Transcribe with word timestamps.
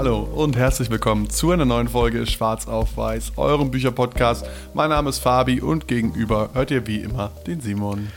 Hallo 0.00 0.20
und 0.20 0.56
herzlich 0.56 0.88
willkommen 0.88 1.28
zu 1.28 1.50
einer 1.50 1.66
neuen 1.66 1.86
Folge 1.86 2.26
Schwarz 2.26 2.66
auf 2.66 2.96
Weiß, 2.96 3.32
eurem 3.36 3.70
Bücherpodcast. 3.70 4.46
Mein 4.72 4.88
Name 4.88 5.10
ist 5.10 5.18
Fabi 5.18 5.60
und 5.60 5.88
gegenüber 5.88 6.48
hört 6.54 6.70
ihr 6.70 6.86
wie 6.86 7.00
immer 7.00 7.32
den 7.46 7.60
Simon. 7.60 8.08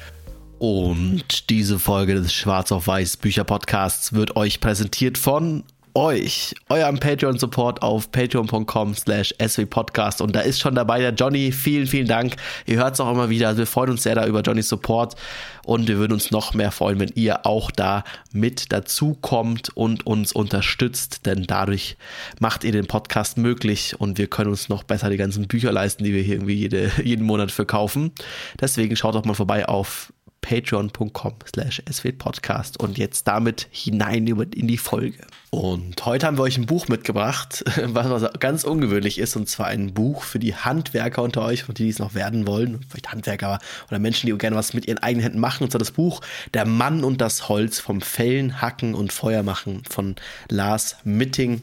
Und 0.60 1.50
diese 1.50 1.80
Folge 1.80 2.14
des 2.14 2.34
Schwarz 2.34 2.72
auf 2.72 2.88
Weiß 2.88 3.18
Bücherpodcasts 3.18 4.14
wird 4.14 4.38
euch 4.38 4.62
präsentiert 4.62 5.18
von 5.18 5.66
euch, 5.96 6.56
eurem 6.70 7.00
Patreon-Support 7.00 7.82
auf 7.82 8.12
patreon.com 8.12 8.96
slash 8.96 9.34
swpodcast 9.46 10.22
und 10.22 10.36
da 10.36 10.42
ist 10.42 10.60
schon 10.60 10.76
dabei 10.76 11.00
der 11.00 11.14
Johnny. 11.14 11.52
Vielen, 11.52 11.88
vielen 11.88 12.08
Dank. 12.08 12.36
Ihr 12.66 12.78
hört 12.78 12.96
es 12.96 13.00
auch 13.00 13.12
immer 13.12 13.30
wieder. 13.30 13.58
Wir 13.58 13.68
freuen 13.68 13.92
uns 13.92 14.04
sehr 14.04 14.16
da 14.16 14.26
über 14.26 14.42
Johnnys 14.42 14.70
Support 14.70 15.16
und 15.66 15.88
wir 15.88 15.98
würden 15.98 16.14
uns 16.14 16.32
noch 16.32 16.54
mehr 16.54 16.72
freuen, 16.72 17.00
wenn 17.00 17.12
ihr 17.16 17.46
auch 17.46 17.72
da 17.72 18.04
mit 18.32 18.72
dazu 18.72 19.16
kommt 19.22 19.76
und 19.76 20.06
uns 20.06 20.34
unterstützt, 20.34 21.26
denn 21.26 21.44
dadurch 21.44 21.98
macht 22.40 22.64
ihr 22.64 22.72
den 22.72 22.88
Podcast 22.88 23.38
möglich 23.38 23.96
und 24.00 24.18
wir 24.18 24.28
können 24.28 24.50
uns 24.50 24.70
noch 24.70 24.84
besser 24.84 25.10
die 25.10 25.18
ganzen 25.18 25.48
Bücher 25.48 25.72
leisten, 25.72 26.04
die 26.04 26.14
wir 26.14 26.24
hier 26.24 26.36
irgendwie 26.36 26.56
jede, 26.56 26.92
jeden 27.04 27.26
Monat 27.26 27.52
verkaufen. 27.52 28.12
Deswegen 28.60 28.96
schaut 28.96 29.16
doch 29.16 29.26
mal 29.26 29.34
vorbei 29.34 29.68
auf 29.68 30.12
patreon.com 30.44 31.34
slash 31.48 31.82
swpodcast 31.92 32.80
und 32.80 33.00
jetzt 33.00 33.28
damit 33.28 33.68
hinein 33.72 34.28
in 34.28 34.68
die 34.68 34.78
Folge. 34.78 35.26
Und 35.50 36.06
heute 36.06 36.28
haben 36.28 36.38
wir 36.38 36.44
euch 36.44 36.58
ein 36.58 36.66
Buch 36.66 36.88
mitgebracht, 36.88 37.64
was 37.88 38.40
ganz 38.40 38.64
ungewöhnlich 38.64 39.18
ist, 39.18 39.36
und 39.36 39.48
zwar 39.48 39.68
ein 39.68 39.94
Buch 39.94 40.24
für 40.24 40.40
die 40.40 40.56
Handwerker 40.56 41.24
unter 41.24 41.44
euch 41.44 41.68
und 41.68 41.80
die, 41.80 41.84
die 41.84 41.90
es 41.90 42.00
noch 42.00 42.14
werden 42.14 42.46
wollen, 42.46 42.82
vielleicht 42.90 43.12
Handwerker 43.12 43.60
oder 43.88 44.00
Menschen, 44.00 44.28
die 44.28 44.38
gerne 44.38 44.56
was 44.56 44.74
mit 44.74 44.88
ihren 44.88 44.98
eigenen 45.00 45.24
Händen 45.24 45.40
machen, 45.40 45.64
und 45.64 45.72
zwar 45.72 45.80
das 45.80 45.92
Buch 45.92 46.22
Der 46.54 46.66
Mann 46.66 47.04
und 47.04 47.22
das 47.22 47.50
Holz 47.50 47.80
vom 47.80 48.02
Fällen, 48.02 48.62
Hacken 48.62 48.94
und 48.94 49.14
Feuer 49.14 49.44
machen 49.44 49.84
von 49.90 50.16
Lars 50.50 50.98
Mitting 51.04 51.62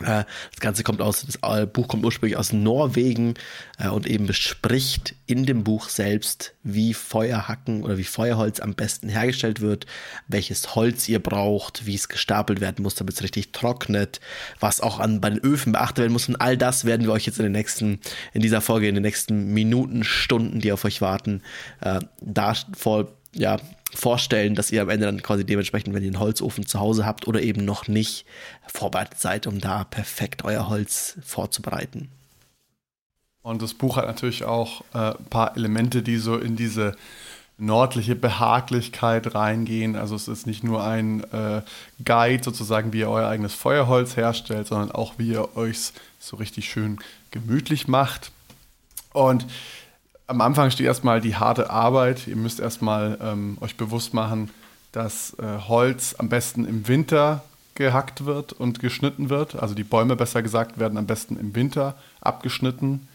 das 0.00 0.26
Ganze 0.58 0.82
kommt 0.82 1.00
aus, 1.00 1.24
das 1.24 1.38
äh, 1.42 1.66
Buch 1.66 1.86
kommt 1.86 2.04
ursprünglich 2.04 2.36
aus 2.36 2.52
Norwegen 2.52 3.34
äh, 3.78 3.88
und 3.88 4.08
eben 4.08 4.26
bespricht 4.26 5.14
in 5.26 5.46
dem 5.46 5.62
Buch 5.62 5.88
selbst, 5.88 6.54
wie 6.64 6.94
Feuerhacken 6.94 7.84
oder 7.84 7.96
wie 7.96 8.02
Feuerholz 8.04 8.58
am 8.58 8.74
besten 8.74 9.08
hergestellt 9.08 9.60
wird, 9.60 9.86
welches 10.26 10.74
Holz 10.74 11.08
ihr 11.08 11.20
braucht, 11.20 11.86
wie 11.86 11.94
es 11.94 12.08
gestapelt 12.08 12.60
werden 12.60 12.82
muss, 12.82 12.96
damit 12.96 13.14
es 13.14 13.22
richtig 13.22 13.52
trocknet, 13.52 14.20
was 14.58 14.80
auch 14.80 14.98
an, 14.98 15.20
bei 15.20 15.30
den 15.30 15.38
Öfen 15.38 15.70
beachtet 15.70 15.98
werden 15.98 16.12
muss. 16.12 16.28
Und 16.28 16.40
all 16.40 16.56
das 16.56 16.84
werden 16.84 17.06
wir 17.06 17.12
euch 17.12 17.26
jetzt 17.26 17.38
in 17.38 17.44
den 17.44 17.52
nächsten, 17.52 18.00
in 18.32 18.42
dieser 18.42 18.60
Folge, 18.60 18.88
in 18.88 18.96
den 18.96 19.02
nächsten 19.02 19.54
Minuten, 19.54 20.02
Stunden, 20.02 20.58
die 20.58 20.72
auf 20.72 20.84
euch 20.84 21.02
warten, 21.02 21.40
äh, 21.82 22.00
da 22.20 22.54
vor, 22.76 23.12
ja, 23.34 23.58
vorstellen, 23.94 24.54
dass 24.54 24.72
ihr 24.72 24.82
am 24.82 24.88
Ende 24.88 25.06
dann 25.06 25.22
quasi 25.22 25.44
dementsprechend, 25.44 25.94
wenn 25.94 26.02
ihr 26.02 26.08
einen 26.08 26.20
Holzofen 26.20 26.66
zu 26.66 26.80
Hause 26.80 27.06
habt 27.06 27.26
oder 27.28 27.42
eben 27.42 27.64
noch 27.64 27.88
nicht, 27.88 28.26
vorbereitet 28.66 29.20
seid, 29.20 29.46
um 29.46 29.60
da 29.60 29.84
perfekt 29.84 30.44
euer 30.44 30.68
Holz 30.68 31.16
vorzubereiten. 31.24 32.08
Und 33.42 33.62
das 33.62 33.74
Buch 33.74 33.96
hat 33.96 34.06
natürlich 34.06 34.44
auch 34.44 34.82
äh, 34.94 35.10
ein 35.10 35.24
paar 35.30 35.56
Elemente, 35.56 36.02
die 36.02 36.16
so 36.16 36.38
in 36.38 36.56
diese 36.56 36.96
nördliche 37.58 38.16
Behaglichkeit 38.16 39.34
reingehen. 39.34 39.96
Also 39.96 40.16
es 40.16 40.28
ist 40.28 40.46
nicht 40.46 40.64
nur 40.64 40.82
ein 40.82 41.22
äh, 41.32 41.62
Guide 42.04 42.42
sozusagen, 42.42 42.92
wie 42.92 43.00
ihr 43.00 43.10
euer 43.10 43.28
eigenes 43.28 43.54
Feuerholz 43.54 44.16
herstellt, 44.16 44.66
sondern 44.66 44.90
auch 44.90 45.14
wie 45.18 45.28
ihr 45.28 45.56
euch 45.56 45.92
so 46.18 46.36
richtig 46.36 46.68
schön 46.70 46.98
gemütlich 47.30 47.86
macht. 47.86 48.32
Und 49.12 49.46
am 50.26 50.40
Anfang 50.40 50.70
steht 50.70 50.86
erstmal 50.86 51.20
die 51.20 51.36
harte 51.36 51.70
Arbeit. 51.70 52.26
Ihr 52.26 52.36
müsst 52.36 52.60
erstmal 52.60 53.18
ähm, 53.20 53.58
euch 53.60 53.76
bewusst 53.76 54.14
machen, 54.14 54.50
dass 54.92 55.36
äh, 55.38 55.58
Holz 55.68 56.14
am 56.18 56.28
besten 56.28 56.64
im 56.64 56.88
Winter 56.88 57.44
gehackt 57.74 58.24
wird 58.24 58.52
und 58.52 58.78
geschnitten 58.78 59.28
wird. 59.28 59.56
Also 59.56 59.74
die 59.74 59.84
Bäume, 59.84 60.16
besser 60.16 60.42
gesagt, 60.42 60.78
werden 60.78 60.96
am 60.96 61.06
besten 61.06 61.36
im 61.36 61.54
Winter 61.54 61.96
abgeschnitten, 62.20 63.08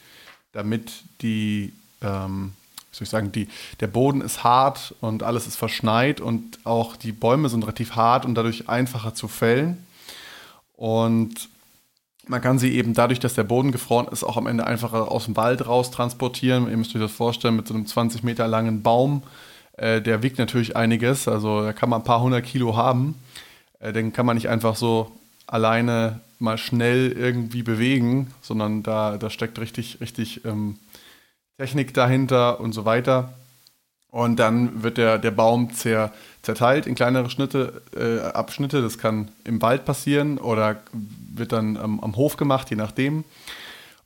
damit 0.51 0.91
die, 1.21 1.73
ähm, 2.01 2.53
soll 2.91 3.03
ich 3.03 3.09
sagen, 3.09 3.31
die, 3.31 3.47
der 3.79 3.87
Boden 3.87 4.21
ist 4.21 4.43
hart 4.43 4.93
und 4.99 5.23
alles 5.23 5.47
ist 5.47 5.55
verschneit 5.55 6.19
und 6.19 6.59
auch 6.65 6.97
die 6.97 7.13
Bäume 7.13 7.49
sind 7.49 7.63
relativ 7.63 7.95
hart 7.95 8.25
und 8.25 8.35
dadurch 8.35 8.67
einfacher 8.67 9.15
zu 9.15 9.27
fällen. 9.27 9.85
Und 10.75 11.49
man 12.29 12.41
kann 12.41 12.59
sie 12.59 12.75
eben 12.75 12.93
dadurch, 12.93 13.19
dass 13.19 13.33
der 13.33 13.43
Boden 13.43 13.71
gefroren 13.71 14.07
ist, 14.11 14.23
auch 14.23 14.37
am 14.37 14.45
Ende 14.45 14.65
einfacher 14.65 15.11
aus 15.11 15.25
dem 15.25 15.35
Wald 15.35 15.65
raus 15.65 15.89
transportieren. 15.89 16.69
Ihr 16.69 16.77
müsst 16.77 16.95
euch 16.95 17.01
das 17.01 17.11
vorstellen, 17.11 17.55
mit 17.55 17.67
so 17.67 17.73
einem 17.73 17.87
20 17.87 18.23
Meter 18.23 18.47
langen 18.47 18.83
Baum, 18.83 19.23
äh, 19.77 19.99
der 19.99 20.21
wiegt 20.21 20.37
natürlich 20.37 20.75
einiges, 20.75 21.27
also 21.27 21.63
da 21.63 21.73
kann 21.73 21.89
man 21.89 22.01
ein 22.01 22.05
paar 22.05 22.21
hundert 22.21 22.45
Kilo 22.45 22.75
haben. 22.75 23.15
Äh, 23.79 23.93
den 23.93 24.13
kann 24.13 24.27
man 24.27 24.35
nicht 24.35 24.47
einfach 24.47 24.75
so 24.75 25.11
alleine 25.47 26.19
mal 26.37 26.59
schnell 26.59 27.11
irgendwie 27.11 27.63
bewegen, 27.63 28.31
sondern 28.41 28.83
da, 28.83 29.17
da 29.17 29.31
steckt 29.31 29.57
richtig, 29.59 29.99
richtig 29.99 30.45
ähm, 30.45 30.77
Technik 31.57 31.95
dahinter 31.95 32.59
und 32.59 32.73
so 32.73 32.85
weiter. 32.85 33.33
Und 34.11 34.37
dann 34.37 34.81
wird 34.81 34.97
der, 34.97 35.19
der 35.19 35.31
Baum 35.31 35.71
zer, 35.73 36.11
zerteilt 36.41 36.87
in 36.87 36.95
kleinere 36.95 37.29
Schnitte, 37.29 37.81
äh, 37.95 38.19
Abschnitte. 38.31 38.81
Das 38.81 38.97
kann 38.97 39.29
im 39.43 39.61
Wald 39.61 39.85
passieren 39.85 40.37
oder 40.37 40.77
wird 41.35 41.51
dann 41.51 41.75
ähm, 41.75 41.99
am 41.99 42.15
Hof 42.15 42.37
gemacht, 42.37 42.69
je 42.69 42.75
nachdem. 42.75 43.23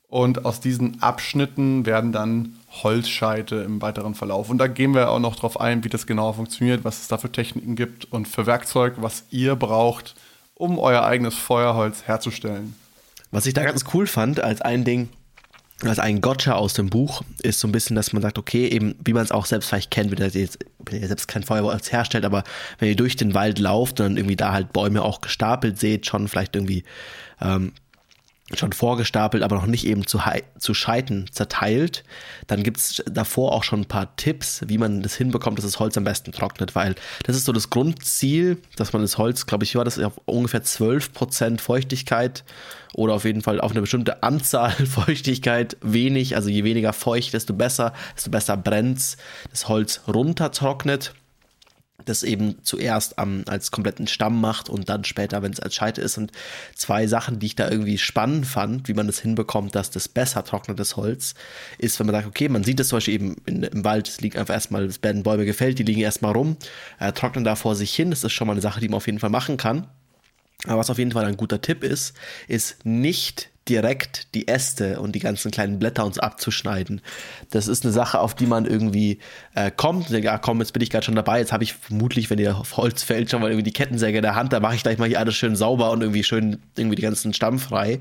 Und 0.08 0.44
aus 0.44 0.60
diesen 0.60 1.02
Abschnitten 1.02 1.86
werden 1.86 2.12
dann 2.12 2.56
Holzscheite 2.82 3.56
im 3.56 3.82
weiteren 3.82 4.14
Verlauf. 4.14 4.50
Und 4.50 4.58
da 4.58 4.66
gehen 4.66 4.94
wir 4.94 5.10
auch 5.10 5.18
noch 5.18 5.36
drauf 5.36 5.58
ein, 5.58 5.82
wie 5.84 5.88
das 5.88 6.06
genau 6.06 6.32
funktioniert, 6.32 6.84
was 6.84 7.00
es 7.00 7.08
da 7.08 7.18
für 7.18 7.32
Techniken 7.32 7.74
gibt 7.74 8.12
und 8.12 8.28
für 8.28 8.46
Werkzeug, 8.46 8.94
was 8.98 9.24
ihr 9.30 9.56
braucht, 9.56 10.14
um 10.54 10.78
euer 10.78 11.02
eigenes 11.02 11.34
Feuerholz 11.34 12.02
herzustellen. 12.02 12.76
Was 13.30 13.46
ich 13.46 13.54
da 13.54 13.64
ganz 13.64 13.84
cool 13.92 14.06
fand, 14.06 14.38
als 14.38 14.60
ein 14.60 14.84
Ding, 14.84 15.08
als 15.82 15.98
ein 15.98 16.20
Gotcha 16.20 16.54
aus 16.54 16.74
dem 16.74 16.88
Buch 16.88 17.22
ist 17.42 17.60
so 17.60 17.68
ein 17.68 17.72
bisschen, 17.72 17.96
dass 17.96 18.12
man 18.12 18.22
sagt, 18.22 18.38
okay, 18.38 18.68
eben, 18.68 18.94
wie 19.04 19.12
man 19.12 19.24
es 19.24 19.32
auch 19.32 19.44
selbst 19.44 19.68
vielleicht 19.68 19.90
kennt, 19.90 20.10
wenn 20.10 20.18
ihr 20.18 20.28
jetzt 20.28 20.58
wenn 20.86 21.00
ihr 21.00 21.08
selbst 21.08 21.28
kein 21.28 21.42
Feuerholz 21.42 21.90
herstellt, 21.92 22.24
aber 22.24 22.44
wenn 22.78 22.88
ihr 22.88 22.96
durch 22.96 23.16
den 23.16 23.34
Wald 23.34 23.58
lauft 23.58 24.00
und 24.00 24.06
dann 24.06 24.16
irgendwie 24.16 24.36
da 24.36 24.52
halt 24.52 24.72
Bäume 24.72 25.02
auch 25.02 25.20
gestapelt 25.20 25.78
seht, 25.78 26.06
schon 26.06 26.28
vielleicht 26.28 26.54
irgendwie 26.54 26.84
ähm, 27.40 27.72
schon 28.58 28.72
vorgestapelt, 28.72 29.42
aber 29.42 29.56
noch 29.56 29.66
nicht 29.66 29.86
eben 29.86 30.06
zu, 30.06 30.20
zu 30.58 30.74
Scheiten 30.74 31.26
zerteilt, 31.30 32.04
dann 32.46 32.62
gibt 32.62 32.78
es 32.78 33.02
davor 33.06 33.52
auch 33.52 33.64
schon 33.64 33.80
ein 33.80 33.86
paar 33.86 34.16
Tipps, 34.16 34.62
wie 34.66 34.78
man 34.78 35.02
das 35.02 35.14
hinbekommt, 35.14 35.58
dass 35.58 35.64
das 35.64 35.78
Holz 35.78 35.96
am 35.96 36.04
besten 36.04 36.32
trocknet, 36.32 36.74
weil 36.74 36.94
das 37.24 37.36
ist 37.36 37.44
so 37.44 37.52
das 37.52 37.70
Grundziel, 37.70 38.58
dass 38.76 38.92
man 38.92 39.02
das 39.02 39.18
Holz, 39.18 39.46
glaube 39.46 39.64
ich, 39.64 39.76
war 39.76 39.84
das? 39.84 39.98
Auf 39.98 40.20
ungefähr 40.26 40.62
12% 40.62 41.60
Feuchtigkeit 41.60 42.44
oder 42.94 43.14
auf 43.14 43.24
jeden 43.24 43.42
Fall 43.42 43.60
auf 43.60 43.72
eine 43.72 43.80
bestimmte 43.80 44.22
Anzahl 44.22 44.70
Feuchtigkeit 44.70 45.76
wenig, 45.82 46.36
also 46.36 46.48
je 46.48 46.64
weniger 46.64 46.92
feucht, 46.92 47.34
desto 47.34 47.54
besser, 47.54 47.92
desto 48.16 48.30
besser 48.30 48.56
brennt 48.56 49.16
das 49.50 49.68
Holz 49.68 50.02
runtertrocknet 50.06 51.14
das 52.04 52.22
eben 52.22 52.56
zuerst 52.62 53.18
am, 53.18 53.44
als 53.46 53.70
kompletten 53.70 54.06
Stamm 54.06 54.40
macht 54.40 54.68
und 54.68 54.88
dann 54.88 55.04
später, 55.04 55.42
wenn 55.42 55.52
es 55.52 55.60
als 55.60 55.74
Scheite 55.74 56.00
ist. 56.00 56.18
Und 56.18 56.32
zwei 56.74 57.06
Sachen, 57.06 57.38
die 57.38 57.46
ich 57.46 57.56
da 57.56 57.70
irgendwie 57.70 57.98
spannend 57.98 58.46
fand, 58.46 58.88
wie 58.88 58.94
man 58.94 59.06
das 59.06 59.20
hinbekommt, 59.20 59.74
dass 59.74 59.90
das 59.90 60.08
besser 60.08 60.44
trocknet, 60.44 60.78
das 60.78 60.96
Holz, 60.96 61.34
ist, 61.78 61.98
wenn 61.98 62.06
man 62.06 62.14
sagt, 62.16 62.26
okay, 62.26 62.48
man 62.48 62.64
sieht 62.64 62.80
das 62.80 62.88
zum 62.88 62.96
Beispiel 62.96 63.14
eben 63.14 63.36
in, 63.46 63.62
im 63.62 63.84
Wald, 63.84 64.08
es 64.08 64.20
liegt 64.20 64.36
einfach 64.36 64.54
erstmal, 64.54 64.84
es 64.84 65.02
werden 65.02 65.22
Bäume 65.22 65.44
gefällt, 65.44 65.78
die 65.78 65.84
liegen 65.84 66.00
erstmal 66.00 66.32
rum, 66.32 66.56
äh, 66.98 67.12
trocknen 67.12 67.44
da 67.44 67.54
vor 67.54 67.76
sich 67.76 67.94
hin. 67.94 68.10
Das 68.10 68.24
ist 68.24 68.32
schon 68.32 68.46
mal 68.46 68.54
eine 68.54 68.62
Sache, 68.62 68.80
die 68.80 68.88
man 68.88 68.96
auf 68.96 69.06
jeden 69.06 69.20
Fall 69.20 69.30
machen 69.30 69.56
kann. 69.56 69.86
Aber 70.66 70.78
was 70.78 70.90
auf 70.90 70.98
jeden 70.98 71.12
Fall 71.12 71.26
ein 71.26 71.36
guter 71.36 71.60
Tipp 71.60 71.84
ist, 71.84 72.14
ist 72.48 72.84
nicht 72.84 73.50
direkt 73.68 74.34
die 74.34 74.46
Äste 74.46 75.00
und 75.00 75.12
die 75.12 75.20
ganzen 75.20 75.50
kleinen 75.50 75.78
Blätter 75.78 76.04
uns 76.04 76.18
abzuschneiden. 76.18 77.00
Das 77.50 77.66
ist 77.66 77.84
eine 77.84 77.92
Sache, 77.92 78.20
auf 78.20 78.34
die 78.34 78.46
man 78.46 78.66
irgendwie 78.66 79.18
äh, 79.54 79.70
kommt. 79.70 80.10
Denkt, 80.10 80.28
ah, 80.28 80.38
komm, 80.38 80.60
jetzt 80.60 80.72
bin 80.72 80.82
ich 80.82 80.90
gerade 80.90 81.04
schon 81.04 81.14
dabei. 81.14 81.38
Jetzt 81.38 81.52
habe 81.52 81.64
ich 81.64 81.72
vermutlich, 81.72 82.28
wenn 82.28 82.38
ihr 82.38 82.56
auf 82.56 82.76
Holz 82.76 83.02
fällt, 83.02 83.30
schon 83.30 83.40
mal 83.40 83.48
irgendwie 83.50 83.64
die 83.64 83.72
Kettensäge 83.72 84.18
in 84.18 84.22
der 84.22 84.34
Hand. 84.34 84.52
Da 84.52 84.60
mache 84.60 84.74
ich 84.74 84.82
gleich 84.82 84.98
mal 84.98 85.08
hier 85.08 85.18
alles 85.18 85.34
schön 85.34 85.56
sauber 85.56 85.90
und 85.92 86.02
irgendwie 86.02 86.24
schön 86.24 86.58
irgendwie 86.76 86.96
die 86.96 87.02
ganzen 87.02 87.32
Stamm 87.32 87.58
frei. 87.58 88.00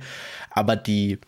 Aber 0.52 0.76
die 0.76 1.20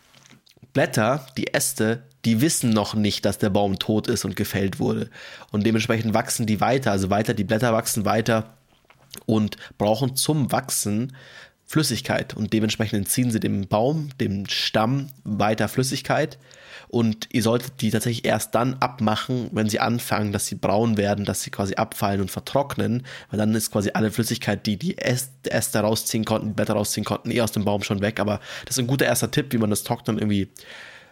Blätter, 0.74 1.26
die 1.38 1.54
Äste, 1.54 2.02
die 2.26 2.42
wissen 2.42 2.70
noch 2.70 2.94
nicht, 2.94 3.24
dass 3.24 3.38
der 3.38 3.50
Baum 3.50 3.78
tot 3.78 4.08
ist 4.08 4.26
und 4.26 4.36
gefällt 4.36 4.78
wurde. 4.78 5.08
Und 5.50 5.64
dementsprechend 5.64 6.12
wachsen 6.12 6.44
die 6.44 6.60
weiter. 6.60 6.90
Also 6.90 7.08
weiter, 7.08 7.32
die 7.32 7.44
Blätter 7.44 7.72
wachsen 7.72 8.04
weiter 8.04 8.56
und 9.24 9.56
brauchen 9.78 10.16
zum 10.16 10.52
Wachsen 10.52 11.16
Flüssigkeit 11.66 12.34
und 12.34 12.52
dementsprechend 12.52 12.98
entziehen 12.98 13.30
sie 13.30 13.40
dem 13.40 13.66
Baum, 13.66 14.10
dem 14.20 14.46
Stamm 14.48 15.08
weiter 15.24 15.68
Flüssigkeit. 15.68 16.38
Und 16.88 17.28
ihr 17.32 17.42
solltet 17.42 17.80
die 17.80 17.90
tatsächlich 17.90 18.24
erst 18.24 18.54
dann 18.54 18.74
abmachen, 18.74 19.48
wenn 19.50 19.68
sie 19.68 19.80
anfangen, 19.80 20.32
dass 20.32 20.46
sie 20.46 20.54
braun 20.54 20.96
werden, 20.96 21.24
dass 21.24 21.42
sie 21.42 21.50
quasi 21.50 21.74
abfallen 21.74 22.20
und 22.20 22.30
vertrocknen, 22.30 23.04
weil 23.30 23.38
dann 23.38 23.54
ist 23.56 23.72
quasi 23.72 23.90
alle 23.94 24.12
Flüssigkeit, 24.12 24.64
die 24.66 24.76
die 24.76 24.96
Äste 24.98 25.80
rausziehen 25.80 26.24
konnten, 26.24 26.48
die 26.48 26.54
Blätter 26.54 26.74
rausziehen 26.74 27.04
konnten, 27.04 27.32
eh 27.32 27.40
aus 27.40 27.50
dem 27.50 27.64
Baum 27.64 27.82
schon 27.82 28.02
weg, 28.02 28.20
aber 28.20 28.38
das 28.64 28.76
ist 28.76 28.84
ein 28.84 28.86
guter 28.86 29.06
erster 29.06 29.32
Tipp, 29.32 29.52
wie 29.52 29.58
man 29.58 29.70
das 29.70 29.82
Trocknen 29.82 30.18
irgendwie 30.18 30.48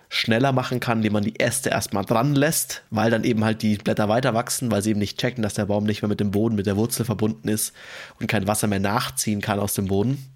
schneller 0.08 0.52
machen 0.52 0.78
kann, 0.78 0.98
indem 0.98 1.14
man 1.14 1.24
die 1.24 1.40
Äste 1.40 1.70
erstmal 1.70 2.04
dran 2.04 2.36
lässt, 2.36 2.84
weil 2.90 3.10
dann 3.10 3.24
eben 3.24 3.44
halt 3.44 3.62
die 3.62 3.76
Blätter 3.76 4.08
weiter 4.08 4.32
wachsen, 4.32 4.70
weil 4.70 4.82
sie 4.82 4.90
eben 4.90 5.00
nicht 5.00 5.18
checken, 5.18 5.42
dass 5.42 5.54
der 5.54 5.66
Baum 5.66 5.84
nicht 5.84 6.02
mehr 6.02 6.08
mit 6.08 6.20
dem 6.20 6.30
Boden, 6.30 6.54
mit 6.54 6.66
der 6.66 6.76
Wurzel 6.76 7.04
verbunden 7.04 7.48
ist 7.48 7.72
und 8.20 8.28
kein 8.28 8.46
Wasser 8.46 8.68
mehr 8.68 8.78
nachziehen 8.78 9.40
kann 9.40 9.58
aus 9.58 9.74
dem 9.74 9.86
Boden. 9.86 10.33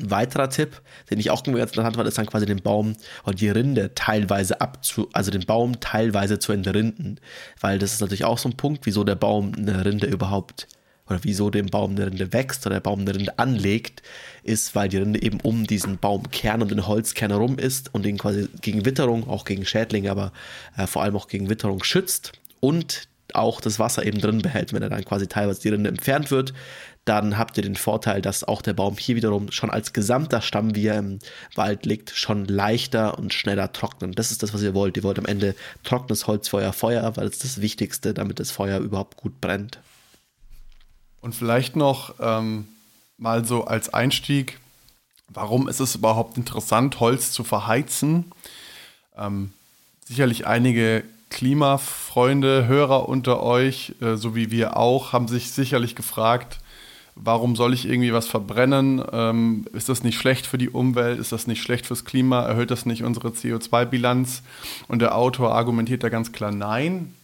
Ein 0.00 0.10
weiterer 0.10 0.50
Tipp, 0.50 0.80
den 1.10 1.20
ich 1.20 1.30
auch 1.30 1.42
ganz 1.42 1.58
interessant 1.58 1.96
fand, 1.96 2.08
ist 2.08 2.18
dann 2.18 2.26
quasi 2.26 2.46
den 2.46 2.62
Baum 2.62 2.96
und 3.24 3.40
die 3.40 3.48
Rinde 3.48 3.94
teilweise 3.94 4.60
abzu, 4.60 5.08
also 5.12 5.30
den 5.30 5.46
Baum 5.46 5.80
teilweise 5.80 6.38
zu 6.38 6.52
entrinden. 6.52 7.18
Weil 7.60 7.78
das 7.78 7.92
ist 7.92 8.00
natürlich 8.00 8.24
auch 8.24 8.38
so 8.38 8.48
ein 8.48 8.56
Punkt, 8.56 8.86
wieso 8.86 9.04
der 9.04 9.14
Baum 9.14 9.52
eine 9.56 9.84
Rinde 9.84 10.06
überhaupt 10.06 10.68
oder 11.08 11.18
wieso 11.22 11.50
dem 11.50 11.66
Baum 11.66 11.92
eine 11.92 12.06
Rinde 12.06 12.32
wächst 12.32 12.66
oder 12.66 12.76
der 12.76 12.80
Baum 12.80 13.00
eine 13.00 13.14
Rinde 13.14 13.38
anlegt, 13.38 14.02
ist, 14.42 14.74
weil 14.74 14.88
die 14.88 14.98
Rinde 14.98 15.22
eben 15.22 15.40
um 15.40 15.66
diesen 15.66 15.98
Baumkern 15.98 16.62
und 16.62 16.70
den 16.70 16.86
Holzkern 16.86 17.30
herum 17.30 17.58
ist 17.58 17.92
und 17.94 18.04
den 18.04 18.18
quasi 18.18 18.48
gegen 18.62 18.84
Witterung, 18.84 19.28
auch 19.28 19.44
gegen 19.44 19.66
Schädlinge, 19.66 20.10
aber 20.10 20.32
äh, 20.76 20.86
vor 20.86 21.02
allem 21.02 21.16
auch 21.16 21.28
gegen 21.28 21.50
Witterung 21.50 21.84
schützt 21.84 22.32
und 22.60 23.08
auch 23.34 23.60
das 23.60 23.78
Wasser 23.78 24.06
eben 24.06 24.20
drin 24.20 24.38
behält. 24.38 24.72
Wenn 24.72 24.82
er 24.82 24.90
dann 24.90 25.04
quasi 25.04 25.26
teilweise 25.26 25.60
die 25.60 25.68
Rinde 25.68 25.90
entfernt 25.90 26.30
wird, 26.30 26.54
dann 27.04 27.36
habt 27.36 27.56
ihr 27.56 27.62
den 27.62 27.76
Vorteil, 27.76 28.22
dass 28.22 28.44
auch 28.44 28.62
der 28.62 28.72
Baum 28.72 28.96
hier 28.96 29.16
wiederum 29.16 29.50
schon 29.50 29.70
als 29.70 29.92
gesamter 29.92 30.40
Stamm, 30.40 30.74
wie 30.74 30.86
er 30.86 30.98
im 30.98 31.18
Wald 31.54 31.84
liegt, 31.84 32.10
schon 32.10 32.46
leichter 32.46 33.18
und 33.18 33.34
schneller 33.34 33.72
trocknet. 33.72 34.18
Das 34.18 34.30
ist 34.30 34.42
das, 34.42 34.54
was 34.54 34.62
ihr 34.62 34.74
wollt. 34.74 34.96
Ihr 34.96 35.02
wollt 35.02 35.18
am 35.18 35.26
Ende 35.26 35.54
trockenes 35.82 36.26
Holzfeuer, 36.26 36.72
Feuer, 36.72 37.16
weil 37.16 37.26
es 37.26 37.38
das 37.38 37.60
Wichtigste, 37.60 38.14
damit 38.14 38.40
das 38.40 38.50
Feuer 38.50 38.80
überhaupt 38.80 39.18
gut 39.18 39.40
brennt. 39.40 39.80
Und 41.20 41.34
vielleicht 41.34 41.76
noch 41.76 42.14
ähm, 42.20 42.68
mal 43.18 43.44
so 43.44 43.64
als 43.64 43.92
Einstieg, 43.92 44.58
warum 45.28 45.68
ist 45.68 45.80
es 45.80 45.94
überhaupt 45.94 46.38
interessant, 46.38 47.00
Holz 47.00 47.32
zu 47.32 47.44
verheizen? 47.44 48.32
Ähm, 49.16 49.52
sicherlich 50.06 50.46
einige 50.46 51.04
Klimafreunde, 51.28 52.66
Hörer 52.66 53.08
unter 53.08 53.42
euch, 53.42 53.94
äh, 54.00 54.16
so 54.16 54.34
wie 54.34 54.50
wir 54.50 54.76
auch, 54.76 55.12
haben 55.12 55.28
sich 55.28 55.50
sicherlich 55.50 55.94
gefragt, 55.94 56.58
warum 57.14 57.56
soll 57.56 57.74
ich 57.74 57.86
irgendwie 57.86 58.12
was 58.12 58.26
verbrennen? 58.26 59.02
Ähm, 59.12 59.66
ist 59.72 59.88
das 59.88 60.02
nicht 60.02 60.18
schlecht 60.18 60.46
für 60.46 60.58
die 60.58 60.70
Umwelt? 60.70 61.18
Ist 61.18 61.32
das 61.32 61.46
nicht 61.46 61.62
schlecht 61.62 61.86
fürs 61.86 62.04
Klima? 62.04 62.42
Erhöht 62.42 62.70
das 62.70 62.86
nicht 62.86 63.04
unsere 63.04 63.28
CO2-Bilanz? 63.28 64.42
Und 64.88 65.00
der 65.00 65.16
Autor 65.16 65.54
argumentiert 65.54 66.02
da 66.02 66.08
ganz 66.08 66.32
klar 66.32 66.50
nein. 66.50 67.14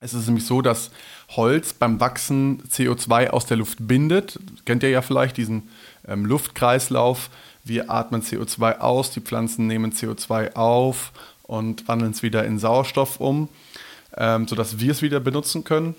Es 0.00 0.14
ist 0.14 0.26
nämlich 0.26 0.46
so, 0.46 0.62
dass 0.62 0.90
Holz 1.28 1.74
beim 1.74 2.00
Wachsen 2.00 2.62
CO2 2.70 3.28
aus 3.28 3.46
der 3.46 3.58
Luft 3.58 3.78
bindet. 3.80 4.38
Kennt 4.64 4.82
ihr 4.82 4.90
ja 4.90 5.02
vielleicht 5.02 5.36
diesen 5.36 5.68
ähm, 6.08 6.24
Luftkreislauf. 6.24 7.30
Wir 7.62 7.90
atmen 7.90 8.22
CO2 8.22 8.78
aus, 8.78 9.10
die 9.10 9.20
Pflanzen 9.20 9.66
nehmen 9.66 9.92
CO2 9.92 10.54
auf 10.54 11.12
und 11.42 11.86
wandeln 11.86 12.12
es 12.12 12.22
wieder 12.22 12.44
in 12.44 12.58
Sauerstoff 12.58 13.20
um, 13.20 13.48
ähm, 14.16 14.48
sodass 14.48 14.80
wir 14.80 14.90
es 14.90 15.02
wieder 15.02 15.20
benutzen 15.20 15.64
können. 15.64 15.94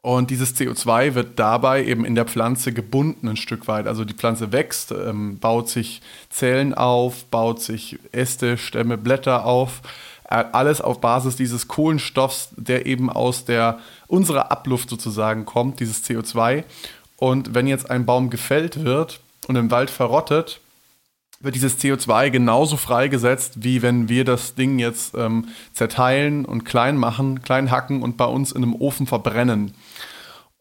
Und 0.00 0.30
dieses 0.30 0.54
CO2 0.54 1.14
wird 1.14 1.38
dabei 1.38 1.84
eben 1.84 2.04
in 2.04 2.14
der 2.14 2.24
Pflanze 2.24 2.72
gebunden 2.72 3.28
ein 3.28 3.36
Stück 3.36 3.66
weit. 3.66 3.86
Also 3.86 4.04
die 4.04 4.14
Pflanze 4.14 4.52
wächst, 4.52 4.92
ähm, 4.92 5.38
baut 5.38 5.68
sich 5.68 6.00
Zellen 6.30 6.72
auf, 6.72 7.24
baut 7.26 7.60
sich 7.60 7.98
Äste, 8.12 8.58
Stämme, 8.58 8.96
Blätter 8.96 9.44
auf. 9.44 9.82
Äh, 10.30 10.44
alles 10.52 10.80
auf 10.80 11.00
Basis 11.00 11.34
dieses 11.34 11.66
Kohlenstoffs, 11.66 12.50
der 12.56 12.86
eben 12.86 13.10
aus 13.10 13.44
der 13.44 13.80
unserer 14.06 14.52
Abluft 14.52 14.88
sozusagen 14.88 15.44
kommt, 15.44 15.80
dieses 15.80 16.04
CO2. 16.04 16.62
Und 17.16 17.54
wenn 17.54 17.66
jetzt 17.66 17.90
ein 17.90 18.06
Baum 18.06 18.30
gefällt 18.30 18.84
wird 18.84 19.20
und 19.48 19.56
im 19.56 19.72
Wald 19.72 19.90
verrottet, 19.90 20.60
wird 21.40 21.54
dieses 21.54 21.78
CO2 21.78 22.30
genauso 22.30 22.76
freigesetzt, 22.76 23.62
wie 23.62 23.82
wenn 23.82 24.08
wir 24.08 24.24
das 24.24 24.54
Ding 24.56 24.78
jetzt 24.78 25.14
ähm, 25.16 25.48
zerteilen 25.72 26.44
und 26.44 26.64
klein 26.64 26.96
machen, 26.96 27.42
klein 27.42 27.70
hacken 27.70 28.02
und 28.02 28.16
bei 28.16 28.24
uns 28.24 28.50
in 28.50 28.62
einem 28.62 28.74
Ofen 28.74 29.06
verbrennen. 29.06 29.72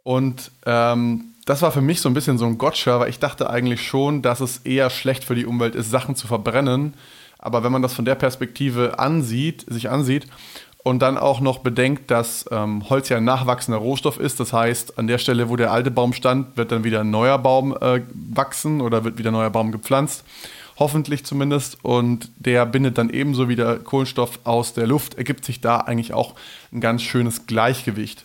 Und 0.04 0.52
ähm, 0.66 1.34
das 1.46 1.62
war 1.62 1.72
für 1.72 1.82
mich 1.82 2.02
so 2.02 2.10
ein 2.10 2.14
bisschen 2.14 2.38
so 2.38 2.46
ein 2.46 2.58
Gotcha, 2.58 3.00
weil 3.00 3.10
ich 3.10 3.20
dachte 3.20 3.50
eigentlich 3.50 3.82
schon, 3.88 4.22
dass 4.22 4.40
es 4.40 4.60
eher 4.60 4.90
schlecht 4.90 5.24
für 5.24 5.36
die 5.36 5.46
Umwelt 5.46 5.76
ist, 5.76 5.90
Sachen 5.90 6.16
zu 6.16 6.28
verbrennen. 6.28 6.94
Aber 7.40 7.64
wenn 7.64 7.72
man 7.72 7.82
das 7.82 7.94
von 7.94 8.06
der 8.06 8.16
Perspektive 8.16 9.00
ansieht, 9.00 9.66
sich 9.68 9.90
ansieht 9.90 10.28
und 10.84 11.00
dann 11.00 11.18
auch 11.18 11.40
noch 11.40 11.60
bedenkt, 11.60 12.12
dass 12.12 12.46
ähm, 12.52 12.88
Holz 12.90 13.10
ja 13.10 13.18
ein 13.18 13.24
nachwachsender 13.24 13.80
Rohstoff 13.80 14.20
ist, 14.20 14.40
das 14.40 14.54
heißt, 14.54 15.00
an 15.00 15.08
der 15.08 15.18
Stelle, 15.18 15.50
wo 15.50 15.56
der 15.56 15.72
alte 15.72 15.90
Baum 15.90 16.14
stand, 16.14 16.56
wird 16.56 16.72
dann 16.72 16.84
wieder 16.84 17.02
ein 17.02 17.10
neuer 17.10 17.38
Baum 17.40 17.76
äh, 17.80 18.02
wachsen 18.14 18.82
oder 18.82 19.04
wird 19.04 19.18
wieder 19.18 19.32
ein 19.32 19.34
neuer 19.34 19.50
Baum 19.50 19.72
gepflanzt 19.72 20.24
hoffentlich 20.78 21.26
zumindest. 21.26 21.84
Und 21.84 22.32
der 22.38 22.66
bindet 22.66 22.98
dann 22.98 23.10
ebenso 23.10 23.50
wieder 23.50 23.78
Kohlenstoff 23.78 24.40
aus 24.44 24.74
der 24.74 24.88
Luft. 24.88 25.16
Ergibt 25.16 25.46
sich 25.46 25.62
da 25.62 25.78
eigentlich 25.78 26.14
auch 26.14 26.36
ein 26.72 26.82
ganz 26.82 27.02
schönes 27.02 27.46
Gleichgewicht. 27.46 28.24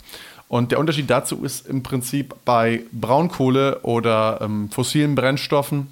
Und 0.49 0.71
der 0.71 0.79
Unterschied 0.79 1.09
dazu 1.09 1.45
ist 1.45 1.67
im 1.67 1.83
Prinzip 1.83 2.35
bei 2.45 2.83
Braunkohle 2.93 3.81
oder 3.81 4.41
ähm, 4.43 4.71
fossilen 4.71 5.15
Brennstoffen, 5.15 5.89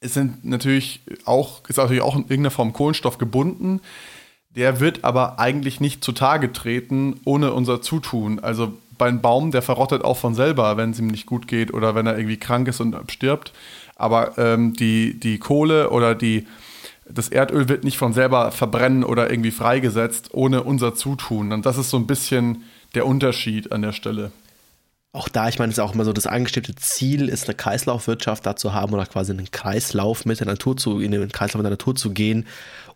es 0.00 0.14
sind 0.14 0.44
natürlich 0.44 1.00
auch, 1.24 1.60
ist 1.68 1.76
natürlich 1.76 2.02
auch 2.02 2.14
in 2.14 2.22
irgendeiner 2.22 2.50
Form 2.50 2.72
Kohlenstoff 2.72 3.18
gebunden. 3.18 3.80
Der 4.50 4.80
wird 4.80 5.04
aber 5.04 5.38
eigentlich 5.38 5.80
nicht 5.80 6.02
zutage 6.02 6.52
treten 6.52 7.20
ohne 7.24 7.52
unser 7.52 7.82
Zutun. 7.82 8.38
Also 8.38 8.72
bei 8.98 9.06
einem 9.06 9.20
Baum, 9.20 9.50
der 9.50 9.62
verrottet 9.62 10.04
auch 10.04 10.16
von 10.16 10.34
selber, 10.34 10.76
wenn 10.76 10.90
es 10.90 10.98
ihm 10.98 11.08
nicht 11.08 11.26
gut 11.26 11.46
geht 11.48 11.74
oder 11.74 11.94
wenn 11.94 12.06
er 12.06 12.16
irgendwie 12.16 12.38
krank 12.38 12.68
ist 12.68 12.80
und 12.80 12.96
stirbt. 13.10 13.52
Aber 13.96 14.36
ähm, 14.38 14.74
die, 14.74 15.18
die 15.18 15.38
Kohle 15.38 15.90
oder 15.90 16.14
die, 16.14 16.46
das 17.08 17.28
Erdöl 17.28 17.68
wird 17.68 17.84
nicht 17.84 17.98
von 17.98 18.12
selber 18.12 18.52
verbrennen 18.52 19.04
oder 19.04 19.30
irgendwie 19.30 19.50
freigesetzt 19.50 20.30
ohne 20.32 20.62
unser 20.62 20.94
Zutun. 20.94 21.52
Und 21.52 21.66
das 21.66 21.78
ist 21.78 21.90
so 21.90 21.96
ein 21.96 22.06
bisschen 22.06 22.64
der 22.94 23.06
Unterschied 23.06 23.72
an 23.72 23.82
der 23.82 23.92
Stelle. 23.92 24.32
Auch 25.12 25.30
da, 25.30 25.48
ich 25.48 25.58
meine, 25.58 25.70
es 25.70 25.78
ist 25.78 25.82
auch 25.82 25.94
immer 25.94 26.04
so, 26.04 26.12
das 26.12 26.26
angestrebte 26.26 26.74
Ziel 26.74 27.30
ist, 27.30 27.44
eine 27.44 27.54
Kreislaufwirtschaft 27.54 28.44
da 28.44 28.54
zu 28.54 28.74
haben 28.74 28.92
oder 28.92 29.06
quasi 29.06 29.32
einen 29.32 29.50
Kreislauf 29.50 30.26
mit 30.26 30.40
der 30.40 30.46
Natur 30.46 30.76
zu, 30.76 31.00
in 31.00 31.10
den 31.10 31.32
Kreislauf 31.32 31.62
mit 31.62 31.64
der 31.64 31.70
Natur 31.70 31.94
zu 31.94 32.10
gehen 32.10 32.46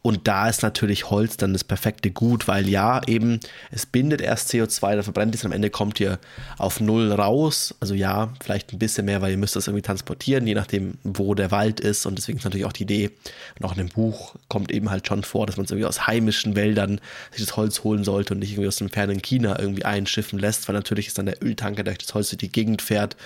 und 0.02 0.26
da 0.29 0.49
ist 0.49 0.62
natürlich 0.62 1.11
Holz 1.11 1.37
dann 1.37 1.52
das 1.52 1.64
perfekte 1.64 2.11
Gut, 2.11 2.49
weil 2.49 2.69
ja, 2.69 3.02
eben, 3.06 3.41
es 3.70 3.85
bindet 3.85 4.20
erst 4.20 4.50
CO2, 4.50 4.94
dann 4.94 5.02
verbrennt 5.02 5.35
es, 5.35 5.44
am 5.44 5.52
Ende 5.52 5.69
kommt 5.69 6.00
ihr 6.00 6.19
auf 6.56 6.81
Null 6.81 7.12
raus. 7.12 7.74
Also 7.81 7.94
ja, 7.94 8.32
vielleicht 8.43 8.72
ein 8.72 8.79
bisschen 8.79 9.05
mehr, 9.05 9.20
weil 9.20 9.32
ihr 9.32 9.36
müsst 9.36 9.56
das 9.56 9.67
irgendwie 9.67 9.82
transportieren, 9.82 10.46
je 10.46 10.55
nachdem, 10.55 10.94
wo 11.05 11.34
der 11.34 11.51
Wald 11.51 11.81
ist. 11.81 12.06
Und 12.06 12.17
deswegen 12.17 12.39
ist 12.39 12.44
natürlich 12.44 12.65
auch 12.65 12.72
die 12.72 12.84
Idee, 12.84 13.10
und 13.58 13.67
auch 13.67 13.72
in 13.72 13.79
dem 13.79 13.89
Buch 13.89 14.34
kommt 14.48 14.72
eben 14.72 14.91
halt 14.91 15.06
schon 15.06 15.22
vor, 15.22 15.46
dass 15.46 15.56
man 15.56 15.65
es 15.65 15.70
irgendwie 15.70 15.86
aus 15.86 16.06
heimischen 16.06 16.56
Wäldern 16.56 17.01
sich 17.31 17.44
das 17.44 17.56
Holz 17.56 17.84
holen 17.84 18.05
sollte 18.05 18.32
und 18.32 18.41
nicht 18.41 18.53
irgendwie 18.53 18.69
aus 18.69 18.77
dem 18.77 18.89
fernen 18.89 19.20
China 19.20 19.58
irgendwie 19.58 19.84
einschiffen 19.84 20.39
lässt, 20.39 20.67
weil 20.69 20.74
natürlich 20.74 21.08
ist 21.08 21.19
dann 21.19 21.27
der 21.27 21.43
Öltanker, 21.43 21.82
der 21.82 21.93
durch 21.93 22.06
das 22.06 22.15
Holz 22.15 22.31
durch 22.31 22.39
die 22.39 22.53
Gegend 22.53 22.81
fährt, 22.81 23.17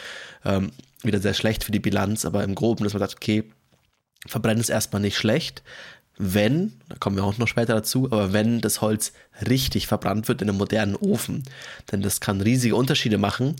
ähm, 0.44 0.72
wieder 1.02 1.20
sehr 1.20 1.34
schlecht 1.34 1.62
für 1.62 1.72
die 1.72 1.80
Bilanz. 1.80 2.25
Aber 2.25 2.42
im 2.42 2.54
Groben, 2.56 2.82
dass 2.82 2.94
man 2.94 3.00
sagt, 3.00 3.16
okay, 3.16 3.44
Verbrennen 4.26 4.60
ist 4.60 4.70
erstmal 4.70 5.02
nicht 5.02 5.18
schlecht, 5.18 5.62
wenn, 6.16 6.73
da 6.88 6.97
kommen 6.97 7.16
wir 7.16 7.25
auch 7.25 7.38
noch 7.38 7.49
später 7.49 7.75
dazu, 7.75 8.06
aber 8.06 8.33
wenn 8.33 8.61
das 8.61 8.80
Holz 8.80 9.12
richtig 9.49 9.87
verbrannt 9.87 10.28
wird 10.28 10.42
in 10.42 10.49
einem 10.49 10.59
modernen 10.59 10.97
Ofen. 10.97 11.42
Denn 11.90 12.02
das 12.02 12.21
kann 12.21 12.40
riesige 12.40 12.76
Unterschiede 12.76 13.18
machen. 13.18 13.56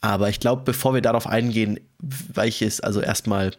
Aber 0.00 0.28
ich 0.28 0.38
glaube, 0.38 0.62
bevor 0.64 0.94
wir 0.94 1.00
darauf 1.00 1.26
eingehen, 1.26 1.80
welches, 1.98 2.80
also 2.80 3.00
erstmal, 3.00 3.52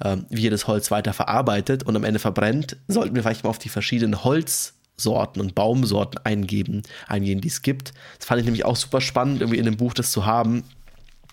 äh, 0.00 0.18
wie 0.28 0.44
ihr 0.44 0.50
das 0.50 0.66
Holz 0.66 0.90
weiter 0.90 1.12
verarbeitet 1.12 1.84
und 1.84 1.96
am 1.96 2.04
Ende 2.04 2.18
verbrennt, 2.18 2.76
sollten 2.86 3.14
wir 3.14 3.22
vielleicht 3.22 3.44
mal 3.44 3.50
auf 3.50 3.58
die 3.58 3.70
verschiedenen 3.70 4.24
Holzsorten 4.24 5.40
und 5.40 5.54
Baumsorten 5.54 6.20
eingeben, 6.24 6.82
eingehen, 7.06 7.40
die 7.40 7.48
es 7.48 7.62
gibt. 7.62 7.94
Das 8.18 8.26
fand 8.26 8.40
ich 8.40 8.44
nämlich 8.44 8.66
auch 8.66 8.76
super 8.76 9.00
spannend, 9.00 9.40
irgendwie 9.40 9.58
in 9.58 9.64
dem 9.64 9.78
Buch 9.78 9.94
das 9.94 10.10
zu 10.10 10.26
haben, 10.26 10.64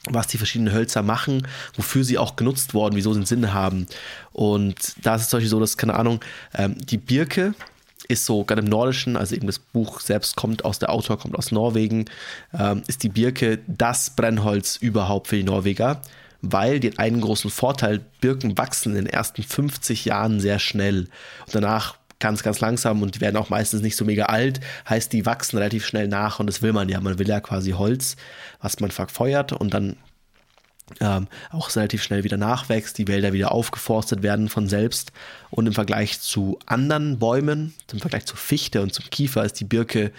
was 0.10 0.28
die 0.28 0.38
verschiedenen 0.38 0.74
Hölzer 0.74 1.02
machen, 1.02 1.48
wofür 1.76 2.04
sie 2.04 2.18
auch 2.18 2.36
genutzt 2.36 2.74
worden, 2.74 2.96
wieso 2.96 3.14
sie 3.14 3.20
einen 3.20 3.26
Sinn 3.26 3.54
haben. 3.54 3.88
Und 4.32 4.76
da 5.02 5.16
ist 5.16 5.24
es 5.24 5.30
zum 5.30 5.38
Beispiel 5.38 5.50
so, 5.50 5.60
dass, 5.60 5.78
keine 5.78 5.96
Ahnung, 5.96 6.20
ähm, 6.54 6.76
die 6.78 6.98
Birke 6.98 7.54
ist 8.08 8.26
so, 8.26 8.44
gerade 8.44 8.62
im 8.62 8.68
Nordischen, 8.68 9.16
also 9.16 9.36
eben 9.36 9.48
das 9.48 9.60
Buch 9.60 10.02
selbst 10.02 10.36
kommt 10.36 10.66
aus, 10.66 10.80
der 10.80 10.92
Autor 10.92 11.18
kommt 11.18 11.38
aus 11.38 11.52
Norwegen, 11.52 12.06
ähm, 12.54 12.84
ist 12.88 13.04
die 13.04 13.10
Birke 13.10 13.60
das 13.68 14.10
Brennholz 14.10 14.76
überhaupt 14.76 15.30
für 15.30 15.38
die 15.38 15.44
Norweger, 15.44 16.02
weil 16.42 16.82
die 16.82 17.00
einen 17.00 17.22
großen 17.22 17.50
Vorteil, 17.50 18.02
Birken 18.20 18.58
wachsen 18.58 18.96
in 18.96 19.06
den 19.06 19.14
ersten 19.14 19.44
50 19.44 20.04
Jahren 20.04 20.42
sehr 20.42 20.60
schnell 20.60 21.08
und 21.46 21.56
danach 21.56 21.96
ganz, 22.24 22.42
ganz 22.42 22.62
langsam 22.62 23.02
und 23.02 23.16
die 23.16 23.22
werden 23.22 23.36
auch 23.36 23.50
meistens 23.50 23.82
nicht 23.82 23.98
so 23.98 24.06
mega 24.06 24.26
alt. 24.26 24.62
Heißt, 24.88 25.12
die 25.12 25.26
wachsen 25.26 25.58
relativ 25.58 25.86
schnell 25.86 26.08
nach 26.08 26.40
und 26.40 26.48
das 26.48 26.62
will 26.62 26.72
man 26.72 26.88
ja. 26.88 27.02
Man 27.02 27.20
will 27.20 27.28
ja 27.28 27.42
quasi 27.42 27.72
Holz, 27.72 28.16
was 28.62 28.80
man 28.80 28.92
verfeuert 28.92 29.52
und 29.52 29.74
dann 29.74 29.98
ähm, 31.02 31.28
auch 31.52 31.76
relativ 31.76 32.02
schnell 32.02 32.24
wieder 32.24 32.38
nachwächst, 32.38 32.98
die 32.98 33.10
Wälder 33.10 33.34
wieder 33.34 33.52
aufgeforstet 33.52 34.24
werden 34.24 34.48
von 34.48 34.70
selbst. 34.70 35.12
Und 35.50 35.68
im 35.68 35.74
Vergleich 35.74 36.22
zu 36.22 36.60
anderen 36.66 37.20
Bäumen, 37.20 37.74
im 37.92 38.00
Vergleich 38.00 38.26
zu 38.26 38.38
Fichte 38.38 38.82
und 38.82 38.94
zum 38.94 39.10
Kiefer, 39.10 39.44
ist 39.44 39.60
die 39.60 39.66
Birke 39.66 40.14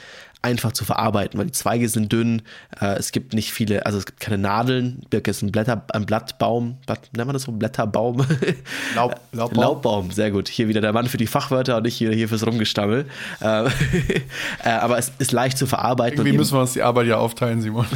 einfach 0.45 0.73
zu 0.73 0.85
verarbeiten, 0.85 1.39
weil 1.39 1.47
die 1.47 1.53
Zweige 1.53 1.89
sind 1.89 2.13
dünn, 2.13 2.43
äh, 2.81 2.97
es 2.97 3.13
gibt 3.13 3.33
nicht 3.33 3.53
viele, 3.53 3.87
also 3.87 3.99
es 3.99 4.05
gibt 4.05 4.21
keine 4.21 4.37
Nadeln, 4.37 5.03
Birke 5.09 5.31
ist 5.31 5.43
ein, 5.43 5.51
Blätter, 5.51 5.85
ein 5.93 6.05
Blattbaum, 6.05 6.77
Blatt, 6.87 7.09
nennt 7.17 7.27
man 7.27 7.33
das 7.33 7.45
so, 7.45 7.53
Blätterbaum? 7.53 8.19
Laub, 8.95 9.19
Laubbaum. 9.33 9.63
Laubbaum, 9.63 10.11
sehr 10.11 10.31
gut. 10.31 10.49
Hier 10.49 10.69
wieder 10.69 10.83
der 10.83 10.93
Mann 10.93 11.07
für 11.07 11.17
die 11.17 11.27
Fachwörter 11.27 11.79
und 11.79 11.85
nicht 11.85 11.97
hier, 11.97 12.13
hier 12.13 12.29
fürs 12.29 12.47
Rumgestammel. 12.47 13.07
Äh, 13.41 13.65
äh, 14.65 14.69
aber 14.69 14.99
es 14.99 15.13
ist 15.19 15.33
leicht 15.33 15.57
zu 15.57 15.67
verarbeiten. 15.67 16.19
Irgendwie 16.19 16.37
müssen 16.37 16.55
wir 16.55 16.61
uns 16.61 16.75
die 16.75 16.83
Arbeit 16.83 17.07
ja 17.07 17.17
aufteilen, 17.17 17.63
Simon. 17.63 17.87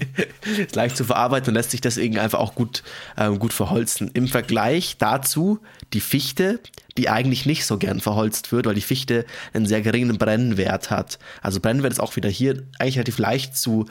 ist 0.58 0.76
leicht 0.76 0.98
zu 0.98 1.04
verarbeiten 1.04 1.48
und 1.48 1.54
lässt 1.54 1.70
sich 1.70 1.80
deswegen 1.80 2.18
einfach 2.18 2.38
auch 2.38 2.54
gut, 2.54 2.82
ähm, 3.16 3.38
gut 3.38 3.54
verholzen. 3.54 4.10
Im 4.12 4.28
Vergleich 4.28 4.98
dazu 4.98 5.60
die 5.94 6.00
Fichte, 6.00 6.60
die 6.98 7.08
eigentlich 7.08 7.46
nicht 7.46 7.66
so 7.66 7.78
gern 7.78 8.00
verholzt 8.00 8.52
wird, 8.52 8.66
weil 8.66 8.74
die 8.74 8.80
Fichte 8.80 9.24
einen 9.52 9.66
sehr 9.66 9.82
geringen 9.82 10.18
Brennwert 10.18 10.90
hat. 10.90 11.18
Also 11.42 11.60
Brennwert 11.60 11.92
ist 11.92 12.00
auch 12.00 12.16
wieder 12.16 12.28
hier 12.28 12.62
eigentlich 12.78 12.96
relativ 12.96 13.18
leicht 13.18 13.56
zu 13.56 13.86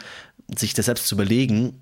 sich 0.55 0.73
das 0.73 0.85
selbst 0.85 1.07
zu 1.07 1.15
überlegen. 1.15 1.81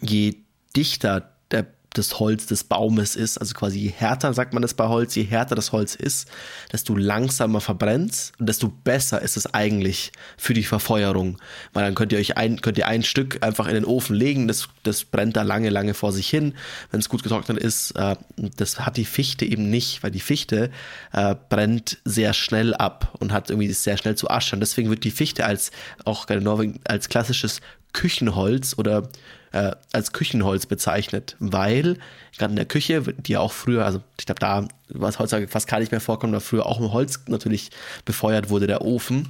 Je 0.00 0.36
dichter 0.76 1.32
der 1.50 1.66
das 1.94 2.18
Holz 2.18 2.46
des 2.46 2.64
Baumes 2.64 3.16
ist. 3.16 3.38
Also 3.38 3.54
quasi 3.54 3.78
je 3.78 3.88
härter, 3.90 4.32
sagt 4.34 4.52
man 4.52 4.62
das 4.62 4.74
bei 4.74 4.86
Holz, 4.88 5.14
je 5.14 5.24
härter 5.24 5.54
das 5.54 5.72
Holz 5.72 5.94
ist, 5.94 6.28
desto 6.72 6.96
langsamer 6.96 7.60
verbrennt 7.60 8.32
und 8.38 8.48
desto 8.48 8.68
besser 8.68 9.22
ist 9.22 9.36
es 9.36 9.52
eigentlich 9.52 10.12
für 10.36 10.54
die 10.54 10.64
Verfeuerung. 10.64 11.38
Weil 11.72 11.84
dann 11.84 11.94
könnt 11.94 12.12
ihr 12.12 12.18
euch 12.18 12.36
ein, 12.36 12.60
könnt 12.60 12.78
ihr 12.78 12.86
ein 12.86 13.02
Stück 13.02 13.42
einfach 13.42 13.66
in 13.66 13.74
den 13.74 13.84
Ofen 13.84 14.16
legen, 14.16 14.48
das, 14.48 14.68
das 14.82 15.04
brennt 15.04 15.36
da 15.36 15.42
lange, 15.42 15.70
lange 15.70 15.94
vor 15.94 16.12
sich 16.12 16.28
hin. 16.28 16.54
Wenn 16.90 17.00
es 17.00 17.08
gut 17.08 17.22
getrocknet 17.22 17.58
ist, 17.58 17.92
äh, 17.92 18.16
das 18.56 18.80
hat 18.80 18.96
die 18.96 19.04
Fichte 19.04 19.44
eben 19.44 19.70
nicht, 19.70 20.02
weil 20.02 20.10
die 20.10 20.20
Fichte 20.20 20.70
äh, 21.12 21.34
brennt 21.48 21.98
sehr 22.04 22.32
schnell 22.32 22.74
ab 22.74 23.14
und 23.20 23.32
hat 23.32 23.50
irgendwie 23.50 23.72
sehr 23.72 23.96
schnell 23.96 24.14
zu 24.14 24.30
Asche. 24.30 24.56
Und 24.56 24.60
deswegen 24.60 24.90
wird 24.90 25.04
die 25.04 25.10
Fichte 25.10 25.44
als 25.44 25.70
auch 26.04 26.28
in 26.28 26.42
Norwegen 26.42 26.80
als 26.84 27.08
klassisches 27.08 27.60
Küchenholz 27.92 28.74
oder 28.78 29.08
äh, 29.52 29.72
als 29.92 30.12
Küchenholz 30.12 30.66
bezeichnet, 30.66 31.36
weil 31.38 31.98
gerade 32.38 32.52
in 32.52 32.56
der 32.56 32.64
Küche, 32.64 33.02
die 33.02 33.32
ja 33.32 33.40
auch 33.40 33.52
früher, 33.52 33.84
also 33.84 34.00
ich 34.18 34.26
glaube, 34.26 34.40
da, 34.40 34.66
was 34.88 35.18
heutzutage 35.18 35.48
fast 35.48 35.68
gar 35.68 35.78
nicht 35.78 35.92
mehr 35.92 36.00
vorkommt, 36.00 36.34
da 36.34 36.40
früher 36.40 36.66
auch 36.66 36.80
mit 36.80 36.90
Holz 36.92 37.20
natürlich 37.26 37.70
befeuert 38.04 38.48
wurde, 38.48 38.66
der 38.66 38.82
Ofen 38.82 39.28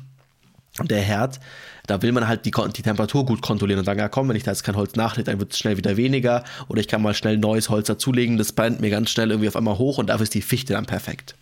und 0.78 0.90
der 0.90 1.00
Herd, 1.00 1.40
da 1.86 2.00
will 2.00 2.12
man 2.12 2.28
halt 2.28 2.46
die, 2.46 2.52
die 2.52 2.82
Temperatur 2.82 3.26
gut 3.26 3.42
kontrollieren 3.42 3.80
und 3.80 3.84
sagen, 3.84 3.98
ja 3.98 4.08
komm, 4.08 4.28
wenn 4.28 4.36
ich 4.36 4.44
da 4.44 4.52
jetzt 4.52 4.62
kein 4.62 4.76
Holz 4.76 4.94
nachlege, 4.94 5.30
dann 5.30 5.40
wird 5.40 5.52
es 5.52 5.58
schnell 5.58 5.76
wieder 5.76 5.96
weniger 5.96 6.44
oder 6.68 6.80
ich 6.80 6.88
kann 6.88 7.02
mal 7.02 7.14
schnell 7.14 7.36
neues 7.36 7.68
Holz 7.68 7.88
dazulegen, 7.88 8.38
das 8.38 8.52
brennt 8.52 8.80
mir 8.80 8.90
ganz 8.90 9.10
schnell 9.10 9.30
irgendwie 9.30 9.48
auf 9.48 9.56
einmal 9.56 9.78
hoch 9.78 9.98
und 9.98 10.06
dafür 10.06 10.22
ist 10.22 10.34
die 10.34 10.42
Fichte 10.42 10.74
dann 10.74 10.86
perfekt. 10.86 11.34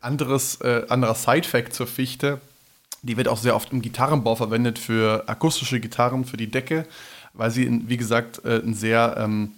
Anderes, 0.00 0.60
äh, 0.60 0.82
anderer 0.88 1.14
Side-Fact 1.14 1.72
zur 1.72 1.86
Fichte, 1.86 2.40
die 3.04 3.16
wird 3.16 3.28
auch 3.28 3.38
sehr 3.38 3.54
oft 3.54 3.72
im 3.72 3.82
Gitarrenbau 3.82 4.34
verwendet 4.34 4.78
für 4.78 5.24
akustische 5.26 5.80
Gitarren, 5.80 6.24
für 6.24 6.36
die 6.36 6.50
Decke, 6.50 6.86
weil 7.34 7.50
sie, 7.50 7.82
wie 7.86 7.96
gesagt, 7.96 8.44
äh, 8.44 8.60
ein 8.64 8.74
sehr 8.74 9.16
ähm, 9.18 9.52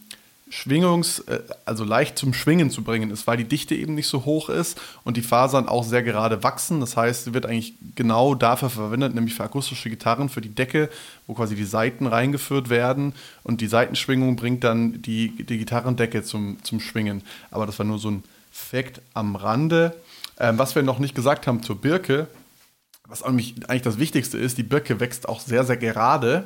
Schwingungs-, 0.50 1.26
äh, 1.29 1.43
also 1.65 1.85
leicht 1.85 2.19
zum 2.19 2.33
Schwingen 2.33 2.71
zu 2.71 2.83
bringen 2.83 3.11
ist, 3.11 3.26
weil 3.26 3.37
die 3.37 3.45
Dichte 3.45 3.75
eben 3.75 3.95
nicht 3.95 4.09
so 4.09 4.25
hoch 4.25 4.49
ist 4.49 4.81
und 5.05 5.17
die 5.17 5.23
Fasern 5.23 5.69
auch 5.69 5.85
sehr 5.85 6.03
gerade 6.03 6.43
wachsen. 6.43 6.81
Das 6.81 6.97
heißt, 6.97 7.25
sie 7.25 7.35
wird 7.35 7.47
eigentlich 7.47 7.75
genau 7.95 8.35
dafür 8.35 8.71
verwendet, 8.71 9.15
nämlich 9.15 9.35
für 9.35 9.45
akustische 9.45 9.91
Gitarren, 9.91 10.29
für 10.29 10.41
die 10.41 10.55
Decke, 10.55 10.88
wo 11.26 11.35
quasi 11.35 11.55
die 11.55 11.65
Saiten 11.65 12.07
reingeführt 12.07 12.69
werden 12.69 13.12
und 13.43 13.61
die 13.61 13.69
Seitenschwingung 13.69 14.37
bringt 14.37 14.65
dann 14.65 15.03
die, 15.03 15.31
die 15.45 15.59
Gitarrendecke 15.59 16.23
zum, 16.23 16.59
zum 16.62 16.81
Schwingen. 16.81 17.23
Aber 17.50 17.67
das 17.67 17.79
war 17.79 17.87
nur 17.87 17.99
so 17.99 18.11
ein 18.11 18.25
Fakt 18.53 19.00
am 19.15 19.37
Rande. 19.37 19.95
Ähm, 20.38 20.59
was 20.59 20.75
wir 20.75 20.83
noch 20.83 20.99
nicht 20.99 21.15
gesagt 21.15 21.47
haben 21.47 21.62
zur 21.62 21.81
Birke, 21.81 22.29
was 23.09 23.23
eigentlich 23.23 23.83
das 23.83 23.99
Wichtigste 23.99 24.39
ist, 24.39 24.59
die 24.59 24.63
Birke 24.63 25.01
wächst 25.01 25.29
auch 25.29 25.41
sehr, 25.41 25.65
sehr 25.65 25.77
gerade. 25.77 26.45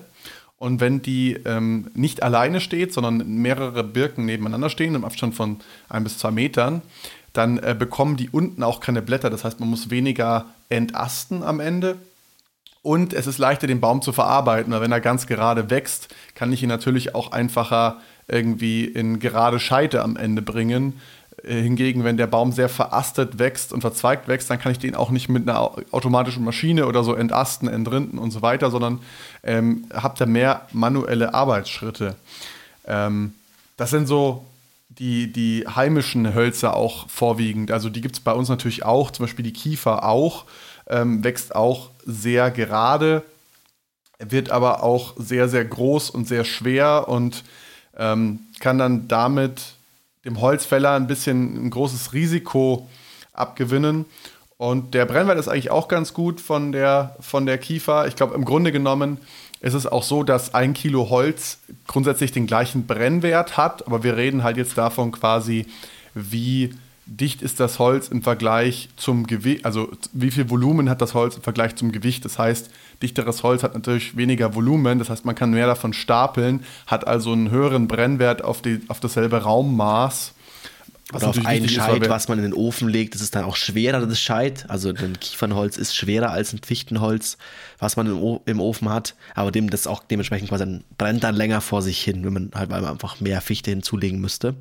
Und 0.57 0.81
wenn 0.81 1.01
die 1.01 1.39
ähm, 1.47 1.91
nicht 1.95 2.23
alleine 2.23 2.61
steht, 2.61 2.93
sondern 2.93 3.27
mehrere 3.27 3.83
Birken 3.83 4.27
nebeneinander 4.27 4.69
stehen, 4.69 4.95
im 4.95 5.07
Abstand 5.07 5.35
von 5.35 5.61
ein 5.89 6.05
bis 6.05 6.19
zwei 6.19 6.31
Metern, 6.31 6.83
dann 7.33 7.59
äh, 7.59 7.75
bekommen 7.79 8.17
die 8.17 8.29
unten 8.29 8.63
auch 8.63 8.81
keine 8.81 9.01
Blätter. 9.01 9.31
Das 9.31 9.45
heißt, 9.45 9.59
man 9.61 9.71
muss 9.71 9.89
weniger 9.89 10.47
entasten 10.69 11.43
am 11.43 11.61
Ende. 11.61 11.97
Und 12.83 13.13
es 13.13 13.27
ist 13.27 13.39
leichter, 13.39 13.67
den 13.67 13.81
Baum 13.81 14.03
zu 14.03 14.13
verarbeiten, 14.13 14.73
weil 14.73 14.81
wenn 14.81 14.93
er 14.93 15.01
ganz 15.01 15.27
gerade 15.27 15.71
wächst, 15.71 16.15
kann 16.35 16.53
ich 16.53 16.63
ihn 16.63 16.69
natürlich 16.69 17.15
auch 17.15 17.33
einfacher 17.33 17.99
irgendwie 18.27 18.85
in 18.85 19.19
gerade 19.19 19.61
Scheite 19.61 20.03
am 20.03 20.17
Ende 20.17 20.41
bringen, 20.41 21.01
hingegen, 21.45 22.05
wenn 22.05 22.17
der 22.17 22.27
Baum 22.27 22.53
sehr 22.53 22.69
verastet 22.69 23.39
wächst 23.39 23.73
und 23.73 23.81
verzweigt 23.81 24.29
wächst, 24.29 24.51
dann 24.51 24.59
kann 24.59 24.73
ich 24.73 24.79
den 24.79 24.95
auch 24.95 25.11
nicht 25.11 25.29
mit 25.29 25.49
einer 25.49 25.73
automatischen 25.91 26.45
Maschine 26.45 26.87
oder 26.87 27.05
so 27.05 27.15
entasten, 27.15 27.69
entrinden 27.69 28.19
und 28.19 28.31
so 28.31 28.43
weiter, 28.43 28.71
sondern 28.71 29.01
ähm, 29.43 29.85
habe 29.93 30.19
da 30.19 30.27
mehr 30.27 30.67
manuelle 30.73 31.35
Arbeitsschritte. 31.35 32.17
Ähm, 32.87 33.35
das 33.77 33.91
sind 33.91 34.07
so 34.07 34.45
die, 34.89 35.33
die 35.33 35.65
heimischen 35.67 36.35
Hölzer 36.35 36.77
auch 36.77 37.09
vorwiegend. 37.09 37.71
Also 37.71 37.89
die 37.89 38.01
gibt 38.01 38.17
es 38.17 38.21
bei 38.21 38.33
uns 38.33 38.49
natürlich 38.49 38.85
auch, 38.85 39.11
zum 39.11 39.25
Beispiel 39.25 39.45
die 39.45 39.53
Kiefer 39.53 40.05
auch, 40.05 40.45
ähm, 40.89 41.25
wächst 41.25 41.55
auch 41.55 41.91
sehr 42.05 42.51
gerade, 42.51 43.23
wird 44.19 44.51
aber 44.51 44.83
auch 44.83 45.15
sehr, 45.17 45.49
sehr 45.49 45.65
groß 45.65 46.11
und 46.11 46.29
sehr 46.29 46.45
schwer 46.45 47.09
und 47.09 47.45
ähm, 47.97 48.41
kann 48.59 48.79
dann 48.79 49.09
damit 49.09 49.77
dem 50.31 50.41
Holzfäller 50.41 50.93
ein 50.93 51.07
bisschen 51.07 51.67
ein 51.67 51.71
großes 51.71 52.13
Risiko 52.13 52.89
abgewinnen. 53.33 54.07
Und 54.57 54.95
der 54.95 55.07
Brennwert 55.07 55.39
ist 55.39 55.49
eigentlich 55.49 55.71
auch 55.71 55.89
ganz 55.89 56.13
gut 56.13 56.41
von 56.41 56.73
der, 56.73 57.17
von 57.21 57.47
der 57.47 57.59
Kiefer. 57.59 58.07
Ich 58.07 58.17
glaube, 58.17 58.35
im 58.35 58.45
Grunde 58.45 58.73
genommen 58.73 59.19
ist 59.61 59.75
es 59.75 59.87
auch 59.87 60.03
so, 60.03 60.23
dass 60.23 60.55
ein 60.55 60.75
Kilo 60.75 61.11
Holz 61.11 61.59
grundsätzlich 61.87 62.33
den 62.33 62.47
gleichen 62.47 62.87
Brennwert 62.87 63.57
hat. 63.57 63.87
Aber 63.87 64.03
wir 64.03 64.17
reden 64.17 64.43
halt 64.43 64.57
jetzt 64.57 64.77
davon 64.77 65.13
quasi, 65.13 65.67
wie 66.15 66.75
dicht 67.11 67.43
ist 67.43 67.59
das 67.59 67.81
Holz 67.81 68.09
im 68.09 68.23
Vergleich 68.23 68.89
zum 68.97 69.27
Gewicht, 69.27 69.65
also 69.65 69.91
wie 70.13 70.31
viel 70.31 70.49
Volumen 70.49 70.89
hat 70.89 71.03
das 71.03 71.13
Holz 71.13 71.37
im 71.37 71.43
Vergleich 71.43 71.75
zum 71.75 71.91
Gewicht. 71.91 72.25
Das 72.25 72.39
heißt, 72.39 72.71
dichteres 73.03 73.43
Holz 73.43 73.65
hat 73.65 73.75
natürlich 73.75 74.17
weniger 74.17 74.55
Volumen, 74.55 75.01
das 75.01 75.11
heißt, 75.11 75.25
man 75.25 75.35
kann 75.35 75.51
mehr 75.51 75.67
davon 75.67 75.93
stapeln, 75.93 76.65
hat 76.87 77.07
also 77.09 77.33
einen 77.33 77.51
höheren 77.51 77.89
Brennwert 77.89 78.45
auf, 78.45 78.63
die, 78.63 78.81
auf 78.87 79.01
dasselbe 79.01 79.43
Raummaß. 79.43 80.35
Was 81.13 81.23
Oder 81.25 81.31
auf 81.31 81.45
ein 81.45 81.69
Scheit, 81.69 82.03
ist, 82.03 82.09
was 82.09 82.29
man 82.29 82.39
in 82.39 82.45
den 82.45 82.55
Ofen 82.55 82.89
legt, 82.89 83.17
das 83.17 83.21
ist 83.21 83.35
dann 83.35 83.43
auch 83.45 83.57
schwerer, 83.57 84.07
das 84.07 84.21
Scheit. 84.21 84.67
Also 84.69 84.91
ein 84.91 85.19
Kiefernholz 85.19 85.77
ist 85.77 85.97
schwerer 85.97 86.31
als 86.31 86.53
ein 86.53 86.61
Fichtenholz, 86.65 87.37
was 87.81 87.97
man 87.97 88.07
im 88.45 88.61
Ofen 88.61 88.89
hat. 88.89 89.17
Aber 89.35 89.51
dem 89.51 89.71
das 89.71 89.89
auch 89.89 90.05
dementsprechend 90.05 90.51
quasi 90.51 90.83
brennt 90.99 91.25
dann 91.25 91.35
länger 91.35 91.61
vor 91.63 91.83
sich 91.83 92.01
hin, 92.01 92.25
wenn 92.25 92.33
man 92.33 92.51
halt 92.55 92.73
einfach 92.73 93.19
mehr 93.19 93.41
Fichte 93.41 93.73
hinzulegen 93.73 94.21
müsste. 94.21 94.55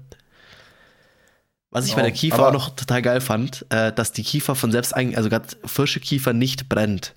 Was 1.71 1.85
ich 1.85 1.91
genau. 1.91 2.03
bei 2.03 2.09
der 2.09 2.17
Kiefer 2.17 2.47
auch 2.47 2.53
noch 2.53 2.69
total 2.75 3.01
geil 3.01 3.21
fand, 3.21 3.65
äh, 3.69 3.93
dass 3.93 4.11
die 4.11 4.23
Kiefer 4.23 4.55
von 4.55 4.71
selbst 4.71 4.95
eigentlich, 4.95 5.17
also 5.17 5.29
gerade 5.29 5.47
Kiefer 5.99 6.33
nicht 6.33 6.67
brennt. 6.67 7.13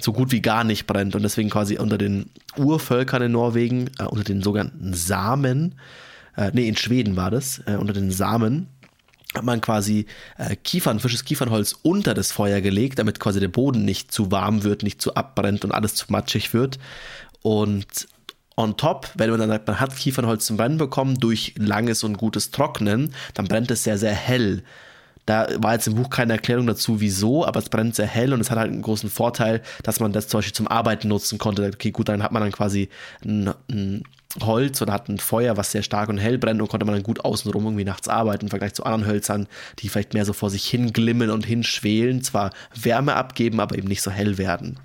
So 0.00 0.12
gut 0.12 0.32
wie 0.32 0.40
gar 0.40 0.64
nicht 0.64 0.86
brennt. 0.86 1.14
Und 1.14 1.22
deswegen 1.22 1.50
quasi 1.50 1.78
unter 1.78 1.98
den 1.98 2.30
Urvölkern 2.56 3.22
in 3.22 3.32
Norwegen, 3.32 3.90
äh, 3.98 4.04
unter 4.04 4.24
den 4.24 4.42
sogenannten 4.42 4.94
Samen, 4.94 5.74
äh, 6.36 6.50
nee, 6.52 6.68
in 6.68 6.76
Schweden 6.76 7.16
war 7.16 7.30
das, 7.30 7.60
äh, 7.66 7.76
unter 7.76 7.92
den 7.92 8.10
Samen, 8.10 8.68
hat 9.34 9.44
man 9.44 9.60
quasi 9.60 10.06
äh, 10.38 10.56
Kiefern, 10.56 11.00
frisches 11.00 11.24
Kiefernholz 11.24 11.74
unter 11.82 12.14
das 12.14 12.32
Feuer 12.32 12.60
gelegt, 12.60 12.98
damit 12.98 13.18
quasi 13.18 13.40
der 13.40 13.48
Boden 13.48 13.84
nicht 13.84 14.12
zu 14.12 14.30
warm 14.30 14.62
wird, 14.62 14.82
nicht 14.82 15.00
zu 15.02 15.14
abbrennt 15.14 15.64
und 15.64 15.72
alles 15.72 15.94
zu 15.94 16.06
matschig 16.08 16.54
wird. 16.54 16.78
Und 17.42 18.06
on 18.56 18.76
top, 18.76 19.10
wenn 19.14 19.30
man 19.30 19.40
dann 19.40 19.48
sagt, 19.48 19.66
man 19.66 19.80
hat 19.80 19.96
Kiefernholz 19.96 20.46
zum 20.46 20.56
Brennen 20.56 20.78
bekommen 20.78 21.18
durch 21.18 21.54
langes 21.56 22.04
und 22.04 22.18
gutes 22.18 22.50
Trocknen, 22.50 23.14
dann 23.34 23.46
brennt 23.46 23.70
es 23.70 23.84
sehr, 23.84 23.98
sehr 23.98 24.14
hell. 24.14 24.62
Da 25.24 25.46
war 25.58 25.74
jetzt 25.74 25.86
im 25.86 25.94
Buch 25.94 26.10
keine 26.10 26.32
Erklärung 26.32 26.66
dazu, 26.66 27.00
wieso, 27.00 27.46
aber 27.46 27.60
es 27.60 27.68
brennt 27.68 27.94
sehr 27.94 28.06
hell 28.06 28.32
und 28.32 28.40
es 28.40 28.50
hat 28.50 28.58
halt 28.58 28.72
einen 28.72 28.82
großen 28.82 29.08
Vorteil, 29.08 29.62
dass 29.84 30.00
man 30.00 30.12
das 30.12 30.26
zum 30.26 30.38
Beispiel 30.38 30.54
zum 30.54 30.66
Arbeiten 30.66 31.08
nutzen 31.08 31.38
konnte. 31.38 31.70
Okay, 31.72 31.92
gut, 31.92 32.08
dann 32.08 32.24
hat 32.24 32.32
man 32.32 32.42
dann 32.42 32.50
quasi 32.50 32.88
ein, 33.24 33.54
ein 33.70 34.02
Holz 34.40 34.82
oder 34.82 34.92
hat 34.92 35.08
ein 35.08 35.18
Feuer, 35.18 35.56
was 35.56 35.70
sehr 35.70 35.82
stark 35.82 36.08
und 36.08 36.18
hell 36.18 36.38
brennt 36.38 36.60
und 36.60 36.68
konnte 36.68 36.86
man 36.86 36.94
dann 36.94 37.04
gut 37.04 37.24
außenrum 37.24 37.64
irgendwie 37.64 37.84
nachts 37.84 38.08
arbeiten 38.08 38.46
im 38.46 38.50
Vergleich 38.50 38.74
zu 38.74 38.84
anderen 38.84 39.06
Hölzern, 39.06 39.46
die 39.78 39.88
vielleicht 39.88 40.14
mehr 40.14 40.24
so 40.24 40.32
vor 40.32 40.50
sich 40.50 40.66
hinglimmen 40.66 41.30
und 41.30 41.46
hinschwelen, 41.46 42.22
zwar 42.22 42.50
Wärme 42.74 43.14
abgeben, 43.14 43.60
aber 43.60 43.78
eben 43.78 43.88
nicht 43.88 44.02
so 44.02 44.10
hell 44.10 44.38
werden. 44.38 44.80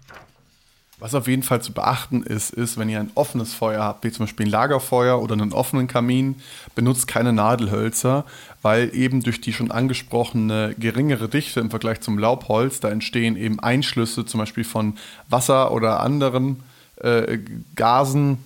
Was 1.00 1.14
auf 1.14 1.28
jeden 1.28 1.44
Fall 1.44 1.62
zu 1.62 1.74
beachten 1.74 2.24
ist, 2.24 2.50
ist, 2.50 2.78
wenn 2.78 2.90
ihr 2.90 3.00
ein 3.00 3.12
offenes 3.14 3.54
Feuer 3.54 3.84
habt, 3.84 4.04
wie 4.04 4.12
zum 4.12 4.26
Beispiel 4.26 4.48
ein 4.48 4.52
Lagerfeuer 4.52 5.22
oder 5.22 5.34
einen 5.34 5.54
offenen 5.54 5.88
Kamin, 5.88 6.42
benutzt 6.74 7.08
keine 7.08 7.34
Nadelhölzer, 7.34 8.26
weil 8.64 8.90
eben 8.96 9.22
durch 9.22 9.40
die 9.40 9.54
schon 9.54 9.70
angesprochene 9.70 10.74
geringere 10.80 11.30
Dichte 11.30 11.60
im 11.60 11.70
Vergleich 11.70 12.02
zum 12.02 12.18
Laubholz, 12.18 12.80
da 12.80 12.90
entstehen 12.90 13.38
eben 13.38 13.60
Einschlüsse 13.60 14.26
zum 14.26 14.40
Beispiel 14.40 14.64
von 14.64 14.98
Wasser 15.30 15.72
oder 15.72 16.00
anderen 16.00 16.64
äh, 16.96 17.38
Gasen 17.76 18.40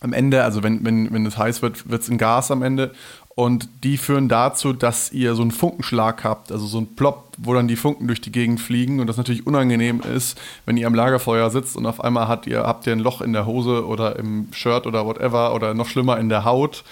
am 0.00 0.12
Ende. 0.12 0.42
Also 0.42 0.64
wenn, 0.64 0.84
wenn, 0.84 1.12
wenn 1.12 1.24
es 1.24 1.38
heiß 1.38 1.62
wird, 1.62 1.88
wird 1.88 2.02
es 2.02 2.08
ein 2.08 2.18
Gas 2.18 2.50
am 2.50 2.62
Ende. 2.62 2.92
Und 3.36 3.68
die 3.84 3.98
führen 3.98 4.30
dazu, 4.30 4.72
dass 4.72 5.12
ihr 5.12 5.34
so 5.34 5.42
einen 5.42 5.50
Funkenschlag 5.50 6.24
habt, 6.24 6.50
also 6.50 6.66
so 6.66 6.78
einen 6.78 6.96
Plop, 6.96 7.34
wo 7.36 7.52
dann 7.52 7.68
die 7.68 7.76
Funken 7.76 8.06
durch 8.06 8.22
die 8.22 8.32
Gegend 8.32 8.62
fliegen 8.62 8.98
und 8.98 9.08
das 9.08 9.18
natürlich 9.18 9.46
unangenehm 9.46 10.00
ist, 10.00 10.38
wenn 10.64 10.78
ihr 10.78 10.86
am 10.86 10.94
Lagerfeuer 10.94 11.50
sitzt 11.50 11.76
und 11.76 11.84
auf 11.84 12.02
einmal 12.02 12.28
habt 12.28 12.46
ihr, 12.46 12.62
habt 12.62 12.86
ihr 12.86 12.94
ein 12.94 12.98
Loch 12.98 13.20
in 13.20 13.34
der 13.34 13.44
Hose 13.44 13.86
oder 13.86 14.16
im 14.16 14.48
Shirt 14.52 14.86
oder 14.86 15.04
whatever 15.04 15.54
oder 15.54 15.74
noch 15.74 15.86
schlimmer 15.86 16.18
in 16.18 16.30
der 16.30 16.46
Haut. 16.46 16.82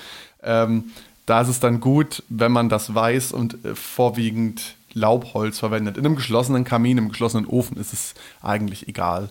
Ähm, 0.43 0.93
da 1.25 1.41
ist 1.41 1.49
es 1.49 1.61
dann 1.61 1.81
gut, 1.81 2.23
wenn 2.29 2.53
man 2.53 2.69
das 2.69 2.95
weiß 2.95 3.33
und 3.33 3.65
äh, 3.65 3.75
vorwiegend 3.75 4.77
Laubholz 4.93 5.59
verwendet. 5.59 5.97
In 5.97 6.05
einem 6.05 6.17
geschlossenen 6.17 6.65
Kamin, 6.65 6.99
im 6.99 7.09
geschlossenen 7.09 7.47
Ofen 7.47 7.79
ist 7.79 7.95
es 7.95 8.15
eigentlich 8.43 8.87
egal. 8.87 9.31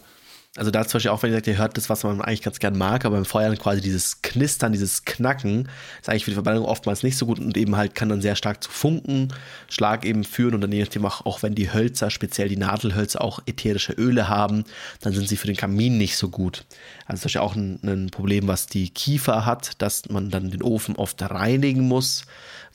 Also 0.55 0.69
da 0.69 0.85
zum 0.85 0.97
Beispiel 0.97 1.09
auch, 1.09 1.23
wenn 1.23 1.31
ihr 1.31 1.37
sagt, 1.37 1.47
ihr 1.47 1.57
hört 1.57 1.77
das, 1.77 1.89
was 1.89 2.03
man 2.03 2.21
eigentlich 2.21 2.43
ganz 2.43 2.59
gern 2.59 2.77
mag, 2.77 3.05
aber 3.05 3.15
beim 3.15 3.25
Feuern 3.25 3.57
quasi 3.57 3.81
dieses 3.81 4.21
Knistern, 4.21 4.71
dieses 4.71 5.03
Knacken, 5.03 5.67
ist 5.99 6.09
eigentlich 6.09 6.25
für 6.25 6.31
die 6.31 6.35
Verbrennung 6.35 6.65
oftmals 6.65 7.01
nicht 7.01 7.17
so 7.17 7.25
gut 7.25 7.39
und 7.39 7.57
eben 7.57 7.75
halt 7.75 7.95
kann 7.95 8.09
dann 8.09 8.21
sehr 8.21 8.35
stark 8.35 8.63
zu 8.63 8.69
Funken, 8.69 9.33
Schlag 9.67 10.05
eben 10.05 10.23
führen 10.23 10.53
und 10.53 10.61
dann 10.61 10.71
je 10.71 10.81
nachdem 10.81 11.07
auch, 11.07 11.25
auch 11.25 11.41
wenn 11.41 11.55
die 11.55 11.73
Hölzer, 11.73 12.11
speziell 12.11 12.49
die 12.49 12.57
Nadelhölzer 12.57 13.23
auch 13.23 13.39
ätherische 13.47 13.93
Öle 13.93 14.29
haben, 14.29 14.63
dann 15.01 15.13
sind 15.13 15.27
sie 15.27 15.37
für 15.37 15.47
den 15.47 15.57
Kamin 15.57 15.97
nicht 15.97 16.17
so 16.17 16.29
gut. 16.29 16.65
Also 17.07 17.21
zum 17.21 17.25
Beispiel 17.25 17.41
auch 17.41 17.55
ein, 17.55 17.79
ein 17.83 18.09
Problem, 18.11 18.47
was 18.47 18.67
die 18.67 18.91
Kiefer 18.91 19.47
hat, 19.47 19.81
dass 19.81 20.07
man 20.09 20.29
dann 20.29 20.51
den 20.51 20.61
Ofen 20.61 20.95
oft 20.97 21.19
reinigen 21.19 21.87
muss 21.87 22.25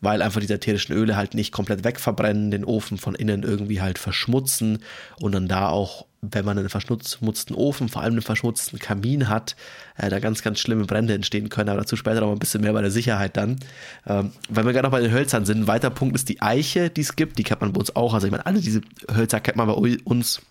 weil 0.00 0.23
einfach 0.23 0.40
diese 0.40 0.54
ätherischen 0.54 0.94
Öle 0.94 1.16
halt 1.16 1.35
nicht 1.35 1.52
komplett 1.52 1.85
wegverbrennen, 1.85 2.50
den 2.50 2.64
Ofen 2.64 2.99
von 2.99 3.14
innen 3.14 3.42
irgendwie 3.42 3.80
halt 3.80 3.99
verschmutzen 3.99 4.78
und 5.20 5.32
dann 5.32 5.49
da 5.49 5.68
auch, 5.68 6.06
wenn 6.21 6.45
man 6.45 6.59
einen 6.59 6.69
verschmutzten 6.69 7.57
Ofen, 7.57 7.89
vor 7.89 8.03
allem 8.03 8.15
einen 8.15 8.23
verschmutzten 8.23 8.79
Kamin 8.79 9.29
hat, 9.29 9.55
äh, 9.97 10.09
da 10.09 10.19
ganz, 10.19 10.43
ganz 10.43 10.59
schlimme 10.59 10.85
Brände 10.85 11.15
entstehen 11.15 11.49
können, 11.49 11.69
aber 11.69 11.81
dazu 11.81 11.97
später 11.97 12.21
noch 12.21 12.33
ein 12.33 12.39
bisschen 12.39 12.61
mehr 12.61 12.73
bei 12.73 12.83
der 12.83 12.91
Sicherheit 12.91 13.37
dann. 13.37 13.59
Ähm, 14.07 14.33
wenn 14.49 14.67
wir 14.67 14.73
gerade 14.73 14.87
noch 14.87 14.93
bei 14.93 15.01
den 15.01 15.13
Hölzern 15.13 15.45
sind, 15.45 15.61
ein 15.61 15.67
weiter 15.69 15.91
Punkt 15.91 16.17
ist 16.17 16.29
die 16.29 16.43
Eiche, 16.43 16.91
die 16.91 17.03
es 17.03 17.15
gibt, 17.15 17.39
die 17.39 17.45
kennt 17.45 17.61
man 17.61 17.73
bei 17.73 17.81
uns 17.81 17.95
auch, 17.95 18.15
also 18.15 18.27
ich 18.27 18.33
meine, 18.33 18.47
alle 18.47 18.61
diese 18.61 18.81
Hölzer 19.15 19.41
kennt 19.41 19.57
man 19.57 19.69
bei 19.69 19.75
uns. 19.75 20.43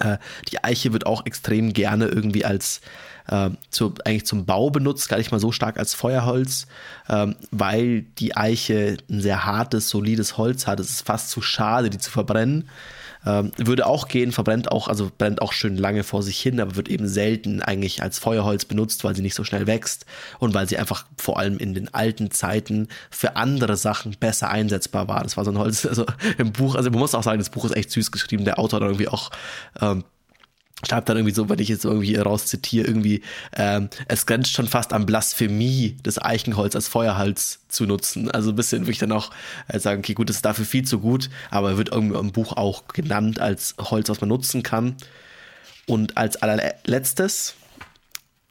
Äh, 0.00 0.18
die 0.50 0.64
Eiche 0.64 0.92
wird 0.92 1.06
auch 1.06 1.24
extrem 1.24 1.72
gerne 1.72 2.06
irgendwie 2.06 2.44
als 2.44 2.80
äh, 3.28 3.50
zu, 3.70 3.94
eigentlich 4.04 4.26
zum 4.26 4.44
Bau 4.44 4.70
benutzt, 4.70 5.08
gar 5.08 5.18
nicht 5.18 5.30
mal 5.30 5.38
so 5.38 5.52
stark 5.52 5.78
als 5.78 5.94
Feuerholz, 5.94 6.66
ähm, 7.08 7.36
weil 7.52 8.02
die 8.02 8.36
Eiche 8.36 8.96
ein 9.08 9.20
sehr 9.20 9.44
hartes, 9.44 9.88
solides 9.88 10.36
Holz 10.36 10.66
hat. 10.66 10.80
Es 10.80 10.90
ist 10.90 11.06
fast 11.06 11.30
zu 11.30 11.40
schade, 11.40 11.90
die 11.90 11.98
zu 11.98 12.10
verbrennen. 12.10 12.68
Ähm, 13.26 13.52
würde 13.56 13.86
auch 13.86 14.08
gehen, 14.08 14.32
verbrennt 14.32 14.72
auch, 14.72 14.88
also 14.88 15.10
brennt 15.16 15.42
auch 15.42 15.52
schön 15.52 15.76
lange 15.76 16.04
vor 16.04 16.22
sich 16.22 16.40
hin, 16.40 16.60
aber 16.60 16.76
wird 16.76 16.88
eben 16.88 17.06
selten 17.06 17.60
eigentlich 17.60 18.02
als 18.02 18.18
Feuerholz 18.18 18.64
benutzt, 18.64 19.04
weil 19.04 19.14
sie 19.14 19.22
nicht 19.22 19.34
so 19.34 19.44
schnell 19.44 19.66
wächst 19.66 20.06
und 20.38 20.54
weil 20.54 20.68
sie 20.68 20.78
einfach 20.78 21.04
vor 21.18 21.38
allem 21.38 21.58
in 21.58 21.74
den 21.74 21.92
alten 21.92 22.30
Zeiten 22.30 22.88
für 23.10 23.36
andere 23.36 23.76
Sachen 23.76 24.16
besser 24.18 24.48
einsetzbar 24.48 25.08
war. 25.08 25.22
Das 25.22 25.36
war 25.36 25.44
so 25.44 25.50
ein 25.50 25.58
Holz, 25.58 25.84
also 25.86 26.06
im 26.38 26.52
Buch, 26.52 26.76
also 26.76 26.90
man 26.90 26.98
muss 26.98 27.14
auch 27.14 27.22
sagen, 27.22 27.38
das 27.38 27.50
Buch 27.50 27.64
ist 27.64 27.76
echt 27.76 27.90
süß 27.90 28.10
geschrieben. 28.10 28.44
Der 28.44 28.58
Autor 28.58 28.80
hat 28.80 28.86
irgendwie 28.86 29.08
auch 29.08 29.30
ähm, 29.80 30.04
schreibt 30.86 31.08
dann 31.08 31.16
irgendwie 31.16 31.34
so, 31.34 31.48
wenn 31.48 31.58
ich 31.58 31.68
jetzt 31.68 31.84
irgendwie 31.84 32.16
rauszitiere, 32.16 32.86
irgendwie, 32.86 33.22
ähm, 33.56 33.88
es 34.08 34.26
grenzt 34.26 34.52
schon 34.52 34.66
fast 34.66 34.92
an 34.92 35.06
Blasphemie, 35.06 35.96
das 36.02 36.20
Eichenholz 36.20 36.74
als 36.74 36.88
Feuerholz 36.88 37.60
zu 37.68 37.86
nutzen. 37.86 38.30
Also 38.30 38.50
ein 38.50 38.56
bisschen 38.56 38.82
würde 38.82 38.92
ich 38.92 38.98
dann 38.98 39.12
auch 39.12 39.30
äh, 39.68 39.78
sagen, 39.78 40.00
okay, 40.00 40.14
gut, 40.14 40.28
das 40.28 40.36
ist 40.36 40.44
dafür 40.44 40.64
viel 40.64 40.84
zu 40.84 41.00
gut, 41.00 41.30
aber 41.50 41.76
wird 41.76 41.90
irgendwie 41.90 42.18
im 42.18 42.32
Buch 42.32 42.56
auch 42.56 42.88
genannt 42.88 43.38
als 43.40 43.74
Holz, 43.78 44.08
was 44.08 44.20
man 44.20 44.28
nutzen 44.28 44.62
kann. 44.62 44.96
Und 45.86 46.16
als 46.16 46.36
allerletztes 46.36 47.54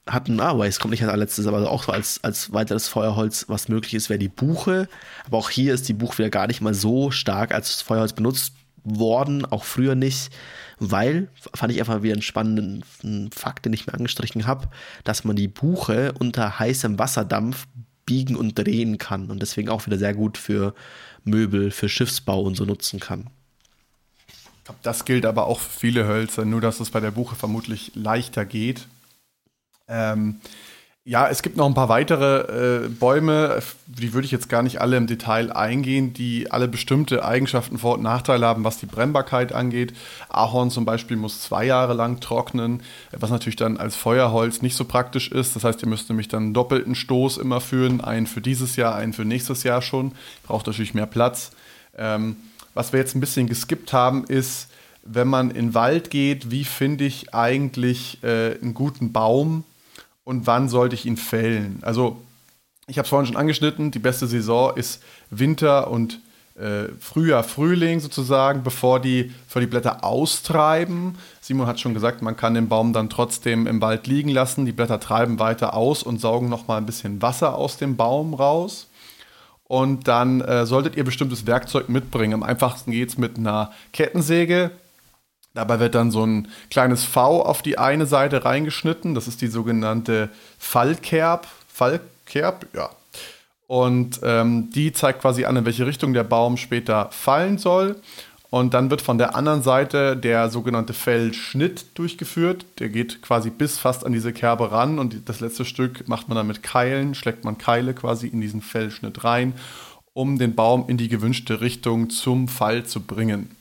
hatten, 0.07 0.39
ah, 0.39 0.55
es 0.65 0.79
kommt 0.79 0.91
nicht 0.91 1.03
als 1.03 1.11
allerletztes, 1.11 1.47
aber 1.47 1.69
auch 1.69 1.87
als, 1.87 2.23
als 2.23 2.51
weiteres 2.51 2.87
Feuerholz, 2.87 3.45
was 3.47 3.69
möglich 3.69 3.93
ist, 3.93 4.09
wäre 4.09 4.19
die 4.19 4.27
Buche. 4.27 4.87
Aber 5.25 5.37
auch 5.37 5.49
hier 5.49 5.73
ist 5.73 5.87
die 5.87 5.93
Buche 5.93 6.19
wieder 6.19 6.29
gar 6.29 6.47
nicht 6.47 6.61
mal 6.61 6.73
so 6.73 7.11
stark 7.11 7.53
als 7.53 7.81
Feuerholz 7.81 8.13
benutzt 8.13 8.53
worden, 8.83 9.45
auch 9.45 9.63
früher 9.63 9.95
nicht 9.95 10.31
weil, 10.79 11.27
fand 11.53 11.73
ich 11.73 11.79
einfach 11.79 12.01
wieder 12.01 12.13
einen 12.13 12.21
spannenden 12.21 12.83
Fakt, 13.31 13.65
den 13.65 13.73
ich 13.73 13.85
mir 13.85 13.93
angestrichen 13.93 14.47
habe, 14.47 14.69
dass 15.03 15.23
man 15.23 15.35
die 15.35 15.49
Buche 15.49 16.13
unter 16.17 16.57
heißem 16.57 16.97
Wasserdampf 16.97 17.67
biegen 18.05 18.35
und 18.35 18.57
drehen 18.57 18.97
kann 18.97 19.29
und 19.29 19.41
deswegen 19.41 19.69
auch 19.69 19.85
wieder 19.85 19.97
sehr 19.97 20.13
gut 20.13 20.37
für 20.37 20.73
Möbel, 21.23 21.69
für 21.71 21.89
Schiffsbau 21.89 22.41
und 22.41 22.55
so 22.55 22.65
nutzen 22.65 22.99
kann. 22.99 23.29
Das 24.83 25.05
gilt 25.05 25.25
aber 25.25 25.47
auch 25.47 25.59
für 25.59 25.79
viele 25.79 26.07
Hölzer, 26.07 26.45
nur 26.45 26.61
dass 26.61 26.79
es 26.79 26.91
bei 26.91 26.99
der 26.99 27.11
Buche 27.11 27.35
vermutlich 27.35 27.91
leichter 27.95 28.45
geht. 28.45 28.87
Ähm, 29.87 30.39
ja, 31.09 31.27
es 31.27 31.41
gibt 31.41 31.57
noch 31.57 31.65
ein 31.65 31.73
paar 31.73 31.89
weitere 31.89 32.83
äh, 32.83 32.87
Bäume, 32.87 33.63
die 33.87 34.13
würde 34.13 34.25
ich 34.25 34.31
jetzt 34.31 34.47
gar 34.47 34.61
nicht 34.61 34.79
alle 34.79 34.95
im 34.95 35.07
Detail 35.07 35.51
eingehen, 35.51 36.13
die 36.13 36.51
alle 36.51 36.67
bestimmte 36.67 37.25
Eigenschaften, 37.25 37.79
Vor- 37.79 37.95
und 37.95 38.03
Nachteile 38.03 38.45
haben, 38.45 38.63
was 38.63 38.77
die 38.77 38.85
Brennbarkeit 38.85 39.51
angeht. 39.51 39.93
Ahorn 40.29 40.69
zum 40.69 40.85
Beispiel 40.85 41.17
muss 41.17 41.41
zwei 41.41 41.65
Jahre 41.65 41.95
lang 41.95 42.19
trocknen, 42.19 42.83
was 43.11 43.31
natürlich 43.31 43.55
dann 43.55 43.77
als 43.77 43.95
Feuerholz 43.95 44.61
nicht 44.61 44.75
so 44.75 44.85
praktisch 44.85 45.31
ist. 45.31 45.55
Das 45.55 45.63
heißt, 45.63 45.81
ihr 45.81 45.89
müsst 45.89 46.09
nämlich 46.09 46.27
dann 46.27 46.43
einen 46.43 46.53
doppelten 46.53 46.93
Stoß 46.93 47.39
immer 47.39 47.59
führen, 47.59 48.01
einen 48.01 48.27
für 48.27 48.41
dieses 48.41 48.75
Jahr, 48.75 48.93
einen 48.93 49.13
für 49.13 49.25
nächstes 49.25 49.63
Jahr 49.63 49.81
schon. 49.81 50.11
Braucht 50.43 50.67
natürlich 50.67 50.93
mehr 50.93 51.07
Platz. 51.07 51.53
Ähm, 51.97 52.35
was 52.75 52.93
wir 52.93 52.99
jetzt 52.99 53.15
ein 53.15 53.19
bisschen 53.19 53.47
geskippt 53.47 53.93
haben, 53.93 54.25
ist, 54.25 54.69
wenn 55.01 55.27
man 55.27 55.49
in 55.49 55.69
den 55.69 55.73
Wald 55.73 56.11
geht, 56.11 56.51
wie 56.51 56.65
finde 56.65 57.05
ich 57.05 57.33
eigentlich 57.33 58.19
äh, 58.21 58.59
einen 58.61 58.75
guten 58.75 59.11
Baum? 59.11 59.63
Und 60.23 60.47
wann 60.47 60.69
sollte 60.69 60.95
ich 60.95 61.05
ihn 61.05 61.17
fällen. 61.17 61.79
Also 61.81 62.21
ich 62.87 62.97
habe 62.97 63.05
es 63.05 63.09
vorhin 63.09 63.27
schon 63.27 63.37
angeschnitten, 63.37 63.91
die 63.91 63.99
beste 63.99 64.27
Saison 64.27 64.75
ist 64.75 65.03
Winter 65.29 65.89
und 65.91 66.19
äh, 66.59 66.89
Frühjahr, 66.99 67.43
Frühling 67.43 67.99
sozusagen, 67.99 68.63
bevor 68.63 68.99
die 68.99 69.31
für 69.47 69.59
die 69.59 69.67
Blätter 69.67 70.03
austreiben. 70.03 71.17
Simon 71.39 71.67
hat 71.67 71.79
schon 71.79 71.93
gesagt, 71.93 72.21
man 72.21 72.35
kann 72.35 72.53
den 72.53 72.67
Baum 72.67 72.91
dann 72.91 73.09
trotzdem 73.09 73.65
im 73.65 73.81
Wald 73.81 74.07
liegen 74.07 74.29
lassen. 74.29 74.65
Die 74.65 74.71
Blätter 74.71 74.99
treiben 74.99 75.39
weiter 75.39 75.73
aus 75.73 76.03
und 76.03 76.19
saugen 76.19 76.49
nochmal 76.49 76.77
ein 76.77 76.85
bisschen 76.85 77.21
Wasser 77.21 77.55
aus 77.55 77.77
dem 77.77 77.95
Baum 77.95 78.33
raus. 78.33 78.87
Und 79.63 80.07
dann 80.07 80.41
äh, 80.41 80.65
solltet 80.65 80.97
ihr 80.97 81.03
bestimmtes 81.03 81.45
Werkzeug 81.45 81.89
mitbringen. 81.89 82.33
Am 82.33 82.43
einfachsten 82.43 82.91
geht 82.91 83.09
es 83.09 83.17
mit 83.17 83.37
einer 83.37 83.71
Kettensäge. 83.93 84.71
Dabei 85.53 85.79
wird 85.79 85.95
dann 85.95 86.11
so 86.11 86.25
ein 86.25 86.47
kleines 86.69 87.03
V 87.03 87.41
auf 87.41 87.61
die 87.61 87.77
eine 87.77 88.05
Seite 88.05 88.45
reingeschnitten. 88.45 89.15
Das 89.15 89.27
ist 89.27 89.41
die 89.41 89.47
sogenannte 89.47 90.29
Fallkerb. 90.57 91.47
Fallkerb, 91.67 92.67
ja. 92.73 92.89
Und 93.67 94.19
ähm, 94.23 94.69
die 94.71 94.93
zeigt 94.93 95.21
quasi 95.21 95.45
an, 95.45 95.55
in 95.55 95.65
welche 95.65 95.85
Richtung 95.85 96.13
der 96.13 96.23
Baum 96.23 96.57
später 96.57 97.09
fallen 97.11 97.57
soll. 97.57 97.97
Und 98.49 98.73
dann 98.73 98.89
wird 98.89 99.01
von 99.01 99.19
der 99.19 99.35
anderen 99.35 99.61
Seite 99.61 100.17
der 100.17 100.49
sogenannte 100.49 100.93
Fellschnitt 100.93 101.85
durchgeführt. 101.93 102.65
Der 102.79 102.89
geht 102.89 103.21
quasi 103.21 103.51
bis 103.51 103.77
fast 103.77 104.05
an 104.05 104.11
diese 104.11 104.33
Kerbe 104.33 104.71
ran 104.71 104.97
und 104.97 105.29
das 105.29 105.39
letzte 105.39 105.65
Stück 105.65 106.07
macht 106.07 106.29
man 106.29 106.35
dann 106.35 106.47
mit 106.47 106.63
Keilen, 106.63 107.13
schlägt 107.13 107.43
man 107.43 107.59
Keile 107.59 107.93
quasi 107.93 108.27
in 108.27 108.41
diesen 108.41 108.61
Fellschnitt 108.61 109.23
rein, 109.23 109.53
um 110.13 110.39
den 110.39 110.55
Baum 110.55 110.85
in 110.87 110.97
die 110.97 111.09
gewünschte 111.09 111.61
Richtung 111.61 112.09
zum 112.09 112.47
Fall 112.47 112.85
zu 112.85 113.01
bringen. 113.01 113.55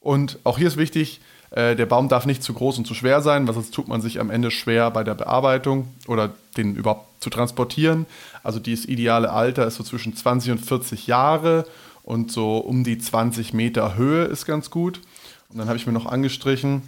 Und 0.00 0.38
auch 0.44 0.58
hier 0.58 0.68
ist 0.68 0.76
wichtig, 0.76 1.20
äh, 1.50 1.76
der 1.76 1.86
Baum 1.86 2.08
darf 2.08 2.26
nicht 2.26 2.42
zu 2.42 2.54
groß 2.54 2.78
und 2.78 2.86
zu 2.86 2.94
schwer 2.94 3.20
sein, 3.20 3.46
weil 3.46 3.54
sonst 3.54 3.72
tut 3.72 3.88
man 3.88 4.00
sich 4.00 4.20
am 4.20 4.30
Ende 4.30 4.50
schwer 4.50 4.90
bei 4.90 5.04
der 5.04 5.14
Bearbeitung 5.14 5.88
oder 6.06 6.32
den 6.56 6.74
überhaupt 6.74 7.22
zu 7.22 7.30
transportieren. 7.30 8.06
Also 8.42 8.58
das 8.58 8.84
ideale 8.84 9.30
Alter 9.30 9.66
ist 9.66 9.76
so 9.76 9.84
zwischen 9.84 10.16
20 10.16 10.52
und 10.52 10.58
40 10.58 11.06
Jahre 11.06 11.66
und 12.02 12.32
so 12.32 12.58
um 12.58 12.84
die 12.84 12.98
20 12.98 13.52
Meter 13.52 13.96
Höhe 13.96 14.24
ist 14.24 14.46
ganz 14.46 14.70
gut. 14.70 15.00
Und 15.48 15.58
dann 15.58 15.68
habe 15.68 15.76
ich 15.76 15.86
mir 15.86 15.92
noch 15.92 16.06
angestrichen, 16.06 16.82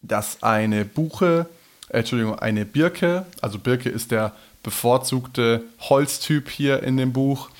dass 0.00 0.42
eine 0.42 0.84
Buche, 0.84 1.46
äh, 1.88 1.98
Entschuldigung, 1.98 2.38
eine 2.38 2.64
Birke, 2.64 3.26
also 3.42 3.58
Birke 3.58 3.88
ist 3.88 4.10
der 4.10 4.32
bevorzugte 4.62 5.64
Holztyp 5.80 6.48
hier 6.48 6.82
in 6.82 6.96
dem 6.96 7.12
Buch, 7.12 7.50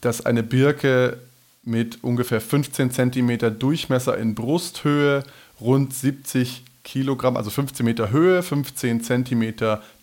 dass 0.00 0.26
eine 0.26 0.42
Birke 0.42 1.18
mit 1.66 2.02
ungefähr 2.02 2.40
15 2.40 2.90
cm 2.90 3.58
Durchmesser 3.58 4.16
in 4.16 4.34
Brusthöhe, 4.34 5.24
rund 5.60 5.92
70 5.92 6.64
Kilogramm, 6.84 7.36
also 7.36 7.50
15 7.50 7.84
Meter 7.84 8.10
Höhe, 8.10 8.42
15 8.42 9.02
cm 9.02 9.54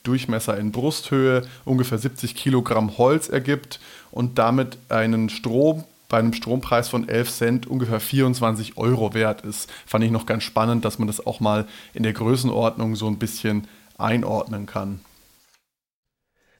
Durchmesser 0.03 0.57
in 0.57 0.73
Brusthöhe, 0.73 1.43
ungefähr 1.63 1.97
70 1.97 2.35
Kilogramm 2.35 2.97
Holz 2.97 3.29
ergibt 3.29 3.79
und 4.11 4.37
damit 4.37 4.77
einen 4.89 5.29
Strom 5.29 5.85
bei 6.09 6.19
einem 6.19 6.33
Strompreis 6.33 6.89
von 6.89 7.09
11 7.09 7.31
Cent 7.31 7.67
ungefähr 7.67 7.99
24 7.99 8.77
Euro 8.77 9.13
wert 9.13 9.41
ist. 9.41 9.71
Fand 9.87 10.03
ich 10.03 10.11
noch 10.11 10.27
ganz 10.27 10.43
spannend, 10.43 10.85
dass 10.85 10.99
man 10.99 11.07
das 11.07 11.25
auch 11.25 11.39
mal 11.39 11.65
in 11.93 12.03
der 12.03 12.13
Größenordnung 12.13 12.95
so 12.95 13.07
ein 13.07 13.17
bisschen 13.17 13.67
einordnen 13.97 14.65
kann 14.65 14.99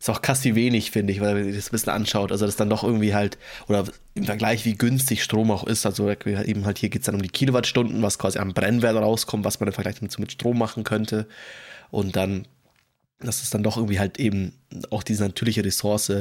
ist 0.04 0.10
auch 0.10 0.22
krass 0.22 0.44
wie 0.44 0.54
wenig, 0.54 0.92
finde 0.92 1.14
ich, 1.14 1.22
weil 1.22 1.34
man 1.34 1.46
sich 1.46 1.56
das 1.56 1.70
ein 1.70 1.72
bisschen 1.72 1.94
anschaut. 1.94 2.34
Also 2.34 2.46
das 2.46 2.58
dann 2.58 2.70
doch 2.70 2.84
irgendwie 2.84 3.14
halt, 3.16 3.38
oder 3.70 3.86
im 4.16 4.26
Vergleich, 4.26 4.66
wie 4.66 4.74
günstig 4.74 5.24
Strom 5.24 5.50
auch 5.50 5.64
ist. 5.64 5.86
Also 5.86 6.10
eben 6.10 6.66
halt 6.66 6.78
hier 6.78 6.90
geht 6.90 7.04
es 7.04 7.06
dann 7.06 7.16
um 7.16 7.22
die 7.22 7.30
Kilowattstunden, 7.30 8.02
was 8.02 8.20
quasi 8.20 8.38
am 8.38 8.54
Brennwert 8.54 8.98
rauskommt, 8.98 9.46
was 9.46 9.62
man 9.62 9.68
im 9.68 9.74
Vergleich 9.74 9.96
dazu 10.02 10.20
mit 10.20 10.34
Strom 10.34 10.58
machen 10.60 10.84
könnte. 10.84 11.26
Und 11.90 12.18
dann, 12.18 12.46
das 13.20 13.44
ist 13.44 13.54
dann 13.54 13.64
doch 13.64 13.78
irgendwie 13.78 13.98
halt 13.98 14.20
eben 14.20 14.52
auch 14.90 15.04
diese 15.04 15.24
natürliche 15.24 15.64
Ressource, 15.64 16.12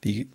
wie 0.00 0.28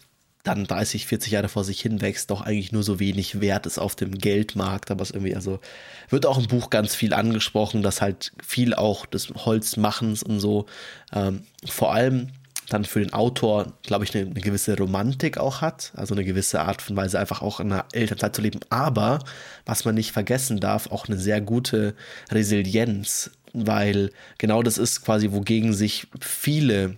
dann 0.44 0.66
30, 0.66 1.06
40 1.06 1.32
Jahre 1.32 1.48
vor 1.48 1.64
sich 1.64 1.80
hin 1.80 2.02
wächst, 2.02 2.30
doch 2.32 2.42
eigentlich 2.42 2.74
nur 2.74 2.84
so 2.84 3.00
wenig 3.00 3.40
wert 3.40 3.66
ist 3.66 3.80
auf 3.80 3.96
dem 3.96 4.18
Geldmarkt. 4.18 4.92
Aber 4.92 5.04
es 5.04 5.12
irgendwie, 5.12 5.36
also 5.36 5.62
wird 6.10 6.26
auch 6.26 6.38
im 6.38 6.48
Buch 6.48 6.70
ganz 6.70 6.96
viel 6.96 7.14
angesprochen, 7.14 7.82
dass 7.82 8.02
halt 8.02 8.34
viel 8.46 8.74
auch 8.74 9.06
des 9.06 9.30
Holzmachens 9.30 10.22
und 10.22 10.42
so, 10.42 10.66
ähm, 11.14 11.44
vor 11.66 11.94
allem 11.94 12.32
dann 12.70 12.86
für 12.86 13.00
den 13.00 13.14
Autor, 13.14 13.74
glaube 13.84 14.06
ich, 14.06 14.16
eine, 14.16 14.30
eine, 14.30 14.42
gewisse 14.42 14.78
Romantik 14.78 15.38
auch 15.38 15.62
hat, 15.62 15.92
also 15.96 16.14
eine 16.14 16.24
gewisse 16.24 16.62
Art 16.62 16.82
von 16.82 16.96
Weise 16.96 17.20
einfach 17.20 17.42
auch 17.42 17.60
in 17.60 17.70
der 17.70 17.86
Elternzeit 17.92 18.36
zu 18.36 18.42
leben. 18.42 18.60
Aber, 18.70 19.20
was 19.66 19.86
man 19.86 19.96
nicht 19.96 20.12
vergessen 20.12 20.60
darf, 20.60 20.92
auch 20.92 21.08
eine 21.08 21.18
sehr 21.18 21.42
gute 21.42 21.96
Resilienz, 22.32 23.32
weil 23.54 24.12
genau 24.38 24.64
das 24.64 24.78
ist 24.78 25.04
quasi, 25.04 25.32
wogegen 25.32 25.74
sich 25.74 26.08
viele 26.22 26.98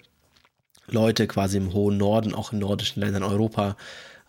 Leute 0.88 1.28
quasi 1.28 1.58
im 1.58 1.74
hohen 1.74 1.98
Norden, 1.98 2.36
auch 2.36 2.52
in 2.54 2.60
nordischen 2.60 3.02
Ländern 3.02 3.24
Europa, 3.24 3.78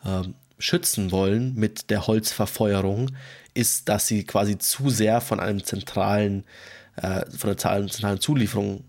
äh, 0.05 0.23
schützen 0.59 1.11
wollen 1.11 1.55
mit 1.57 1.91
der 1.91 2.07
Holzverfeuerung, 2.07 3.11
ist, 3.55 3.89
dass 3.89 4.07
sie 4.07 4.25
quasi 4.25 4.59
zu 4.59 4.91
sehr 4.91 5.21
von 5.21 5.41
einem 5.41 5.65
zentralen, 5.65 6.45
äh, 6.97 7.27
von 7.31 7.49
der 7.49 7.57
zentralen 7.57 8.21
Zulieferung 8.21 8.85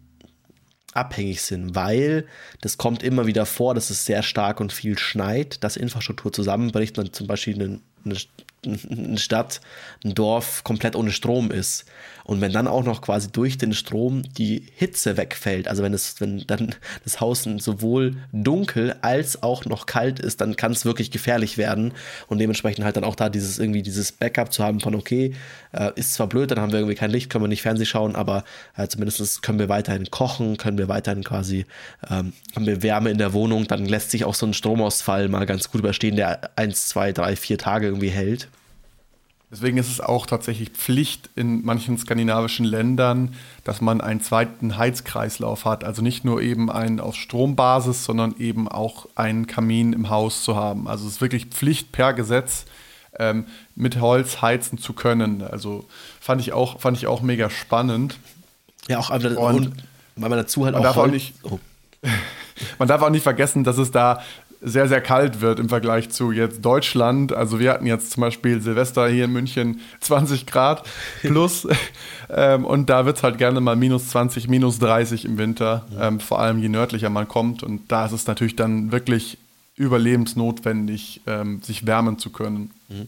abhängig 0.94 1.42
sind, 1.42 1.76
weil 1.76 2.26
das 2.62 2.78
kommt 2.78 3.04
immer 3.04 3.26
wieder 3.26 3.46
vor, 3.46 3.76
dass 3.76 3.90
es 3.90 4.06
sehr 4.06 4.24
stark 4.24 4.60
und 4.60 4.74
viel 4.74 4.98
schneit, 4.98 5.64
dass 5.64 5.78
Infrastruktur 5.78 6.32
zusammenbricht 6.32 6.98
und 7.00 7.16
zum 7.16 7.28
Beispiel 7.28 7.56
eine, 7.56 7.80
eine 8.06 9.18
Stadt, 9.18 9.62
ein 10.04 10.14
Dorf 10.14 10.64
komplett 10.64 10.96
ohne 10.96 11.12
Strom 11.12 11.52
ist. 11.52 11.86
Und 12.24 12.40
wenn 12.40 12.54
dann 12.54 12.68
auch 12.68 12.84
noch 12.84 13.02
quasi 13.02 13.30
durch 13.30 13.58
den 13.58 13.74
Strom 13.74 14.24
die 14.38 14.66
Hitze 14.76 15.18
wegfällt, 15.18 15.68
also 15.68 15.84
wenn 15.84 15.94
es, 15.94 16.22
wenn 16.22 16.46
dann 16.48 16.74
das 17.04 17.20
Haus 17.20 17.44
sowohl 17.44 18.16
dunkel 18.32 18.96
als 19.02 19.44
auch 19.44 19.66
noch 19.66 19.86
kalt 19.86 20.20
ist, 20.20 20.40
dann 20.40 20.56
kann 20.56 20.72
es 20.72 20.86
wirklich 20.86 21.12
gefährlich 21.12 21.58
werden. 21.58 21.94
Und 22.28 22.40
dementsprechend 22.40 22.86
halt 22.86 22.96
dann 22.96 23.04
auch 23.04 23.16
da 23.16 23.30
dieses 23.30 23.60
irgendwie 23.60 23.82
dieses 23.82 24.12
Backup 24.14 24.54
zu 24.54 24.64
haben 24.64 24.80
von 24.80 24.96
okay, 24.96 25.34
äh, 25.74 25.92
ist 25.96 26.14
zwar 26.14 26.28
blöd, 26.28 26.52
dann 26.52 26.60
haben 26.60 26.72
wir 26.72 26.80
irgendwie 26.80 26.96
kein 26.96 27.12
Licht, 27.12 27.30
können 27.30 27.44
wir 27.44 27.50
nicht 27.50 27.62
Fernsehen 27.62 27.86
schauen, 27.86 28.16
aber 28.16 28.44
äh, 28.78 28.88
zumindest 28.88 29.42
können 29.42 29.60
wir 29.60 29.70
weiterhin 29.70 30.10
kochen, 30.10 30.58
können 30.58 30.78
wir 30.78 30.88
weiterhin 30.88 31.24
quasi, 31.24 31.66
ähm, 32.10 32.34
haben 32.56 32.66
wir 32.66 32.82
Wärme 32.84 33.10
in 33.10 33.18
der 33.18 33.34
Wohnung, 33.34 33.68
dann 33.68 33.86
lässt 33.86 34.12
sich 34.12 34.26
auch 34.26 34.36
so 34.36 34.46
ein 34.46 34.54
Stromausfall 34.54 35.28
mal 35.28 35.46
ganz 35.46 35.70
gut 35.72 35.80
überstehen, 35.80 36.16
der 36.16 36.52
eins, 36.56 36.88
zwei, 36.88 37.12
drei, 37.12 37.36
vier 37.36 37.58
Tage 37.58 37.88
irgendwie 37.88 38.10
hält. 38.10 38.48
Deswegen 39.54 39.78
ist 39.78 39.92
es 39.92 40.02
auch 40.02 40.26
tatsächlich 40.26 40.72
Pflicht 40.72 41.30
in 41.36 41.64
manchen 41.64 41.96
skandinavischen 42.00 42.66
Ländern, 42.66 43.36
dass 43.64 43.82
man 43.82 44.02
einen 44.02 44.20
zweiten 44.20 44.78
Heizkreislauf 44.78 45.66
hat. 45.66 45.84
Also 45.84 46.02
nicht 46.02 46.26
nur 46.26 46.42
eben 46.42 46.72
einen 46.72 47.00
auf 47.00 47.14
Strombasis, 47.14 48.04
sondern 48.04 48.34
eben 48.40 48.68
auch 48.68 49.08
einen 49.14 49.46
Kamin 49.46 49.94
im 49.94 50.10
Haus 50.10 50.44
zu 50.44 50.56
haben. 50.56 50.88
Also 50.88 51.06
es 51.06 51.14
ist 51.14 51.22
wirklich 51.22 51.46
Pflicht 51.46 51.92
per 51.92 52.14
Gesetz, 52.14 52.66
ähm, 53.20 53.46
mit 53.76 54.00
Holz 54.00 54.42
heizen 54.42 54.78
zu 54.78 54.94
können. 54.94 55.42
Also 55.42 55.86
fand 56.20 56.42
ich 56.42 56.54
auch, 56.54 56.80
fand 56.80 56.98
ich 56.98 57.08
auch 57.08 57.22
mega 57.22 57.50
spannend. 57.50 58.18
Ja, 58.88 59.00
auch 59.00 59.10
und, 59.10 59.38
und 59.38 59.74
weil 60.16 60.30
man 60.30 60.38
dazu 60.38 60.66
halt 60.66 60.74
man 60.74 60.82
auch, 60.82 60.86
darf 60.86 60.98
auch 60.98 61.08
nicht. 61.08 61.34
Oh. 61.44 61.60
man 62.80 62.88
darf 62.88 63.02
auch 63.02 63.10
nicht 63.10 63.24
vergessen, 63.24 63.64
dass 63.64 63.78
es 63.78 63.92
da 63.92 64.22
sehr, 64.64 64.88
sehr 64.88 65.02
kalt 65.02 65.42
wird 65.42 65.60
im 65.60 65.68
Vergleich 65.68 66.10
zu 66.10 66.32
jetzt 66.32 66.64
Deutschland. 66.64 67.34
Also 67.34 67.60
wir 67.60 67.72
hatten 67.72 67.86
jetzt 67.86 68.12
zum 68.12 68.22
Beispiel 68.22 68.62
Silvester 68.62 69.08
hier 69.08 69.26
in 69.26 69.34
München 69.34 69.82
20 70.00 70.46
Grad 70.46 70.84
plus 71.22 71.68
ähm, 72.30 72.66
und 72.66 72.90
da 72.90 73.06
wird 73.06 73.18
es 73.18 73.24
halt 73.24 73.38
gerne 73.38 73.60
mal 73.60 73.76
minus 73.76 74.10
20, 74.10 74.48
minus 74.48 74.80
30 74.80 75.26
im 75.26 75.38
Winter, 75.38 75.86
ähm, 76.00 76.20
vor 76.20 76.40
allem 76.40 76.60
je 76.60 76.70
nördlicher 76.70 77.10
man 77.10 77.28
kommt. 77.28 77.62
Und 77.62 77.92
da 77.92 78.06
ist 78.06 78.14
es 78.14 78.26
natürlich 78.26 78.56
dann 78.56 78.92
wirklich 78.92 79.38
überlebensnotwendig, 79.76 81.22
ähm, 81.26 81.62
sich 81.62 81.86
wärmen 81.86 82.20
zu 82.20 82.32
können. 82.32 82.72
Mhm. 82.90 83.08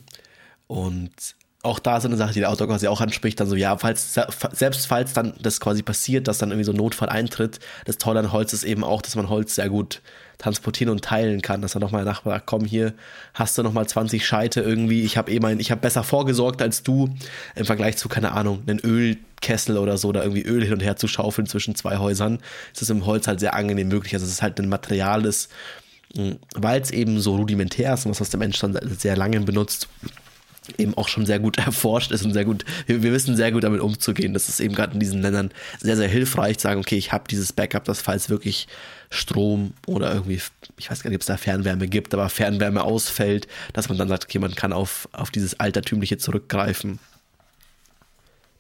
Und 0.68 1.36
auch 1.66 1.80
da 1.80 1.98
ist 1.98 2.06
eine 2.06 2.16
Sache, 2.16 2.34
die 2.34 2.40
der 2.40 2.52
Autor 2.52 2.68
quasi 2.68 2.88
auch 2.88 3.02
anspricht, 3.02 3.40
dann 3.40 3.48
so, 3.48 3.56
ja, 3.56 3.76
falls, 3.78 4.14
selbst 4.52 4.86
falls 4.86 5.14
dann 5.14 5.34
das 5.42 5.60
quasi 5.60 5.82
passiert, 5.82 6.28
dass 6.28 6.38
dann 6.38 6.52
irgendwie 6.52 6.66
so 6.66 6.72
ein 6.72 6.78
Notfall 6.78 7.10
eintritt, 7.10 7.60
das 7.86 7.98
Tolle 7.98 8.20
an 8.20 8.32
Holz 8.32 8.54
ist 8.54 8.64
eben 8.64 8.84
auch, 8.84 9.02
dass 9.02 9.16
man 9.16 9.30
Holz 9.30 9.56
sehr 9.56 9.70
gut 9.70 10.02
transportieren 10.38 10.92
und 10.92 11.04
teilen 11.04 11.42
kann, 11.42 11.62
dass 11.62 11.76
er 11.76 11.82
nochmal 11.82 12.04
der 12.04 12.14
Nachbar 12.14 12.34
sagt, 12.34 12.46
komm 12.46 12.66
hier, 12.66 12.94
hast 13.34 13.58
du 13.58 13.64
nochmal 13.64 13.88
20 13.88 14.26
Scheite 14.26 14.62
irgendwie, 14.62 15.02
ich 15.02 15.18
habe 15.18 15.32
eh 15.32 15.40
mein, 15.40 15.60
ich 15.60 15.72
habe 15.72 15.82
besser 15.82 16.04
vorgesorgt 16.04 16.62
als 16.62 16.84
du, 16.84 17.10
im 17.56 17.66
Vergleich 17.66 17.98
zu, 17.98 18.10
keine 18.10 18.34
Ahnung, 18.34 18.62
einen 18.68 18.80
Ölkessel 18.80 19.78
oder 19.78 19.98
so, 19.98 20.12
da 20.12 20.22
irgendwie 20.22 20.44
Öl 20.44 20.64
hin 20.64 20.74
und 20.74 20.84
her 20.84 20.98
zu 20.98 21.08
schaufeln 21.08 21.48
zwischen 21.48 21.76
zwei 21.76 21.98
Häusern, 21.98 22.40
ist 22.74 22.82
es 22.82 22.90
im 22.90 23.06
Holz 23.06 23.28
halt 23.28 23.40
sehr 23.40 23.56
angenehm 23.56 23.88
möglich, 23.88 24.14
also 24.14 24.26
es 24.26 24.34
ist 24.34 24.42
halt 24.42 24.60
ein 24.60 24.70
Material 24.70 25.24
hm, 25.24 25.34
weil 26.56 26.82
es 26.82 26.92
eben 26.92 27.20
so 27.20 27.36
rudimentär 27.36 27.94
ist 27.94 28.06
und 28.06 28.20
was 28.20 28.30
der 28.30 28.40
Mensch 28.40 28.60
dann 28.60 28.78
sehr 28.98 29.18
lange 29.18 29.40
benutzt, 29.42 29.88
eben 30.78 30.96
auch 30.96 31.08
schon 31.08 31.26
sehr 31.26 31.40
gut 31.40 31.58
erforscht 31.66 32.12
ist 32.12 32.26
und 32.26 32.34
sehr 32.34 32.46
gut, 32.46 32.66
wir, 32.86 33.04
wir 33.04 33.12
wissen 33.12 33.36
sehr 33.36 33.52
gut 33.52 33.64
damit 33.64 33.82
umzugehen. 33.82 34.34
Das 34.34 34.50
ist 34.50 34.60
eben 34.60 34.76
gerade 34.76 34.94
in 34.94 35.00
diesen 35.00 35.22
Ländern 35.22 35.52
sehr, 35.80 35.98
sehr 35.98 36.08
hilfreich, 36.08 36.58
zu 36.58 36.64
sagen, 36.64 36.80
okay, 36.80 36.98
ich 36.98 37.12
habe 37.12 37.26
dieses 37.30 37.54
Backup, 37.54 37.86
das 37.86 38.02
falls 38.02 38.30
wirklich 38.30 38.68
Strom 39.10 39.74
oder 39.86 40.14
irgendwie, 40.14 40.42
ich 40.78 40.90
weiß 40.90 41.04
gar 41.04 41.10
nicht, 41.10 41.18
ob 41.18 41.22
es 41.22 41.28
da 41.28 41.38
Fernwärme 41.38 41.88
gibt, 41.88 42.14
aber 42.14 42.30
Fernwärme 42.30 42.84
ausfällt, 42.84 43.48
dass 43.74 43.90
man 43.90 43.98
dann 43.98 44.08
sagt, 44.08 44.26
okay, 44.26 44.40
man 44.40 44.56
kann 44.56 44.74
auf, 44.74 45.08
auf 45.12 45.32
dieses 45.32 45.60
Altertümliche 45.60 46.18
zurückgreifen. 46.18 47.00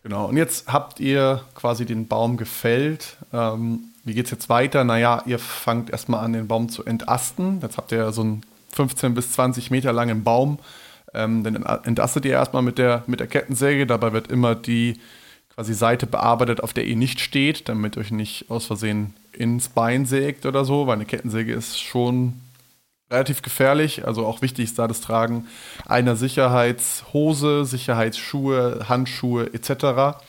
Genau, 0.05 0.27
und 0.27 0.37
jetzt 0.37 0.71
habt 0.71 1.01
ihr 1.01 1.41
quasi 1.55 1.85
den 1.85 2.07
Baum 2.07 2.37
gefällt. 2.37 3.17
Ähm, 3.33 3.85
wie 4.05 4.13
geht 4.13 4.25
es 4.25 4.31
jetzt 4.31 4.49
weiter? 4.49 4.83
Naja, 4.83 5.23
ihr 5.25 5.39
fangt 5.39 5.89
erstmal 5.89 6.23
an, 6.23 6.31
den 6.31 6.47
Baum 6.47 6.69
zu 6.69 6.85
entasten. 6.85 7.59
Jetzt 7.61 7.77
habt 7.77 7.91
ihr 7.91 8.11
so 8.11 8.21
einen 8.21 8.41
15 8.71 9.15
bis 9.15 9.31
20 9.33 9.71
Meter 9.71 9.91
langen 9.91 10.23
Baum 10.23 10.59
ähm, 11.15 11.43
dann 11.43 11.55
entastet 11.55 12.25
ihr 12.25 12.33
erstmal 12.33 12.61
mit 12.61 12.77
der, 12.77 13.03
mit 13.07 13.19
der 13.19 13.27
Kettensäge. 13.27 13.87
Dabei 13.87 14.11
wird 14.13 14.27
immer 14.27 14.53
die 14.53 14.99
quasi 15.53 15.73
Seite 15.73 16.05
bearbeitet, 16.05 16.61
auf 16.61 16.73
der 16.73 16.85
ihr 16.85 16.97
nicht 16.97 17.21
steht, 17.21 17.69
damit 17.69 17.97
euch 17.97 18.11
nicht 18.11 18.51
aus 18.51 18.65
Versehen 18.65 19.13
ins 19.31 19.69
Bein 19.69 20.05
sägt 20.05 20.45
oder 20.45 20.65
so, 20.65 20.87
weil 20.87 20.95
eine 20.95 21.05
Kettensäge 21.05 21.53
ist 21.53 21.81
schon 21.81 22.41
relativ 23.15 23.41
gefährlich. 23.41 24.05
Also 24.05 24.25
auch 24.25 24.41
wichtig 24.41 24.65
ist 24.65 24.79
da 24.79 24.87
das 24.87 25.01
Tragen 25.01 25.47
einer 25.85 26.15
Sicherheitshose, 26.15 27.65
Sicherheitsschuhe, 27.65 28.85
Handschuhe 28.87 29.53
etc. 29.53 30.19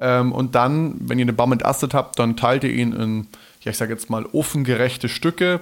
Ähm, 0.00 0.32
und 0.32 0.54
dann, 0.54 0.96
wenn 1.00 1.18
ihr 1.18 1.26
den 1.26 1.36
Baum 1.36 1.52
entastet 1.52 1.94
habt, 1.94 2.18
dann 2.18 2.36
teilt 2.36 2.64
ihr 2.64 2.72
ihn 2.72 2.92
in, 2.92 3.26
ja, 3.62 3.70
ich 3.70 3.76
sage 3.76 3.92
jetzt 3.92 4.10
mal, 4.10 4.26
ofengerechte 4.32 5.08
Stücke. 5.08 5.60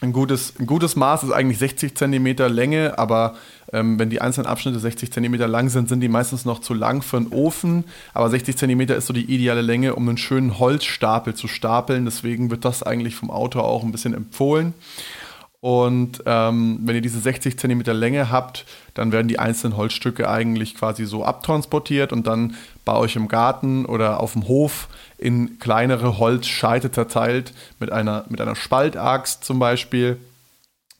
Ein 0.00 0.12
gutes, 0.12 0.54
ein 0.58 0.66
gutes 0.66 0.96
Maß 0.96 1.22
ist 1.22 1.30
eigentlich 1.30 1.58
60 1.58 1.96
cm 1.96 2.36
Länge, 2.48 2.98
aber 2.98 3.36
ähm, 3.72 4.00
wenn 4.00 4.10
die 4.10 4.20
einzelnen 4.20 4.48
Abschnitte 4.48 4.80
60 4.80 5.12
cm 5.12 5.34
lang 5.34 5.68
sind, 5.68 5.88
sind 5.88 6.00
die 6.00 6.08
meistens 6.08 6.44
noch 6.44 6.60
zu 6.60 6.74
lang 6.74 7.02
für 7.02 7.18
einen 7.18 7.28
Ofen. 7.28 7.84
Aber 8.12 8.28
60 8.28 8.56
cm 8.56 8.80
ist 8.80 9.06
so 9.06 9.12
die 9.12 9.32
ideale 9.32 9.62
Länge, 9.62 9.94
um 9.94 10.08
einen 10.08 10.18
schönen 10.18 10.58
Holzstapel 10.58 11.34
zu 11.34 11.46
stapeln. 11.46 12.04
Deswegen 12.04 12.50
wird 12.50 12.64
das 12.64 12.82
eigentlich 12.82 13.14
vom 13.14 13.30
Autor 13.30 13.62
auch 13.62 13.84
ein 13.84 13.92
bisschen 13.92 14.12
empfohlen. 14.12 14.74
Und 15.62 16.24
ähm, 16.26 16.80
wenn 16.82 16.96
ihr 16.96 17.02
diese 17.02 17.20
60 17.20 17.56
cm 17.56 17.82
Länge 17.92 18.32
habt, 18.32 18.64
dann 18.94 19.12
werden 19.12 19.28
die 19.28 19.38
einzelnen 19.38 19.76
Holzstücke 19.76 20.28
eigentlich 20.28 20.74
quasi 20.74 21.04
so 21.04 21.24
abtransportiert 21.24 22.12
und 22.12 22.26
dann 22.26 22.56
bei 22.84 22.96
euch 22.96 23.14
im 23.14 23.28
Garten 23.28 23.86
oder 23.86 24.18
auf 24.18 24.32
dem 24.32 24.48
Hof 24.48 24.88
in 25.18 25.60
kleinere 25.60 26.18
Holzscheite 26.18 26.90
zerteilt 26.90 27.54
mit 27.78 27.92
einer, 27.92 28.24
mit 28.28 28.40
einer 28.40 28.56
Spaltaxt 28.56 29.44
zum 29.44 29.60
Beispiel. 29.60 30.18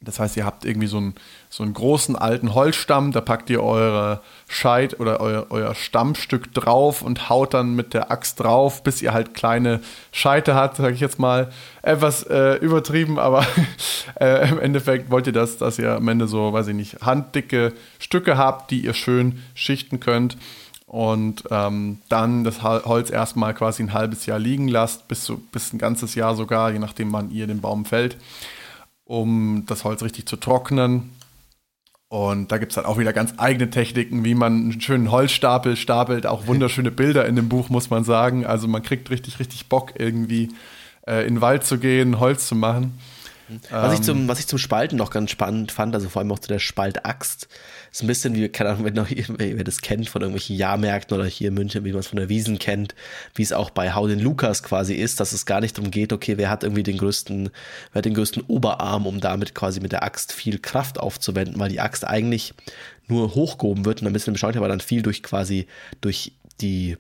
Das 0.01 0.21
heißt, 0.21 0.37
ihr 0.37 0.47
habt 0.47 0.65
irgendwie 0.65 0.87
so 0.87 0.99
einen, 0.99 1.15
so 1.53 1.63
einen 1.63 1.75
großen 1.75 2.17
alten 2.17 2.55
Holzstamm, 2.55 3.13
da 3.13 3.21
packt 3.21 3.51
ihr 3.51 3.63
eure 3.63 4.23
Scheit 4.49 4.99
oder 4.99 5.21
euer, 5.21 5.49
euer 5.51 5.75
Stammstück 5.75 6.55
drauf 6.55 7.03
und 7.03 7.29
haut 7.29 7.53
dann 7.53 7.75
mit 7.75 7.93
der 7.93 8.11
Axt 8.11 8.41
drauf, 8.41 8.83
bis 8.83 9.03
ihr 9.03 9.13
halt 9.13 9.35
kleine 9.35 9.83
Scheite 10.13 10.55
habt, 10.55 10.79
sage 10.79 10.95
ich 10.95 11.01
jetzt 11.01 11.19
mal. 11.19 11.53
Etwas 11.83 12.23
äh, 12.23 12.55
übertrieben, 12.55 13.19
aber 13.19 13.45
äh, 14.19 14.49
im 14.49 14.61
Endeffekt 14.61 15.11
wollt 15.11 15.27
ihr 15.27 15.35
das, 15.35 15.59
dass 15.59 15.79
ihr 15.79 15.95
am 15.95 16.09
Ende 16.09 16.27
so, 16.27 16.55
weiß 16.55 16.69
ich 16.69 16.75
nicht, 16.75 17.03
handdicke 17.03 17.75
Stücke 17.99 18.39
habt, 18.39 18.71
die 18.71 18.87
ihr 18.87 18.95
schön 18.95 19.43
schichten 19.53 20.01
könnt 20.01 20.39
und 20.87 21.45
ähm, 21.51 21.99
dann 22.09 22.45
das 22.45 22.63
Holz 22.63 23.11
erstmal 23.11 23.53
quasi 23.53 23.83
ein 23.83 23.93
halbes 23.93 24.25
Jahr 24.25 24.39
liegen 24.39 24.69
lasst, 24.69 25.07
bis, 25.07 25.27
so, 25.27 25.37
bis 25.53 25.75
ein 25.75 25.79
ganzes 25.79 26.15
Jahr 26.15 26.35
sogar, 26.35 26.71
je 26.71 26.79
nachdem 26.79 27.13
wann 27.13 27.31
ihr 27.31 27.47
den 27.47 27.61
Baum 27.61 27.85
fällt 27.85 28.17
um 29.05 29.65
das 29.67 29.85
Holz 29.85 30.03
richtig 30.03 30.27
zu 30.27 30.37
trocknen. 30.37 31.11
Und 32.13 32.53
da 32.53 32.59
gibt 32.59 32.73
es 32.73 32.77
dann 32.77 32.85
auch 32.85 32.99
wieder 32.99 33.15
ganz 33.15 33.33
eigene 33.39 33.71
Techniken, 33.71 34.23
wie 34.23 34.35
man 34.35 34.53
einen 34.53 34.81
schönen 34.83 35.11
Holzstapel 35.11 35.77
stapelt. 35.77 36.27
Auch 36.27 36.47
wunderschöne 36.47 36.91
Bilder 36.91 37.25
in 37.25 37.37
dem 37.37 37.49
Buch, 37.49 37.71
muss 37.71 37.89
man 37.89 38.05
sagen. 38.05 38.45
Also 38.45 38.69
man 38.69 38.83
kriegt 38.83 39.09
richtig, 39.09 39.39
richtig 39.39 39.71
Bock, 39.71 39.95
irgendwie 39.97 40.51
äh, 41.07 41.27
in 41.27 41.37
den 41.37 41.41
Wald 41.41 41.65
zu 41.65 41.79
gehen, 41.79 42.21
Holz 42.21 42.49
zu 42.49 42.55
machen. 42.55 42.99
Was, 43.71 43.93
ähm, 43.93 43.95
ich 43.95 44.03
zum, 44.03 44.29
was 44.29 44.39
ich 44.39 44.47
zum 44.47 44.59
Spalten 44.59 44.97
noch 44.97 45.11
ganz 45.11 45.31
spannend 45.31 45.73
fand, 45.73 45.95
also 45.95 46.09
vor 46.09 46.21
allem 46.21 46.33
auch 46.33 46.39
zu 46.39 46.49
der 46.49 46.59
Spaltaxt, 46.59 47.49
ist 47.91 48.03
ein 48.03 48.07
bisschen 48.07 48.35
wie, 48.35 48.49
keine 48.49 48.71
Ahnung, 48.71 48.85
wenn 48.85 48.95
noch 48.95 49.09
wer 49.11 49.65
das 49.65 49.81
kennt 49.81 50.09
von 50.09 50.23
irgendwelchen 50.23 50.57
Jahrmärkten 50.57 51.17
oder 51.17 51.27
hier 51.27 51.49
in 51.49 51.55
München, 51.55 51.85
wie 51.85 51.93
man 51.93 52.01
es 52.01 52.07
von 52.07 52.19
der 52.19 52.29
Wiesen 52.29 52.59
kennt, 52.59 52.95
wie 53.35 53.43
es 53.43 53.53
auch 53.53 53.71
bei 53.71 53.95
Hau 53.95 54.07
den 54.07 54.21
Lukas 54.21 54.63
quasi 54.63 54.95
ist, 54.95 55.21
dass 55.21 55.33
es 55.33 55.47
gar 55.47 55.61
nicht 55.61 55.79
darum 55.79 55.91
geht, 55.91 56.13
okay, 56.13 56.39
wer 56.39 56.51
hat 56.51 56.63
irgendwie 56.65 56.83
den 56.83 56.99
größten, 56.99 57.51
wer 57.93 57.99
hat 57.99 58.05
den 58.05 58.15
größten 58.15 58.43
Oberarm, 58.47 59.07
um 59.07 59.21
damit 59.21 59.55
quasi 59.55 59.81
mit 59.81 59.93
der 59.93 60.03
Axt 60.03 60.33
viel 60.33 60.59
Kraft 60.59 60.99
aufzuwenden, 60.99 61.59
weil 61.59 61.69
die 61.69 61.81
Axt 61.81 62.07
eigentlich 62.07 62.55
nur 63.09 63.35
hochgehoben 63.35 63.85
wird 63.85 64.01
und 64.01 64.07
ein 64.07 64.13
bisschen 64.13 64.33
beschleunigt, 64.33 64.59
aber 64.59 64.69
dann 64.69 64.81
viel 64.81 65.03
durch 65.03 65.23
quasi 65.23 65.67
durch 66.01 66.33
die 66.61 66.97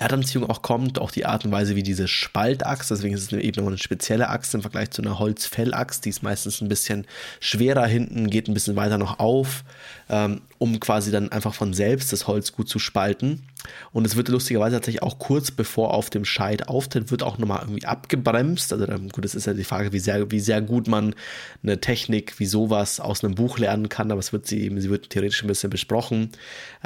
Erdanziehung 0.00 0.48
auch 0.48 0.62
kommt, 0.62 0.98
auch 0.98 1.10
die 1.10 1.26
Art 1.26 1.44
und 1.44 1.52
Weise, 1.52 1.76
wie 1.76 1.82
diese 1.82 2.08
Spaltaxt, 2.08 2.90
deswegen 2.90 3.14
ist 3.14 3.30
es 3.30 3.32
eben 3.32 3.56
nochmal 3.56 3.74
eine 3.74 3.78
spezielle 3.78 4.28
Axt 4.28 4.54
im 4.54 4.62
Vergleich 4.62 4.90
zu 4.90 5.02
einer 5.02 5.18
Holzfellaxt, 5.18 6.04
die 6.04 6.08
ist 6.08 6.22
meistens 6.22 6.62
ein 6.62 6.68
bisschen 6.68 7.06
schwerer 7.38 7.86
hinten, 7.86 8.30
geht 8.30 8.48
ein 8.48 8.54
bisschen 8.54 8.76
weiter 8.76 8.96
noch 8.96 9.18
auf, 9.18 9.62
ähm, 10.08 10.40
um 10.58 10.80
quasi 10.80 11.10
dann 11.10 11.30
einfach 11.30 11.52
von 11.52 11.74
selbst 11.74 12.12
das 12.12 12.26
Holz 12.26 12.52
gut 12.52 12.68
zu 12.68 12.78
spalten. 12.78 13.42
Und 13.92 14.06
es 14.06 14.16
wird 14.16 14.28
lustigerweise 14.28 14.76
tatsächlich 14.76 15.02
auch 15.02 15.18
kurz 15.18 15.50
bevor 15.50 15.94
auf 15.94 16.10
dem 16.10 16.24
Scheit 16.24 16.68
auftritt, 16.68 17.10
wird 17.10 17.22
auch 17.22 17.38
nochmal 17.38 17.60
irgendwie 17.62 17.86
abgebremst. 17.86 18.72
Also 18.72 18.86
dann, 18.86 19.08
gut, 19.08 19.24
das 19.24 19.34
ist 19.34 19.46
ja 19.46 19.54
die 19.54 19.64
Frage, 19.64 19.92
wie 19.92 19.98
sehr, 19.98 20.30
wie 20.30 20.40
sehr 20.40 20.62
gut 20.62 20.88
man 20.88 21.14
eine 21.62 21.80
Technik 21.80 22.38
wie 22.38 22.46
sowas 22.46 23.00
aus 23.00 23.24
einem 23.24 23.34
Buch 23.34 23.58
lernen 23.58 23.88
kann, 23.88 24.10
aber 24.10 24.20
es 24.20 24.32
wird 24.32 24.46
sie 24.46 24.62
eben, 24.62 24.80
sie 24.80 24.90
wird 24.90 25.10
theoretisch 25.10 25.42
ein 25.42 25.48
bisschen 25.48 25.70
besprochen, 25.70 26.30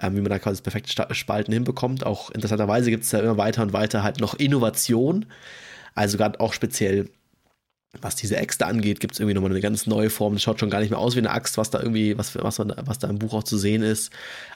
ähm, 0.02 0.16
wie 0.16 0.20
man 0.20 0.30
da 0.30 0.38
quasi 0.38 0.62
perfekte 0.62 1.14
Spalten 1.14 1.52
hinbekommt. 1.52 2.04
Auch 2.04 2.30
interessanterweise 2.30 2.90
gibt 2.90 3.04
es 3.04 3.12
ja 3.12 3.20
immer 3.20 3.37
weiter 3.37 3.62
und 3.62 3.72
weiter 3.72 4.02
halt 4.02 4.20
noch 4.20 4.34
Innovation. 4.34 5.26
Also 5.94 6.18
gerade 6.18 6.40
auch 6.40 6.52
speziell 6.52 7.08
was 8.00 8.16
diese 8.16 8.37
Äxte 8.37 8.66
angeht, 8.66 9.00
gibt 9.00 9.14
es 9.14 9.20
irgendwie 9.20 9.35
nochmal 9.35 9.50
eine 9.50 9.61
ganz 9.61 9.87
neue 9.87 10.11
Form. 10.11 10.35
Das 10.35 10.42
schaut 10.42 10.61
schon 10.61 10.70
gar 10.70 10.80
nicht 10.80 10.90
mehr 10.90 10.98
aus 10.98 11.14
wie 11.14 11.20
eine 11.20 11.30
Axt, 11.30 11.59
was 11.59 11.70
da 11.70 11.80
irgendwie, 11.80 12.16
was, 12.18 12.35
was, 12.37 12.59
was 12.59 12.98
da 12.98 13.09
im 13.09 13.18
Buch 13.18 13.35
auch 13.35 13.44
zu 13.44 13.59
sehen 13.59 13.83
ist. 13.83 14.12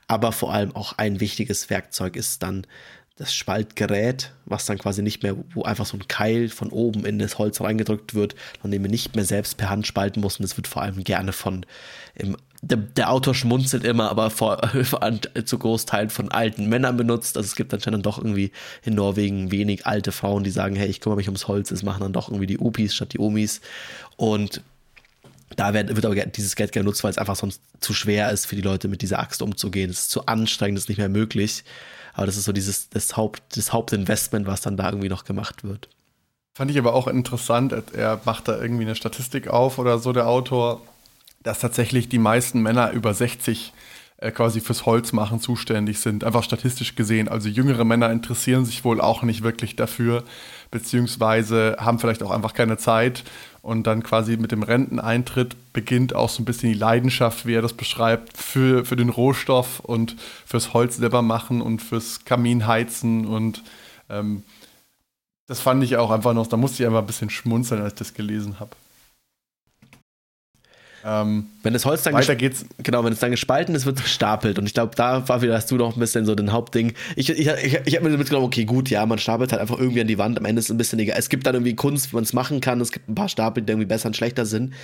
Aber 0.06 0.32
vor 0.32 0.52
allem 0.52 0.74
auch 0.74 0.94
ein 0.98 1.20
wichtiges 1.20 1.70
Werkzeug 1.70 2.16
ist 2.16 2.42
dann 2.42 2.66
das 3.18 3.34
Spaltgerät, 3.34 4.32
was 4.44 4.64
dann 4.66 4.78
quasi 4.78 5.02
nicht 5.02 5.24
mehr, 5.24 5.36
wo 5.52 5.64
einfach 5.64 5.86
so 5.86 5.96
ein 5.96 6.06
Keil 6.06 6.48
von 6.48 6.70
oben 6.70 7.04
in 7.04 7.18
das 7.18 7.36
Holz 7.38 7.60
reingedrückt 7.60 8.14
wird, 8.14 8.36
von 8.60 8.70
dem 8.70 8.82
man 8.82 8.92
nicht 8.92 9.16
mehr 9.16 9.24
selbst 9.24 9.56
per 9.56 9.70
Hand 9.70 9.86
spalten 9.86 10.20
muss. 10.20 10.38
Und 10.38 10.44
das 10.44 10.56
wird 10.56 10.68
vor 10.68 10.82
allem 10.82 11.02
gerne 11.02 11.32
von 11.32 11.66
im 12.14 12.36
der, 12.60 12.78
der, 12.78 13.10
Autor 13.12 13.34
schmunzelt 13.34 13.84
immer, 13.84 14.10
aber 14.10 14.30
vor, 14.30 14.58
vor, 14.84 15.00
zu 15.44 15.58
Großteilen 15.58 16.10
von 16.10 16.30
alten 16.30 16.68
Männern 16.68 16.96
benutzt. 16.96 17.36
Also 17.36 17.46
es 17.46 17.54
gibt 17.54 17.72
anscheinend 17.72 18.04
doch 18.04 18.18
irgendwie 18.18 18.50
in 18.84 18.94
Norwegen 18.94 19.52
wenig 19.52 19.86
alte 19.86 20.10
Frauen, 20.10 20.42
die 20.42 20.50
sagen, 20.50 20.74
hey, 20.74 20.88
ich 20.88 21.00
kümmere 21.00 21.18
mich 21.18 21.28
ums 21.28 21.46
Holz. 21.46 21.68
Das 21.68 21.84
machen 21.84 22.00
dann 22.00 22.12
doch 22.12 22.28
irgendwie 22.28 22.48
die 22.48 22.58
Opis 22.58 22.94
statt 22.94 23.12
die 23.12 23.20
Omis. 23.20 23.60
Und 24.16 24.62
da 25.56 25.72
wird, 25.72 25.94
wird 25.94 26.04
aber 26.04 26.16
dieses 26.16 26.56
Geld 26.56 26.72
genutzt, 26.72 27.04
weil 27.04 27.12
es 27.12 27.18
einfach 27.18 27.36
sonst 27.36 27.62
zu 27.80 27.94
schwer 27.94 28.30
ist 28.32 28.46
für 28.46 28.56
die 28.56 28.62
Leute, 28.62 28.88
mit 28.88 29.02
dieser 29.02 29.20
Axt 29.20 29.40
umzugehen. 29.40 29.90
Es 29.90 30.00
ist 30.00 30.10
zu 30.10 30.26
anstrengend, 30.26 30.78
es 30.78 30.84
ist 30.84 30.88
nicht 30.88 30.98
mehr 30.98 31.08
möglich. 31.08 31.62
Aber 32.18 32.26
das 32.26 32.36
ist 32.36 32.46
so 32.46 32.52
dieses 32.52 32.90
das, 32.90 33.16
Haupt, 33.16 33.56
das 33.56 33.72
Hauptinvestment, 33.72 34.48
was 34.48 34.60
dann 34.60 34.76
da 34.76 34.90
irgendwie 34.90 35.08
noch 35.08 35.24
gemacht 35.24 35.62
wird. 35.62 35.88
Fand 36.54 36.68
ich 36.68 36.78
aber 36.78 36.92
auch 36.92 37.06
interessant. 37.06 37.72
Er 37.92 38.20
macht 38.24 38.48
da 38.48 38.60
irgendwie 38.60 38.82
eine 38.82 38.96
Statistik 38.96 39.46
auf 39.46 39.78
oder 39.78 40.00
so, 40.00 40.12
der 40.12 40.26
Autor 40.26 40.82
dass 41.42 41.60
tatsächlich 41.60 42.08
die 42.08 42.18
meisten 42.18 42.60
Männer 42.60 42.90
über 42.90 43.14
60 43.14 43.72
äh, 44.18 44.32
quasi 44.32 44.60
fürs 44.60 44.84
Holzmachen 44.84 45.40
zuständig 45.40 46.00
sind, 46.00 46.24
einfach 46.24 46.42
statistisch 46.42 46.96
gesehen. 46.96 47.28
Also 47.28 47.48
jüngere 47.48 47.84
Männer 47.84 48.10
interessieren 48.10 48.64
sich 48.64 48.84
wohl 48.84 49.00
auch 49.00 49.22
nicht 49.22 49.44
wirklich 49.44 49.76
dafür, 49.76 50.24
beziehungsweise 50.72 51.76
haben 51.78 52.00
vielleicht 52.00 52.24
auch 52.24 52.32
einfach 52.32 52.52
keine 52.52 52.76
Zeit. 52.78 53.22
Und 53.62 53.86
dann 53.86 54.02
quasi 54.02 54.36
mit 54.36 54.50
dem 54.50 54.64
Renteneintritt 54.64 55.72
beginnt 55.72 56.14
auch 56.14 56.30
so 56.30 56.42
ein 56.42 56.46
bisschen 56.46 56.72
die 56.72 56.78
Leidenschaft, 56.78 57.46
wie 57.46 57.54
er 57.54 57.62
das 57.62 57.74
beschreibt, 57.74 58.36
für, 58.36 58.84
für 58.84 58.96
den 58.96 59.08
Rohstoff 59.08 59.80
und 59.80 60.16
fürs 60.46 60.72
Holz 60.74 60.96
selber 60.96 61.22
machen 61.22 61.60
und 61.60 61.80
fürs 61.80 62.24
Kaminheizen. 62.24 63.24
Und 63.24 63.62
ähm, 64.10 64.42
das 65.46 65.60
fand 65.60 65.84
ich 65.84 65.96
auch 65.96 66.10
einfach 66.10 66.34
noch, 66.34 66.46
da 66.46 66.56
musste 66.56 66.82
ich 66.82 66.86
einfach 66.88 67.02
ein 67.02 67.06
bisschen 67.06 67.30
schmunzeln, 67.30 67.82
als 67.82 67.92
ich 67.92 67.98
das 67.98 68.14
gelesen 68.14 68.58
habe. 68.58 68.70
Ähm, 71.04 71.46
wenn 71.62 71.72
das 71.72 71.84
Holz 71.84 72.02
dann 72.02 72.14
weiter 72.14 72.36
geht's. 72.36 72.66
Genau, 72.82 73.04
wenn 73.04 73.12
es 73.12 73.20
dann 73.20 73.30
gespalten 73.30 73.74
ist, 73.74 73.86
wird 73.86 73.98
es 73.98 74.04
gestapelt. 74.04 74.58
Und 74.58 74.66
ich 74.66 74.74
glaube, 74.74 74.94
da 74.96 75.28
war 75.28 75.42
wieder, 75.42 75.54
hast 75.54 75.70
du 75.70 75.76
noch 75.76 75.96
ein 75.96 76.00
bisschen 76.00 76.26
so 76.26 76.34
den 76.34 76.52
Hauptding. 76.52 76.92
Ich, 77.16 77.30
ich, 77.30 77.46
ich, 77.46 77.80
ich 77.84 77.96
habe 77.96 78.08
mir 78.08 78.16
mitgenommen, 78.16 78.46
okay, 78.46 78.64
gut, 78.64 78.90
ja, 78.90 79.04
man 79.06 79.18
stapelt 79.18 79.52
halt 79.52 79.60
einfach 79.60 79.78
irgendwie 79.78 80.00
an 80.00 80.08
die 80.08 80.18
Wand. 80.18 80.38
Am 80.38 80.44
Ende 80.44 80.60
ist 80.60 80.66
es 80.66 80.70
ein 80.70 80.78
bisschen 80.78 80.98
egal. 80.98 81.18
Es 81.18 81.28
gibt 81.28 81.46
dann 81.46 81.54
irgendwie 81.54 81.76
Kunst, 81.76 82.12
wie 82.12 82.16
man 82.16 82.24
es 82.24 82.32
machen 82.32 82.60
kann. 82.60 82.80
Es 82.80 82.92
gibt 82.92 83.08
ein 83.08 83.14
paar 83.14 83.28
Stapel, 83.28 83.62
die 83.62 83.70
irgendwie 83.70 83.86
besser 83.86 84.08
und 84.08 84.16
schlechter 84.16 84.46
sind. 84.46 84.74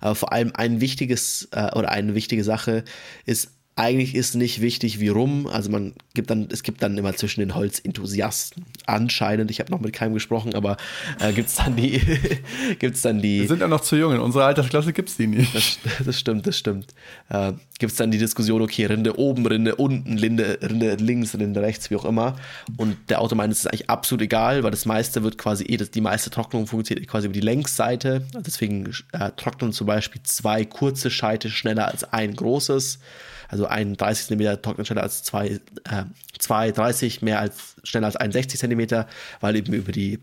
Aber 0.00 0.14
vor 0.14 0.32
allem 0.32 0.52
ein 0.54 0.80
wichtiges 0.80 1.48
äh, 1.52 1.76
oder 1.76 1.90
eine 1.90 2.14
wichtige 2.14 2.42
Sache 2.42 2.84
ist 3.26 3.50
eigentlich 3.80 4.14
ist 4.14 4.34
nicht 4.34 4.60
wichtig, 4.60 5.00
wie 5.00 5.08
rum. 5.08 5.46
Also 5.46 5.70
man 5.70 5.94
gibt 6.12 6.30
dann, 6.30 6.48
es 6.52 6.62
gibt 6.62 6.82
dann 6.82 6.98
immer 6.98 7.14
zwischen 7.16 7.40
den 7.40 7.54
Holzenthusiasten 7.54 8.66
anscheinend, 8.86 9.50
ich 9.50 9.58
habe 9.58 9.70
noch 9.70 9.80
mit 9.80 9.94
keinem 9.94 10.12
gesprochen, 10.12 10.54
aber 10.54 10.76
äh, 11.18 11.32
gibt 11.32 11.48
es 11.48 11.54
dann 11.54 11.76
die, 11.76 11.98
gibt 12.78 12.96
es 12.96 13.02
dann 13.02 13.22
die. 13.22 13.40
Wir 13.40 13.48
sind 13.48 13.60
ja 13.60 13.68
noch 13.68 13.80
zu 13.80 13.96
jung, 13.96 14.12
in 14.12 14.20
unserer 14.20 14.44
Altersklasse 14.44 14.92
gibt 14.92 15.08
es 15.08 15.16
die 15.16 15.26
nicht. 15.26 15.54
Das, 15.54 15.78
das, 16.04 16.18
stimmt, 16.18 16.46
das 16.46 16.58
stimmt. 16.58 16.88
Äh, 17.30 17.52
gibt 17.80 17.92
es 17.92 17.98
dann 17.98 18.10
die 18.10 18.18
Diskussion, 18.18 18.62
okay, 18.62 18.84
Rinde 18.84 19.18
oben, 19.18 19.46
Rinde 19.46 19.74
unten, 19.74 20.18
Rinde, 20.18 20.58
Rinde 20.62 20.94
links, 20.96 21.34
Rinde 21.34 21.62
rechts, 21.62 21.90
wie 21.90 21.96
auch 21.96 22.04
immer. 22.04 22.36
Und 22.76 22.96
der 23.08 23.20
Auto 23.20 23.34
meint, 23.34 23.52
es 23.52 23.60
ist 23.60 23.66
eigentlich 23.66 23.90
absolut 23.90 24.22
egal, 24.22 24.62
weil 24.62 24.70
das 24.70 24.84
meiste 24.84 25.22
wird 25.22 25.38
quasi 25.38 25.64
eh, 25.64 25.78
die 25.78 26.00
meiste 26.00 26.30
Trocknung 26.30 26.66
funktioniert 26.66 27.08
quasi 27.08 27.26
über 27.26 27.34
die 27.34 27.40
Längsseite. 27.40 28.26
Deswegen 28.46 28.92
äh, 29.12 29.30
trocknen 29.34 29.72
zum 29.72 29.86
Beispiel 29.86 30.22
zwei 30.22 30.64
kurze 30.64 31.10
Scheite 31.10 31.50
schneller 31.50 31.88
als 31.88 32.04
ein 32.04 32.36
großes. 32.36 33.00
Also 33.48 33.66
ein 33.66 33.96
30 33.96 34.26
cm 34.26 34.62
trocknet 34.62 34.86
schneller 34.86 35.02
als 35.02 35.22
zwei, 35.22 35.48
äh, 35.48 36.04
zwei 36.38 36.70
30 36.70 37.22
mehr 37.22 37.40
als 37.40 37.76
schneller 37.82 38.06
als 38.06 38.16
ein 38.16 38.30
60 38.30 38.60
cm, 38.60 39.06
weil 39.40 39.56
eben 39.56 39.72
über 39.72 39.90
die 39.90 40.20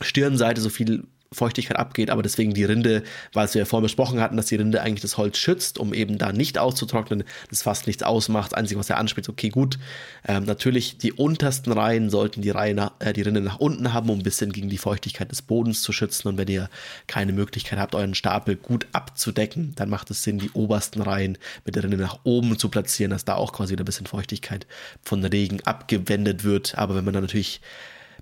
Stirnseite 0.00 0.60
so 0.60 0.70
viel 0.70 1.04
Feuchtigkeit 1.36 1.76
abgeht, 1.76 2.10
aber 2.10 2.22
deswegen 2.22 2.54
die 2.54 2.64
Rinde, 2.64 3.02
weil 3.32 3.52
wir 3.52 3.60
ja 3.60 3.64
vorhin 3.64 3.84
besprochen 3.84 4.20
hatten, 4.20 4.36
dass 4.36 4.46
die 4.46 4.56
Rinde 4.56 4.82
eigentlich 4.82 5.02
das 5.02 5.16
Holz 5.18 5.38
schützt, 5.38 5.78
um 5.78 5.94
eben 5.94 6.18
da 6.18 6.32
nicht 6.32 6.58
auszutrocknen, 6.58 7.24
das 7.50 7.62
fast 7.62 7.86
nichts 7.86 8.02
ausmacht. 8.02 8.52
Das 8.52 8.58
Einzige, 8.58 8.80
was 8.80 8.90
er 8.90 8.98
anspricht, 8.98 9.28
okay, 9.28 9.50
gut, 9.50 9.78
ähm, 10.26 10.44
natürlich 10.44 10.98
die 10.98 11.12
untersten 11.12 11.72
Reihen 11.72 12.10
sollten 12.10 12.42
die, 12.42 12.50
Reihe 12.50 12.74
nach, 12.74 12.92
äh, 12.98 13.12
die 13.12 13.22
Rinde 13.22 13.40
nach 13.40 13.58
unten 13.58 13.92
haben, 13.92 14.10
um 14.10 14.18
ein 14.18 14.22
bisschen 14.22 14.52
gegen 14.52 14.68
die 14.68 14.78
Feuchtigkeit 14.78 15.30
des 15.30 15.42
Bodens 15.42 15.82
zu 15.82 15.92
schützen. 15.92 16.28
Und 16.28 16.38
wenn 16.38 16.48
ihr 16.48 16.68
keine 17.06 17.32
Möglichkeit 17.32 17.78
habt, 17.78 17.94
euren 17.94 18.14
Stapel 18.14 18.56
gut 18.56 18.86
abzudecken, 18.92 19.74
dann 19.76 19.90
macht 19.90 20.10
es 20.10 20.22
Sinn, 20.22 20.38
die 20.38 20.50
obersten 20.50 21.02
Reihen 21.02 21.38
mit 21.64 21.76
der 21.76 21.84
Rinde 21.84 21.98
nach 21.98 22.20
oben 22.24 22.58
zu 22.58 22.68
platzieren, 22.68 23.10
dass 23.10 23.24
da 23.24 23.34
auch 23.34 23.52
quasi 23.52 23.72
wieder 23.72 23.84
ein 23.84 23.86
bisschen 23.86 24.06
Feuchtigkeit 24.06 24.66
von 25.02 25.24
Regen 25.24 25.60
abgewendet 25.64 26.44
wird. 26.44 26.76
Aber 26.76 26.94
wenn 26.94 27.04
man 27.04 27.14
dann 27.14 27.24
natürlich 27.24 27.60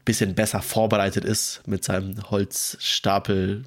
bisschen 0.04 0.34
besser 0.34 0.60
vorbereitet 0.60 1.24
ist 1.24 1.62
mit 1.66 1.84
seinem 1.84 2.30
Holzstapel 2.30 3.64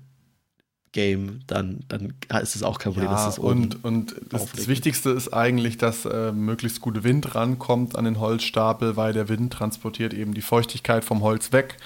Game, 0.94 1.42
dann, 1.48 1.82
dann 1.90 2.14
ist 2.42 2.56
es 2.56 2.64
auch 2.64 2.80
kein 2.80 2.94
Problem. 2.94 3.12
Ja, 3.12 3.32
und 3.38 3.84
und 3.84 4.16
das, 4.30 4.52
das, 4.52 4.68
Wichtigste 4.68 5.12
ist 5.12 5.32
eigentlich, 5.32 5.78
dass 5.78 6.06
äh, 6.06 6.32
möglichst 6.32 6.82
gute 6.82 7.04
Wind 7.04 7.36
rankommt 7.36 7.96
an 7.96 8.06
den 8.06 8.20
Holzstapel, 8.20 8.96
weil 8.96 9.14
der 9.14 9.30
Wind 9.30 9.54
transportiert 9.54 10.14
eben 10.14 10.34
die 10.34 10.42
Feuchtigkeit 10.42 11.04
vom 11.04 11.22
Holz 11.22 11.52
weg. 11.52 11.78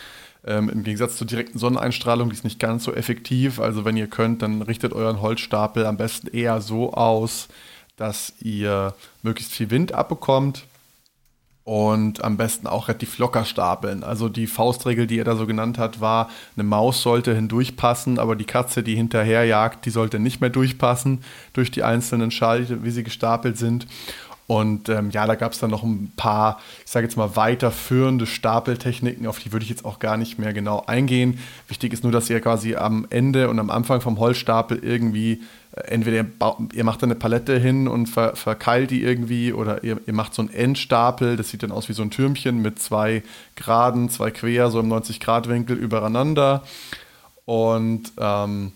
Ähm, 0.45 0.69
Im 0.69 0.83
Gegensatz 0.83 1.17
zur 1.17 1.27
direkten 1.27 1.59
Sonneneinstrahlung, 1.59 2.29
die 2.29 2.35
ist 2.35 2.43
nicht 2.43 2.59
ganz 2.59 2.83
so 2.83 2.93
effektiv. 2.93 3.59
Also 3.59 3.85
wenn 3.85 3.97
ihr 3.97 4.07
könnt, 4.07 4.43
dann 4.43 4.61
richtet 4.61 4.93
euren 4.93 5.21
Holzstapel 5.21 5.85
am 5.85 5.97
besten 5.97 6.27
eher 6.27 6.61
so 6.61 6.93
aus, 6.93 7.47
dass 7.97 8.33
ihr 8.39 8.95
möglichst 9.23 9.51
viel 9.51 9.71
Wind 9.71 9.93
abbekommt 9.93 10.63
und 11.63 12.23
am 12.23 12.37
besten 12.37 12.65
auch 12.65 12.87
relativ 12.87 13.17
locker 13.19 13.45
stapeln. 13.45 14.03
Also 14.03 14.29
die 14.29 14.47
Faustregel, 14.47 15.05
die 15.05 15.19
er 15.19 15.25
da 15.25 15.35
so 15.35 15.45
genannt 15.45 15.77
hat, 15.77 16.01
war, 16.01 16.29
eine 16.55 16.63
Maus 16.63 17.01
sollte 17.03 17.35
hindurchpassen, 17.35 18.17
aber 18.17 18.35
die 18.35 18.45
Katze, 18.45 18.81
die 18.81 18.95
hinterher 18.95 19.45
jagt, 19.45 19.85
die 19.85 19.91
sollte 19.91 20.19
nicht 20.19 20.41
mehr 20.41 20.49
durchpassen 20.49 21.23
durch 21.53 21.69
die 21.69 21.83
einzelnen 21.83 22.31
Schalte, 22.31 22.83
wie 22.83 22.91
sie 22.91 23.03
gestapelt 23.03 23.57
sind. 23.57 23.85
Und 24.47 24.89
ähm, 24.89 25.11
ja, 25.11 25.25
da 25.27 25.35
gab 25.35 25.53
es 25.53 25.59
dann 25.59 25.69
noch 25.69 25.83
ein 25.83 26.11
paar, 26.17 26.59
ich 26.83 26.91
sage 26.91 27.05
jetzt 27.05 27.15
mal, 27.15 27.37
weiterführende 27.37 28.25
Stapeltechniken, 28.25 29.25
auf 29.25 29.39
die 29.39 29.53
würde 29.53 29.63
ich 29.63 29.69
jetzt 29.69 29.85
auch 29.85 29.99
gar 29.99 30.17
nicht 30.17 30.39
mehr 30.39 30.51
genau 30.51 30.83
eingehen. 30.87 31.39
Wichtig 31.69 31.93
ist 31.93 32.03
nur, 32.03 32.11
dass 32.11 32.29
ihr 32.29 32.41
quasi 32.41 32.75
am 32.75 33.07
Ende 33.09 33.49
und 33.49 33.59
am 33.59 33.69
Anfang 33.69 34.01
vom 34.01 34.19
Holzstapel 34.19 34.79
irgendwie 34.83 35.41
entweder 35.73 36.17
ihr, 36.17 36.25
ihr 36.73 36.83
macht 36.83 37.01
da 37.01 37.05
eine 37.05 37.15
Palette 37.15 37.57
hin 37.57 37.87
und 37.87 38.07
ver, 38.07 38.35
verkeilt 38.35 38.91
die 38.91 39.03
irgendwie 39.03 39.53
oder 39.53 39.83
ihr, 39.83 39.99
ihr, 40.05 40.13
macht 40.13 40.33
so 40.33 40.41
einen 40.41 40.53
Endstapel, 40.53 41.37
das 41.37 41.49
sieht 41.49 41.63
dann 41.63 41.71
aus 41.71 41.87
wie 41.87 41.93
so 41.93 42.01
ein 42.01 42.11
Türmchen 42.11 42.61
mit 42.61 42.79
zwei 42.79 43.23
Geraden, 43.55 44.09
zwei 44.09 44.31
quer, 44.31 44.69
so 44.69 44.79
im 44.79 44.91
90-Grad-Winkel 44.91 45.77
übereinander. 45.77 46.63
Und 47.45 48.11
ähm, 48.17 48.73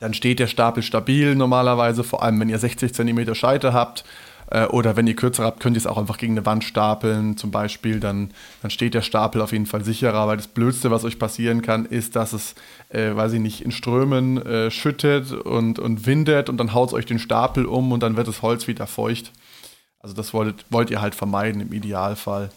dann 0.00 0.14
steht 0.14 0.40
der 0.40 0.46
Stapel 0.46 0.82
stabil 0.82 1.34
normalerweise, 1.34 2.02
vor 2.02 2.22
allem 2.22 2.40
wenn 2.40 2.48
ihr 2.48 2.58
60 2.58 2.92
cm 2.92 3.34
Scheite 3.34 3.72
habt. 3.72 4.04
Äh, 4.50 4.66
oder 4.66 4.96
wenn 4.96 5.06
ihr 5.06 5.16
kürzer 5.16 5.44
habt, 5.44 5.60
könnt 5.60 5.76
ihr 5.76 5.80
es 5.80 5.86
auch 5.86 5.96
einfach 5.96 6.18
gegen 6.18 6.34
eine 6.34 6.46
Wand 6.46 6.64
stapeln, 6.64 7.36
zum 7.36 7.50
Beispiel. 7.50 8.00
Dann, 8.00 8.32
dann 8.62 8.70
steht 8.70 8.94
der 8.94 9.02
Stapel 9.02 9.40
auf 9.40 9.52
jeden 9.52 9.66
Fall 9.66 9.84
sicherer, 9.84 10.26
weil 10.26 10.36
das 10.36 10.48
Blödste, 10.48 10.90
was 10.90 11.04
euch 11.04 11.18
passieren 11.18 11.62
kann, 11.62 11.86
ist, 11.86 12.16
dass 12.16 12.32
es, 12.32 12.54
äh, 12.88 13.14
weiß 13.14 13.32
ich 13.32 13.40
nicht, 13.40 13.62
in 13.62 13.70
Strömen 13.70 14.44
äh, 14.44 14.70
schüttet 14.70 15.32
und, 15.32 15.78
und 15.78 16.06
windet 16.06 16.48
und 16.48 16.58
dann 16.58 16.74
haut 16.74 16.88
es 16.88 16.94
euch 16.94 17.06
den 17.06 17.18
Stapel 17.18 17.64
um 17.64 17.92
und 17.92 18.02
dann 18.02 18.16
wird 18.16 18.28
das 18.28 18.42
Holz 18.42 18.66
wieder 18.66 18.86
feucht. 18.86 19.32
Also 20.00 20.14
das 20.14 20.32
wollt, 20.32 20.64
wollt 20.70 20.90
ihr 20.90 21.00
halt 21.00 21.14
vermeiden 21.14 21.60
im 21.60 21.72
Idealfall. 21.72 22.50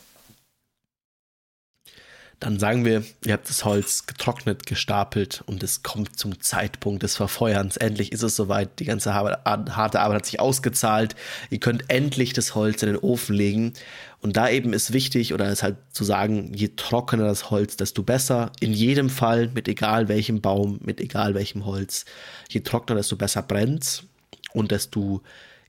Dann 2.44 2.60
sagen 2.60 2.84
wir, 2.84 3.06
ihr 3.24 3.32
habt 3.32 3.48
das 3.48 3.64
Holz 3.64 4.06
getrocknet, 4.06 4.66
gestapelt 4.66 5.46
und 5.46 5.64
es 5.64 5.82
kommt 5.82 6.20
zum 6.20 6.42
Zeitpunkt 6.42 7.02
des 7.02 7.16
Verfeuerns. 7.16 7.78
Endlich 7.78 8.12
ist 8.12 8.22
es 8.22 8.36
soweit. 8.36 8.82
Die 8.82 8.84
ganze 8.84 9.14
harte 9.14 9.46
Arbeit 10.02 10.18
hat 10.18 10.26
sich 10.26 10.42
ausgezahlt. 10.42 11.16
Ihr 11.50 11.62
könnt 11.62 11.86
endlich 11.88 12.34
das 12.34 12.54
Holz 12.54 12.84
in 12.84 12.90
den 12.90 12.98
Ofen 12.98 13.34
legen. 13.34 13.72
Und 14.20 14.36
da 14.36 14.50
eben 14.50 14.74
ist 14.74 14.92
wichtig, 14.92 15.34
oder 15.34 15.50
ist 15.50 15.64
halt 15.64 15.78
zu 15.94 16.04
sagen, 16.04 16.52
je 16.54 16.72
trockener 16.76 17.24
das 17.24 17.50
Holz, 17.50 17.78
desto 17.78 18.04
besser. 18.04 18.52
In 18.60 18.74
jedem 18.74 19.10
Fall, 19.10 19.50
mit 19.54 19.70
egal 19.70 20.10
welchem 20.10 20.42
Baum, 20.42 20.80
mit 20.84 21.00
egal 21.00 21.36
welchem 21.36 21.66
Holz. 21.66 22.04
Je 22.50 22.60
trockener, 22.60 22.98
desto 22.98 23.16
besser 23.16 23.42
brennt 23.42 24.04
und 24.52 24.72
desto 24.72 25.22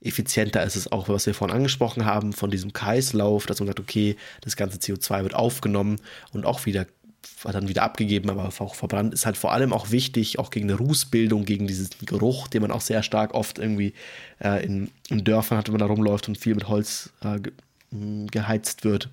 effizienter 0.05 0.63
ist 0.63 0.75
es 0.75 0.91
auch, 0.91 1.09
was 1.09 1.25
wir 1.25 1.33
vorhin 1.33 1.55
angesprochen 1.55 2.05
haben, 2.05 2.33
von 2.33 2.51
diesem 2.51 2.73
Kreislauf, 2.73 3.45
dass 3.45 3.59
man 3.59 3.67
sagt, 3.67 3.79
okay, 3.79 4.15
das 4.41 4.55
ganze 4.55 4.77
CO2 4.77 5.23
wird 5.23 5.35
aufgenommen 5.35 5.97
und 6.31 6.45
auch 6.45 6.65
wieder 6.65 6.85
dann 7.43 7.67
wieder 7.67 7.83
abgegeben, 7.83 8.29
aber 8.29 8.51
auch 8.59 8.75
verbrannt, 8.75 9.13
ist 9.13 9.25
halt 9.25 9.37
vor 9.37 9.51
allem 9.51 9.73
auch 9.73 9.91
wichtig, 9.91 10.39
auch 10.39 10.49
gegen 10.49 10.69
eine 10.69 10.79
Rußbildung, 10.79 11.45
gegen 11.45 11.67
diesen 11.67 11.89
Geruch, 12.05 12.47
den 12.47 12.61
man 12.61 12.71
auch 12.71 12.81
sehr 12.81 13.03
stark 13.03 13.33
oft 13.33 13.59
irgendwie 13.59 13.93
äh, 14.43 14.65
in, 14.65 14.89
in, 15.09 15.23
Dörfern 15.23 15.57
hat, 15.57 15.67
wenn 15.67 15.73
man 15.73 15.79
da 15.79 15.85
rumläuft 15.85 16.27
und 16.27 16.37
viel 16.37 16.55
mit 16.55 16.67
Holz 16.67 17.11
äh, 17.23 17.39
geheizt 18.31 18.83
wird. 18.83 19.09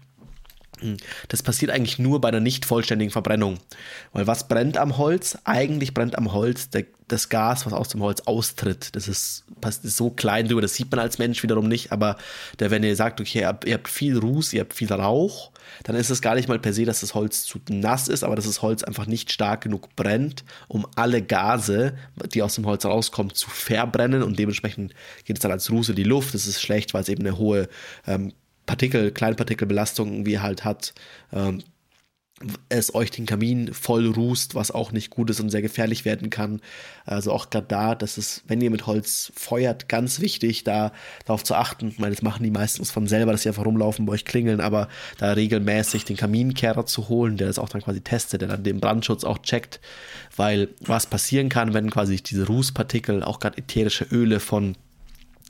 Das 1.29 1.42
passiert 1.42 1.71
eigentlich 1.71 1.99
nur 1.99 2.21
bei 2.21 2.29
einer 2.29 2.40
nicht 2.40 2.64
vollständigen 2.64 3.11
Verbrennung. 3.11 3.59
Weil 4.12 4.27
was 4.27 4.49
brennt 4.49 4.77
am 4.77 4.99
Holz? 4.99 5.38
Eigentlich 5.45 5.95
brennt 5.95 6.16
am 6.16 6.33
Holz 6.33 6.71
der, 6.71 6.87
das 7.09 7.29
Gas, 7.29 7.66
was 7.66 7.73
aus 7.73 7.88
dem 7.88 8.03
Holz 8.03 8.23
austritt. 8.23 8.95
Das 8.97 9.09
ist, 9.09 9.45
ist 9.64 9.97
so 9.97 10.11
klein 10.11 10.49
drüber, 10.49 10.62
das 10.62 10.75
sieht 10.75 10.90
man 10.90 11.01
als 11.01 11.18
Mensch 11.18 11.42
wiederum 11.42 11.68
nicht. 11.68 11.92
Aber 11.92 12.16
der, 12.59 12.71
wenn 12.71 12.83
ihr 12.83 12.97
sagt, 12.97 13.21
okay, 13.21 13.40
ihr 13.40 13.49
habt, 13.49 13.64
ihr 13.64 13.75
habt 13.75 13.88
viel 13.88 14.18
Ruß, 14.18 14.53
ihr 14.53 14.61
habt 14.61 14.75
viel 14.75 14.92
Rauch, 14.92 15.53
dann 15.85 15.97
ist 15.97 16.11
es 16.11 16.23
gar 16.23 16.35
nicht 16.35 16.49
mal 16.49 16.59
per 16.59 16.73
se, 16.73 16.85
dass 16.85 17.01
das 17.01 17.14
Holz 17.14 17.45
zu 17.45 17.61
nass 17.68 18.09
ist, 18.09 18.25
aber 18.25 18.37
dass 18.37 18.47
das 18.47 18.62
Holz 18.62 18.83
einfach 18.83 19.07
nicht 19.07 19.33
stark 19.33 19.62
genug 19.62 19.95
brennt, 19.97 20.45
um 20.68 20.87
alle 20.97 21.23
Gase, 21.23 21.95
die 22.33 22.42
aus 22.42 22.55
dem 22.55 22.66
Holz 22.66 22.85
rauskommen, 22.85 23.35
zu 23.35 23.49
verbrennen. 23.51 24.23
Und 24.23 24.38
dementsprechend 24.38 24.95
geht 25.25 25.37
es 25.37 25.42
dann 25.42 25.53
als 25.53 25.71
Ruß 25.71 25.90
in 25.90 25.97
die 25.97 26.05
Luft. 26.05 26.35
Das 26.35 26.47
ist 26.47 26.61
schlecht, 26.61 26.95
weil 26.95 27.03
es 27.03 27.09
eben 27.09 27.27
eine 27.27 27.38
hohe 27.38 27.68
ähm, 28.07 28.33
Partikel, 28.72 29.11
Kleinpartikelbelastung 29.11 30.11
irgendwie 30.11 30.38
halt 30.38 30.64
hat, 30.64 30.94
ähm, 31.30 31.62
es 32.70 32.94
euch 32.94 33.11
den 33.11 33.26
Kamin 33.26 33.74
voll 33.74 34.06
rußt, 34.06 34.54
was 34.54 34.70
auch 34.70 34.92
nicht 34.92 35.11
gut 35.11 35.28
ist 35.28 35.40
und 35.40 35.50
sehr 35.50 35.61
gefährlich 35.61 36.06
werden 36.06 36.30
kann. 36.30 36.62
Also 37.04 37.32
auch 37.32 37.50
gerade 37.50 37.66
da, 37.68 37.94
dass 37.94 38.16
es, 38.16 38.44
wenn 38.48 38.62
ihr 38.62 38.70
mit 38.70 38.87
Holz 38.87 39.30
feuert, 39.37 39.90
ganz 39.90 40.20
wichtig, 40.20 40.64
da 40.64 40.90
darauf 41.26 41.44
zu 41.44 41.54
achten. 41.54 41.88
Ich 41.88 41.98
meine, 41.98 42.14
das 42.14 42.22
machen 42.22 42.42
die 42.42 42.50
meistens 42.50 42.90
von 42.90 43.06
selber, 43.06 43.32
dass 43.32 43.42
sie 43.42 43.50
einfach 43.50 43.66
rumlaufen, 43.66 44.06
bei 44.06 44.14
euch 44.14 44.24
klingeln, 44.24 44.62
aber 44.62 44.88
da 45.18 45.32
regelmäßig 45.32 46.06
den 46.06 46.16
Kaminkehrer 46.16 46.87
zu 46.87 47.11
holen, 47.11 47.37
der 47.37 47.48
das 47.48 47.58
auch 47.58 47.68
dann 47.68 47.82
quasi 47.82 48.00
testet, 48.00 48.40
der 48.40 48.48
dann 48.48 48.64
den 48.64 48.80
Brandschutz 48.80 49.22
auch 49.22 49.38
checkt, 49.42 49.80
weil 50.35 50.70
was 50.80 51.04
passieren 51.04 51.50
kann, 51.50 51.74
wenn 51.74 51.90
quasi 51.90 52.16
diese 52.16 52.46
Rußpartikel, 52.46 53.22
auch 53.22 53.38
gerade 53.38 53.58
ätherische 53.58 54.06
Öle 54.11 54.40
von 54.40 54.76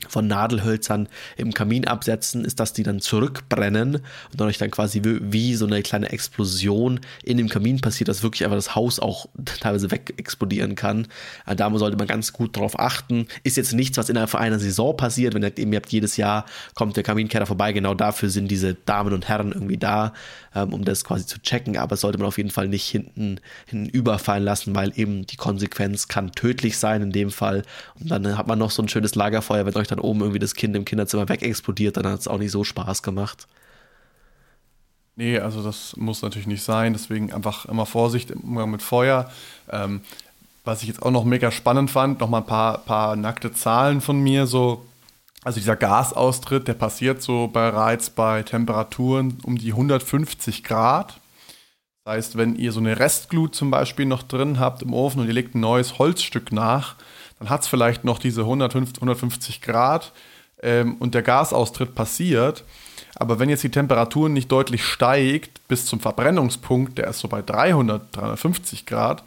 von 0.08 0.26
Nadelhölzern 0.26 1.08
im 1.36 1.52
Kamin 1.52 1.86
absetzen, 1.86 2.44
ist, 2.44 2.60
dass 2.60 2.72
die 2.72 2.82
dann 2.82 3.00
zurückbrennen 3.00 3.96
und 3.96 4.04
dadurch 4.36 4.58
dann 4.58 4.70
quasi 4.70 5.02
wie 5.04 5.54
so 5.54 5.66
eine 5.66 5.82
kleine 5.82 6.10
Explosion 6.10 7.00
in 7.22 7.36
dem 7.36 7.48
Kamin 7.48 7.80
passiert, 7.80 8.08
dass 8.08 8.22
wirklich 8.22 8.44
einfach 8.44 8.56
das 8.56 8.74
Haus 8.74 8.98
auch 8.98 9.26
teilweise 9.60 9.90
wegexplodieren 9.90 10.74
kann. 10.74 11.08
Äh, 11.46 11.56
da 11.56 11.70
sollte 11.76 11.96
man 11.96 12.06
ganz 12.06 12.32
gut 12.32 12.56
drauf 12.56 12.78
achten. 12.78 13.26
Ist 13.42 13.56
jetzt 13.56 13.72
nichts, 13.72 13.96
was 13.96 14.08
innerhalb 14.08 14.34
einer 14.34 14.58
Saison 14.58 14.96
passiert, 14.96 15.34
wenn 15.34 15.42
ihr 15.42 15.56
eben 15.58 15.72
ihr 15.72 15.76
habt 15.76 15.90
jedes 15.90 16.16
Jahr 16.16 16.46
kommt 16.74 16.96
der 16.96 17.02
Kaminkeller 17.02 17.46
vorbei. 17.46 17.72
Genau 17.72 17.94
dafür 17.94 18.28
sind 18.28 18.50
diese 18.50 18.74
Damen 18.74 19.12
und 19.12 19.28
Herren 19.28 19.52
irgendwie 19.52 19.78
da, 19.78 20.12
ähm, 20.54 20.72
um 20.72 20.84
das 20.84 21.04
quasi 21.04 21.26
zu 21.26 21.40
checken. 21.40 21.76
Aber 21.76 21.96
sollte 21.96 22.18
man 22.18 22.28
auf 22.28 22.38
jeden 22.38 22.50
Fall 22.50 22.68
nicht 22.68 22.84
hinten, 22.84 23.40
hinten 23.66 23.88
überfallen 23.88 24.44
lassen, 24.44 24.74
weil 24.74 24.92
eben 24.96 25.26
die 25.26 25.36
Konsequenz 25.36 26.08
kann 26.08 26.32
tödlich 26.32 26.78
sein 26.78 27.02
in 27.02 27.12
dem 27.12 27.30
Fall. 27.30 27.62
Und 28.00 28.10
dann 28.10 28.36
hat 28.36 28.46
man 28.46 28.58
noch 28.58 28.70
so 28.70 28.82
ein 28.82 28.88
schönes 28.88 29.14
Lagerfeuer, 29.14 29.66
wenn 29.66 29.76
euch 29.76 29.88
dann 29.88 30.00
oben 30.00 30.20
irgendwie 30.20 30.38
das 30.38 30.54
Kind 30.54 30.76
im 30.76 30.84
Kinderzimmer 30.84 31.28
wegexplodiert, 31.28 31.96
dann 31.96 32.06
hat 32.06 32.20
es 32.20 32.28
auch 32.28 32.38
nicht 32.38 32.52
so 32.52 32.64
Spaß 32.64 33.02
gemacht. 33.02 33.46
Nee, 35.14 35.38
also 35.38 35.62
das 35.62 35.94
muss 35.96 36.22
natürlich 36.22 36.46
nicht 36.46 36.62
sein. 36.62 36.94
Deswegen 36.94 37.32
einfach 37.32 37.66
immer 37.66 37.86
Vorsicht 37.86 38.30
im 38.30 38.40
Umgang 38.40 38.70
mit 38.70 38.82
Feuer. 38.82 39.30
Ähm, 39.70 40.00
was 40.64 40.82
ich 40.82 40.88
jetzt 40.88 41.02
auch 41.02 41.10
noch 41.10 41.24
mega 41.24 41.50
spannend 41.50 41.90
fand, 41.90 42.20
noch 42.20 42.28
mal 42.28 42.38
ein 42.38 42.46
paar, 42.46 42.78
paar 42.78 43.16
nackte 43.16 43.52
Zahlen 43.52 44.00
von 44.00 44.20
mir. 44.20 44.46
So, 44.46 44.86
also 45.44 45.58
dieser 45.58 45.76
Gasaustritt, 45.76 46.68
der 46.68 46.74
passiert 46.74 47.22
so 47.22 47.48
bereits 47.48 48.10
bei 48.10 48.42
Temperaturen 48.42 49.38
um 49.44 49.58
die 49.58 49.72
150 49.72 50.62
Grad. 50.62 51.20
Das 52.04 52.14
heißt, 52.14 52.36
wenn 52.36 52.56
ihr 52.56 52.72
so 52.72 52.80
eine 52.80 52.98
Restglut 52.98 53.54
zum 53.54 53.70
Beispiel 53.70 54.06
noch 54.06 54.22
drin 54.22 54.60
habt 54.60 54.82
im 54.82 54.94
Ofen 54.94 55.20
und 55.20 55.26
ihr 55.26 55.34
legt 55.34 55.54
ein 55.54 55.60
neues 55.60 55.98
Holzstück 55.98 56.52
nach, 56.52 56.96
dann 57.38 57.50
hat 57.50 57.62
es 57.62 57.68
vielleicht 57.68 58.04
noch 58.04 58.18
diese 58.18 58.42
150, 58.42 58.96
150 58.98 59.62
Grad 59.62 60.12
ähm, 60.62 60.96
und 60.98 61.14
der 61.14 61.22
Gasaustritt 61.22 61.94
passiert. 61.94 62.64
Aber 63.16 63.38
wenn 63.38 63.48
jetzt 63.48 63.64
die 63.64 63.70
Temperatur 63.70 64.28
nicht 64.28 64.50
deutlich 64.50 64.84
steigt 64.84 65.66
bis 65.68 65.86
zum 65.86 66.00
Verbrennungspunkt, 66.00 66.98
der 66.98 67.08
ist 67.08 67.18
so 67.18 67.28
bei 67.28 67.42
300, 67.42 68.16
350 68.16 68.86
Grad, 68.86 69.24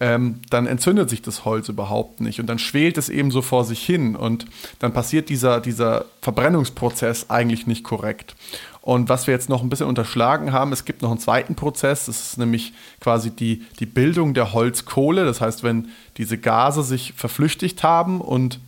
ähm, 0.00 0.40
dann 0.48 0.66
entzündet 0.66 1.10
sich 1.10 1.20
das 1.20 1.44
Holz 1.44 1.68
überhaupt 1.68 2.20
nicht 2.20 2.40
und 2.40 2.46
dann 2.46 2.58
schwelt 2.58 2.96
es 2.96 3.10
eben 3.10 3.30
so 3.30 3.42
vor 3.42 3.64
sich 3.64 3.84
hin 3.84 4.16
und 4.16 4.46
dann 4.78 4.92
passiert 4.92 5.28
dieser, 5.28 5.60
dieser 5.60 6.06
Verbrennungsprozess 6.22 7.28
eigentlich 7.28 7.66
nicht 7.66 7.84
korrekt. 7.84 8.34
Und 8.82 9.10
was 9.10 9.26
wir 9.26 9.34
jetzt 9.34 9.50
noch 9.50 9.62
ein 9.62 9.68
bisschen 9.68 9.86
unterschlagen 9.86 10.52
haben, 10.52 10.72
es 10.72 10.86
gibt 10.86 11.02
noch 11.02 11.10
einen 11.10 11.20
zweiten 11.20 11.54
Prozess, 11.54 12.06
das 12.06 12.20
ist 12.20 12.38
nämlich 12.38 12.72
quasi 12.98 13.30
die, 13.30 13.62
die 13.78 13.86
Bildung 13.86 14.32
der 14.32 14.54
Holzkohle. 14.54 15.26
Das 15.26 15.42
heißt, 15.42 15.62
wenn 15.62 15.88
diese 16.16 16.38
Gase 16.38 16.82
sich 16.82 17.12
verflüchtigt 17.14 17.82
haben 17.82 18.22
und 18.22 18.58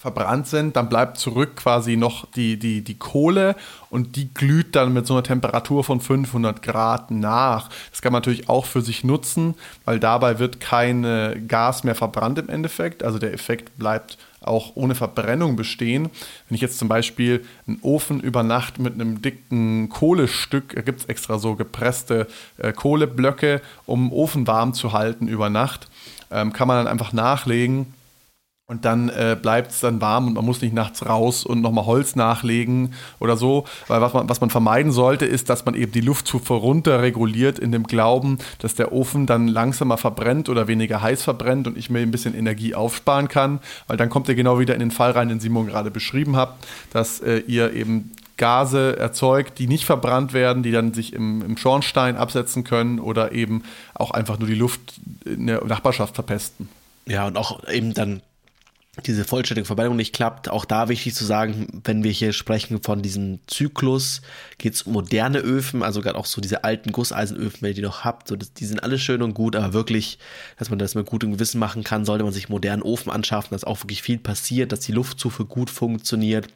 verbrannt 0.00 0.46
sind, 0.46 0.76
dann 0.76 0.88
bleibt 0.88 1.18
zurück 1.18 1.56
quasi 1.56 1.98
noch 1.98 2.24
die, 2.30 2.58
die, 2.58 2.80
die 2.80 2.98
Kohle 2.98 3.54
und 3.90 4.16
die 4.16 4.32
glüht 4.32 4.74
dann 4.74 4.94
mit 4.94 5.06
so 5.06 5.12
einer 5.12 5.22
Temperatur 5.22 5.84
von 5.84 6.00
500 6.00 6.62
Grad 6.62 7.10
nach. 7.10 7.68
Das 7.90 8.00
kann 8.00 8.10
man 8.10 8.22
natürlich 8.22 8.48
auch 8.48 8.64
für 8.64 8.80
sich 8.80 9.04
nutzen, 9.04 9.56
weil 9.84 10.00
dabei 10.00 10.38
wird 10.38 10.58
kein 10.58 11.46
Gas 11.46 11.84
mehr 11.84 11.94
verbrannt 11.94 12.38
im 12.38 12.48
Endeffekt. 12.48 13.02
Also 13.02 13.18
der 13.18 13.34
Effekt 13.34 13.76
bleibt 13.76 14.16
auch 14.40 14.72
ohne 14.74 14.94
Verbrennung 14.94 15.56
bestehen. 15.56 16.08
Wenn 16.48 16.54
ich 16.54 16.62
jetzt 16.62 16.78
zum 16.78 16.88
Beispiel 16.88 17.44
einen 17.68 17.80
Ofen 17.82 18.20
über 18.20 18.42
Nacht 18.42 18.78
mit 18.78 18.94
einem 18.94 19.20
dicken 19.20 19.90
Kohlestück, 19.90 20.74
da 20.76 20.80
gibt 20.80 21.00
es 21.00 21.06
extra 21.06 21.38
so 21.38 21.56
gepresste 21.56 22.26
äh, 22.56 22.72
Kohleblöcke, 22.72 23.60
um 23.84 24.14
Ofen 24.14 24.46
warm 24.46 24.72
zu 24.72 24.94
halten 24.94 25.28
über 25.28 25.50
Nacht, 25.50 25.90
ähm, 26.30 26.54
kann 26.54 26.68
man 26.68 26.78
dann 26.78 26.90
einfach 26.90 27.12
nachlegen 27.12 27.92
und 28.70 28.84
dann 28.84 29.08
äh, 29.08 29.36
bleibt 29.40 29.72
es 29.72 29.80
dann 29.80 30.00
warm 30.00 30.28
und 30.28 30.34
man 30.34 30.44
muss 30.44 30.62
nicht 30.62 30.72
nachts 30.72 31.04
raus 31.04 31.44
und 31.44 31.60
nochmal 31.60 31.86
Holz 31.86 32.14
nachlegen 32.14 32.94
oder 33.18 33.36
so. 33.36 33.64
Weil 33.88 34.00
was 34.00 34.12
man, 34.12 34.28
was 34.28 34.40
man 34.40 34.48
vermeiden 34.48 34.92
sollte, 34.92 35.26
ist, 35.26 35.50
dass 35.50 35.64
man 35.64 35.74
eben 35.74 35.90
die 35.90 36.00
Luftzufuhr 36.00 36.58
runter 36.58 37.02
reguliert 37.02 37.58
in 37.58 37.72
dem 37.72 37.88
Glauben, 37.88 38.38
dass 38.60 38.76
der 38.76 38.92
Ofen 38.92 39.26
dann 39.26 39.48
langsamer 39.48 39.96
verbrennt 39.96 40.48
oder 40.48 40.68
weniger 40.68 41.02
heiß 41.02 41.24
verbrennt 41.24 41.66
und 41.66 41.76
ich 41.76 41.90
mir 41.90 41.98
ein 41.98 42.12
bisschen 42.12 42.32
Energie 42.32 42.76
aufsparen 42.76 43.26
kann. 43.26 43.58
Weil 43.88 43.96
dann 43.96 44.08
kommt 44.08 44.28
ihr 44.28 44.36
genau 44.36 44.60
wieder 44.60 44.74
in 44.74 44.80
den 44.80 44.92
Fall 44.92 45.10
rein, 45.10 45.28
den 45.28 45.40
Simon 45.40 45.66
gerade 45.66 45.90
beschrieben 45.90 46.36
hat, 46.36 46.54
dass 46.92 47.18
äh, 47.18 47.38
ihr 47.48 47.72
eben 47.74 48.12
Gase 48.36 48.96
erzeugt, 48.96 49.58
die 49.58 49.66
nicht 49.66 49.84
verbrannt 49.84 50.32
werden, 50.32 50.62
die 50.62 50.70
dann 50.70 50.94
sich 50.94 51.12
im, 51.12 51.42
im 51.42 51.56
Schornstein 51.56 52.16
absetzen 52.16 52.62
können 52.62 53.00
oder 53.00 53.32
eben 53.32 53.64
auch 53.94 54.12
einfach 54.12 54.38
nur 54.38 54.46
die 54.46 54.54
Luft 54.54 54.80
in 55.24 55.48
der 55.48 55.64
Nachbarschaft 55.64 56.14
verpesten. 56.14 56.68
Ja, 57.06 57.26
und 57.26 57.36
auch 57.36 57.68
eben 57.68 57.94
dann 57.94 58.22
diese 59.06 59.24
vollständige 59.24 59.66
Verbrennung 59.66 59.96
nicht 59.96 60.12
klappt. 60.12 60.48
Auch 60.48 60.64
da 60.64 60.88
wichtig 60.88 61.14
zu 61.14 61.24
sagen, 61.24 61.80
wenn 61.84 62.02
wir 62.02 62.10
hier 62.10 62.32
sprechen 62.32 62.82
von 62.82 63.02
diesem 63.02 63.38
Zyklus, 63.46 64.20
geht 64.58 64.74
es 64.74 64.82
um 64.82 64.94
moderne 64.94 65.38
Öfen, 65.38 65.84
also 65.84 66.00
gerade 66.00 66.18
auch 66.18 66.26
so 66.26 66.40
diese 66.40 66.64
alten 66.64 66.90
Gusseisenöfen, 66.90 67.62
wenn 67.62 67.68
ihr 67.70 67.74
die 67.74 67.82
noch 67.82 68.04
habt, 68.04 68.26
so 68.26 68.34
die 68.34 68.64
sind 68.64 68.82
alle 68.82 68.98
schön 68.98 69.22
und 69.22 69.34
gut, 69.34 69.54
aber 69.54 69.72
wirklich, 69.72 70.18
dass 70.58 70.70
man 70.70 70.80
das 70.80 70.96
mit 70.96 71.06
gutem 71.06 71.30
Gewissen 71.32 71.60
machen 71.60 71.84
kann, 71.84 72.04
sollte 72.04 72.24
man 72.24 72.32
sich 72.32 72.48
modernen 72.48 72.82
Ofen 72.82 73.12
anschaffen, 73.12 73.50
dass 73.52 73.62
auch 73.62 73.78
wirklich 73.84 74.02
viel 74.02 74.18
passiert, 74.18 74.72
dass 74.72 74.80
die 74.80 74.92
Luftzufuhr 74.92 75.46
gut 75.46 75.70
funktioniert, 75.70 76.48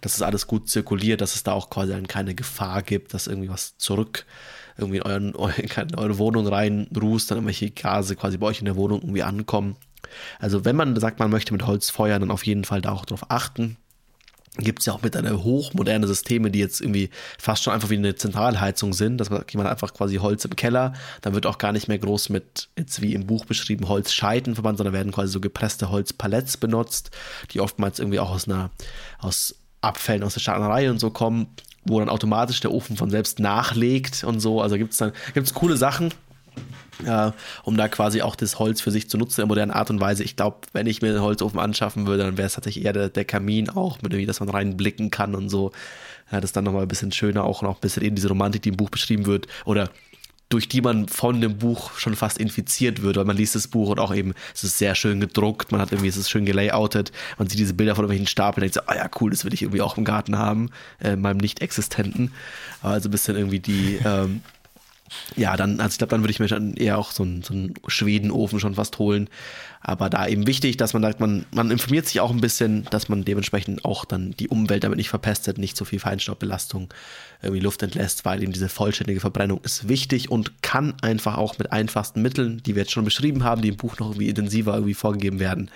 dass 0.00 0.16
es 0.16 0.22
alles 0.22 0.48
gut 0.48 0.68
zirkuliert, 0.68 1.20
dass 1.20 1.36
es 1.36 1.44
da 1.44 1.52
auch 1.52 1.70
quasi 1.70 1.92
dann 1.92 2.08
keine 2.08 2.34
Gefahr 2.34 2.82
gibt, 2.82 3.14
dass 3.14 3.28
irgendwie 3.28 3.48
was 3.48 3.78
zurück 3.78 4.26
irgendwie 4.76 4.98
in, 4.98 5.02
euren, 5.02 5.34
in 5.56 5.94
eure 5.94 6.18
Wohnung 6.18 6.48
reinrußt, 6.48 7.30
dann 7.30 7.38
irgendwelche 7.38 7.70
Gase 7.70 8.16
quasi 8.16 8.38
bei 8.38 8.46
euch 8.48 8.58
in 8.58 8.64
der 8.64 8.76
Wohnung 8.76 9.02
irgendwie 9.02 9.22
ankommen. 9.22 9.76
Also 10.38 10.64
wenn 10.64 10.76
man 10.76 10.98
sagt, 10.98 11.18
man 11.18 11.30
möchte 11.30 11.52
mit 11.52 11.66
Holz 11.66 11.90
feuern, 11.90 12.20
dann 12.20 12.30
auf 12.30 12.46
jeden 12.46 12.64
Fall 12.64 12.80
da 12.80 12.92
auch 12.92 13.04
drauf 13.04 13.30
achten. 13.30 13.76
gibt 14.58 14.80
es 14.80 14.86
ja 14.86 14.94
auch 14.94 15.02
mittlerweile 15.02 15.42
hochmoderne 15.42 16.06
Systeme, 16.06 16.50
die 16.50 16.58
jetzt 16.58 16.80
irgendwie 16.80 17.10
fast 17.38 17.62
schon 17.62 17.74
einfach 17.74 17.90
wie 17.90 17.96
eine 17.96 18.14
Zentralheizung 18.14 18.92
sind. 18.92 19.18
dass 19.18 19.30
man 19.30 19.66
einfach 19.66 19.92
quasi 19.92 20.16
Holz 20.16 20.44
im 20.44 20.56
Keller. 20.56 20.94
Dann 21.20 21.34
wird 21.34 21.46
auch 21.46 21.58
gar 21.58 21.72
nicht 21.72 21.88
mehr 21.88 21.98
groß 21.98 22.30
mit, 22.30 22.68
jetzt 22.78 23.02
wie 23.02 23.14
im 23.14 23.26
Buch 23.26 23.44
beschrieben, 23.44 23.88
Holzscheiten 23.88 24.54
verbannt, 24.54 24.78
sondern 24.78 24.94
werden 24.94 25.12
quasi 25.12 25.32
so 25.32 25.40
gepresste 25.40 25.90
Holzpaletts 25.90 26.56
benutzt, 26.56 27.10
die 27.52 27.60
oftmals 27.60 27.98
irgendwie 27.98 28.20
auch 28.20 28.30
aus 28.30 28.48
einer, 28.48 28.70
aus 29.18 29.56
Abfällen 29.82 30.22
aus 30.22 30.34
der 30.34 30.40
Staaterei 30.40 30.90
und 30.90 30.98
so 30.98 31.10
kommen, 31.10 31.48
wo 31.84 32.00
dann 32.00 32.08
automatisch 32.08 32.60
der 32.60 32.72
Ofen 32.72 32.96
von 32.96 33.10
selbst 33.10 33.38
nachlegt 33.38 34.24
und 34.24 34.40
so. 34.40 34.60
Also 34.60 34.76
gibt 34.76 34.92
es 34.92 34.98
dann 34.98 35.12
gibt's 35.34 35.54
coole 35.54 35.76
Sachen 35.76 36.12
äh, 37.04 37.30
um 37.64 37.76
da 37.76 37.88
quasi 37.88 38.22
auch 38.22 38.36
das 38.36 38.58
Holz 38.58 38.80
für 38.80 38.90
sich 38.90 39.08
zu 39.10 39.18
nutzen 39.18 39.40
in 39.40 39.42
der 39.42 39.48
modernen 39.48 39.72
Art 39.72 39.90
und 39.90 40.00
Weise. 40.00 40.24
Ich 40.24 40.36
glaube, 40.36 40.58
wenn 40.72 40.86
ich 40.86 41.02
mir 41.02 41.08
einen 41.08 41.22
Holzofen 41.22 41.58
anschaffen 41.58 42.06
würde, 42.06 42.24
dann 42.24 42.38
wäre 42.38 42.46
es 42.46 42.54
tatsächlich 42.54 42.84
eher 42.84 42.92
der, 42.92 43.08
der, 43.08 43.24
Kamin 43.24 43.70
auch, 43.70 44.00
mit 44.02 44.12
dem, 44.12 44.26
dass 44.26 44.40
man 44.40 44.48
reinblicken 44.48 45.10
kann 45.10 45.34
und 45.34 45.48
so. 45.48 45.72
Ja, 46.30 46.40
das 46.40 46.50
ist 46.50 46.56
dann 46.56 46.64
nochmal 46.64 46.82
ein 46.82 46.88
bisschen 46.88 47.12
schöner, 47.12 47.44
auch 47.44 47.62
noch 47.62 47.76
ein 47.76 47.80
bisschen 47.80 48.02
eben 48.02 48.16
diese 48.16 48.28
Romantik, 48.28 48.62
die 48.62 48.70
im 48.70 48.76
Buch 48.76 48.90
beschrieben 48.90 49.26
wird, 49.26 49.46
oder 49.64 49.90
durch 50.48 50.68
die 50.68 50.80
man 50.80 51.08
von 51.08 51.40
dem 51.40 51.58
Buch 51.58 51.98
schon 51.98 52.14
fast 52.14 52.38
infiziert 52.38 53.02
wird, 53.02 53.16
weil 53.16 53.24
man 53.24 53.36
liest 53.36 53.56
das 53.56 53.66
Buch 53.66 53.88
und 53.88 53.98
auch 53.98 54.14
eben, 54.14 54.32
es 54.54 54.62
ist 54.62 54.78
sehr 54.78 54.94
schön 54.94 55.18
gedruckt, 55.18 55.72
man 55.72 55.80
hat 55.80 55.90
irgendwie, 55.90 56.08
es 56.08 56.16
ist 56.16 56.30
schön 56.30 56.46
gelayoutet, 56.46 57.10
man 57.36 57.48
sieht 57.48 57.58
diese 57.58 57.74
Bilder 57.74 57.96
von 57.96 58.04
irgendwelchen 58.04 58.28
Stapeln 58.28 58.64
und 58.64 58.74
denkt 58.74 58.74
so, 58.74 58.92
ah 58.92 58.94
oh 58.94 58.96
ja, 58.96 59.10
cool, 59.20 59.30
das 59.30 59.44
will 59.44 59.52
ich 59.52 59.62
irgendwie 59.62 59.82
auch 59.82 59.96
im 59.96 60.04
Garten 60.04 60.38
haben, 60.38 60.70
äh, 61.00 61.14
in 61.14 61.20
meinem 61.20 61.38
nicht-existenten. 61.38 62.32
Also 62.80 63.08
ein 63.08 63.10
bisschen 63.10 63.36
irgendwie 63.36 63.58
die, 63.58 63.98
ähm, 64.04 64.40
ja, 65.36 65.56
dann, 65.56 65.80
also 65.80 65.94
ich 65.94 65.98
glaube, 65.98 66.10
dann 66.10 66.22
würde 66.22 66.30
ich 66.32 66.40
mir 66.40 66.46
dann 66.46 66.74
eher 66.74 66.98
auch 66.98 67.10
so 67.10 67.22
einen, 67.22 67.42
so 67.42 67.52
einen 67.52 67.74
Schwedenofen 67.86 68.60
schon 68.60 68.74
fast 68.74 68.98
holen. 68.98 69.28
Aber 69.80 70.10
da 70.10 70.26
eben 70.26 70.46
wichtig, 70.46 70.76
dass 70.78 70.94
man 70.94 71.02
sagt, 71.02 71.20
man, 71.20 71.46
man 71.52 71.70
informiert 71.70 72.06
sich 72.06 72.20
auch 72.20 72.30
ein 72.30 72.40
bisschen, 72.40 72.84
dass 72.90 73.08
man 73.08 73.24
dementsprechend 73.24 73.84
auch 73.84 74.04
dann 74.04 74.32
die 74.32 74.48
Umwelt 74.48 74.82
damit 74.82 74.96
nicht 74.96 75.10
verpestet, 75.10 75.58
nicht 75.58 75.76
so 75.76 75.84
viel 75.84 76.00
Feinstaubbelastung 76.00 76.92
irgendwie 77.42 77.60
Luft 77.60 77.82
entlässt, 77.82 78.24
weil 78.24 78.42
eben 78.42 78.52
diese 78.52 78.68
vollständige 78.68 79.20
Verbrennung 79.20 79.60
ist 79.62 79.88
wichtig 79.88 80.30
und 80.30 80.62
kann 80.62 80.94
einfach 81.02 81.36
auch 81.36 81.58
mit 81.58 81.70
einfachsten 81.70 82.20
Mitteln, 82.20 82.62
die 82.64 82.74
wir 82.74 82.82
jetzt 82.82 82.92
schon 82.92 83.04
beschrieben 83.04 83.44
haben, 83.44 83.62
die 83.62 83.68
im 83.68 83.76
Buch 83.76 83.98
noch 83.98 84.08
irgendwie 84.08 84.28
intensiver 84.28 84.74
irgendwie 84.74 84.94
vorgegeben 84.94 85.38
werden, 85.38 85.70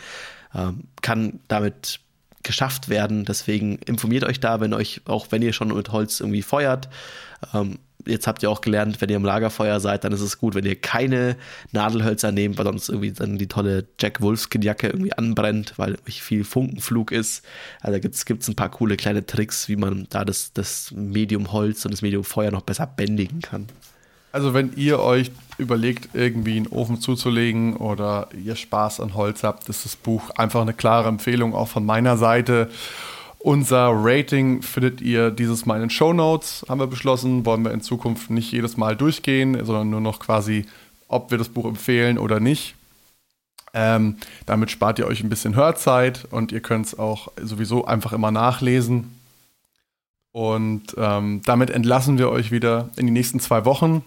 ähm, 0.54 0.84
kann 1.02 1.40
damit 1.46 2.00
geschafft 2.42 2.88
werden. 2.88 3.24
Deswegen 3.24 3.78
informiert 3.78 4.24
euch 4.24 4.40
da, 4.40 4.60
wenn 4.60 4.74
euch, 4.74 5.02
auch 5.04 5.28
wenn 5.30 5.42
ihr 5.42 5.52
schon 5.52 5.68
mit 5.68 5.92
Holz 5.92 6.20
irgendwie 6.20 6.42
feuert, 6.42 6.88
ähm, 7.54 7.78
jetzt 8.10 8.26
habt 8.26 8.42
ihr 8.42 8.50
auch 8.50 8.60
gelernt, 8.60 9.00
wenn 9.00 9.08
ihr 9.08 9.16
im 9.16 9.24
Lagerfeuer 9.24 9.80
seid, 9.80 10.04
dann 10.04 10.12
ist 10.12 10.20
es 10.20 10.38
gut, 10.38 10.54
wenn 10.54 10.66
ihr 10.66 10.76
keine 10.76 11.36
Nadelhölzer 11.72 12.32
nehmt, 12.32 12.58
weil 12.58 12.66
sonst 12.66 12.88
irgendwie 12.88 13.12
dann 13.12 13.38
die 13.38 13.46
tolle 13.46 13.86
Jack 13.98 14.20
Wolfskin-Jacke 14.20 14.88
irgendwie 14.88 15.12
anbrennt, 15.12 15.74
weil 15.76 15.96
viel 16.06 16.44
Funkenflug 16.44 17.12
ist. 17.12 17.44
Also 17.80 17.98
gibt 18.00 18.14
es 18.14 18.48
ein 18.48 18.56
paar 18.56 18.70
coole 18.70 18.96
kleine 18.96 19.24
Tricks, 19.24 19.68
wie 19.68 19.76
man 19.76 20.06
da 20.10 20.24
das, 20.24 20.52
das 20.52 20.92
Medium 20.94 21.52
Holz 21.52 21.84
und 21.84 21.92
das 21.92 22.02
Medium 22.02 22.24
Feuer 22.24 22.50
noch 22.50 22.62
besser 22.62 22.86
bändigen 22.86 23.40
kann. 23.40 23.66
Also 24.32 24.54
wenn 24.54 24.72
ihr 24.76 25.00
euch 25.00 25.32
überlegt, 25.58 26.10
irgendwie 26.14 26.56
einen 26.56 26.68
Ofen 26.68 27.00
zuzulegen 27.00 27.76
oder 27.76 28.28
ihr 28.32 28.54
Spaß 28.54 29.00
an 29.00 29.14
Holz 29.14 29.42
habt, 29.42 29.68
ist 29.68 29.84
das 29.84 29.96
Buch 29.96 30.30
einfach 30.30 30.60
eine 30.60 30.72
klare 30.72 31.08
Empfehlung 31.08 31.54
auch 31.54 31.68
von 31.68 31.84
meiner 31.84 32.16
Seite. 32.16 32.70
Unser 33.42 33.92
Rating 33.94 34.60
findet 34.60 35.00
ihr 35.00 35.30
dieses 35.30 35.64
Mal 35.64 35.76
in 35.76 35.84
den 35.84 35.90
Show 35.90 36.12
Notes, 36.12 36.62
haben 36.68 36.78
wir 36.78 36.86
beschlossen. 36.86 37.46
Wollen 37.46 37.64
wir 37.64 37.72
in 37.72 37.80
Zukunft 37.80 38.28
nicht 38.28 38.52
jedes 38.52 38.76
Mal 38.76 38.96
durchgehen, 38.96 39.64
sondern 39.64 39.88
nur 39.88 40.02
noch 40.02 40.18
quasi, 40.18 40.66
ob 41.08 41.30
wir 41.30 41.38
das 41.38 41.48
Buch 41.48 41.64
empfehlen 41.64 42.18
oder 42.18 42.38
nicht. 42.38 42.74
Ähm, 43.72 44.16
damit 44.44 44.70
spart 44.70 44.98
ihr 44.98 45.06
euch 45.06 45.22
ein 45.22 45.30
bisschen 45.30 45.54
Hörzeit 45.54 46.28
und 46.30 46.52
ihr 46.52 46.60
könnt 46.60 46.84
es 46.84 46.98
auch 46.98 47.28
sowieso 47.40 47.86
einfach 47.86 48.12
immer 48.12 48.30
nachlesen. 48.30 49.18
Und 50.32 50.94
ähm, 50.98 51.40
damit 51.46 51.70
entlassen 51.70 52.18
wir 52.18 52.28
euch 52.28 52.50
wieder 52.50 52.90
in 52.96 53.06
die 53.06 53.12
nächsten 53.12 53.40
zwei 53.40 53.64
Wochen. 53.64 54.04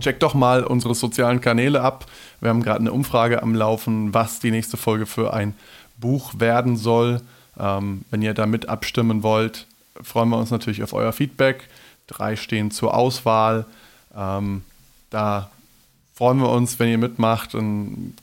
Checkt 0.00 0.24
doch 0.24 0.34
mal 0.34 0.64
unsere 0.64 0.96
sozialen 0.96 1.40
Kanäle 1.40 1.82
ab. 1.82 2.06
Wir 2.40 2.50
haben 2.50 2.64
gerade 2.64 2.80
eine 2.80 2.90
Umfrage 2.92 3.44
am 3.44 3.54
Laufen, 3.54 4.12
was 4.12 4.40
die 4.40 4.50
nächste 4.50 4.76
Folge 4.76 5.06
für 5.06 5.32
ein 5.32 5.54
Buch 5.98 6.40
werden 6.40 6.76
soll. 6.76 7.20
Ähm, 7.58 8.04
wenn 8.10 8.22
ihr 8.22 8.34
da 8.34 8.46
mit 8.46 8.68
abstimmen 8.68 9.22
wollt, 9.22 9.66
freuen 10.02 10.28
wir 10.28 10.38
uns 10.38 10.50
natürlich 10.50 10.82
auf 10.82 10.92
euer 10.92 11.12
Feedback. 11.12 11.68
Drei 12.06 12.36
stehen 12.36 12.70
zur 12.70 12.94
Auswahl. 12.94 13.66
Ähm, 14.16 14.62
da 15.10 15.50
freuen 16.14 16.38
wir 16.38 16.50
uns, 16.50 16.78
wenn 16.78 16.88
ihr 16.88 16.98
mitmacht. 16.98 17.54
Dann 17.54 18.14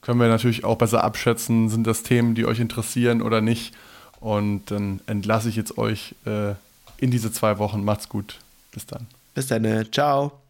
können 0.00 0.20
wir 0.20 0.28
natürlich 0.28 0.64
auch 0.64 0.76
besser 0.76 1.04
abschätzen, 1.04 1.68
sind 1.68 1.86
das 1.86 2.02
Themen, 2.02 2.34
die 2.34 2.46
euch 2.46 2.60
interessieren 2.60 3.22
oder 3.22 3.40
nicht. 3.40 3.74
Und 4.20 4.70
dann 4.70 5.00
entlasse 5.06 5.48
ich 5.48 5.56
jetzt 5.56 5.78
euch 5.78 6.14
äh, 6.26 6.54
in 6.98 7.10
diese 7.10 7.32
zwei 7.32 7.58
Wochen. 7.58 7.84
Macht's 7.84 8.08
gut. 8.08 8.38
Bis 8.72 8.86
dann. 8.86 9.06
Bis 9.34 9.46
dann. 9.46 9.86
Ciao. 9.92 10.41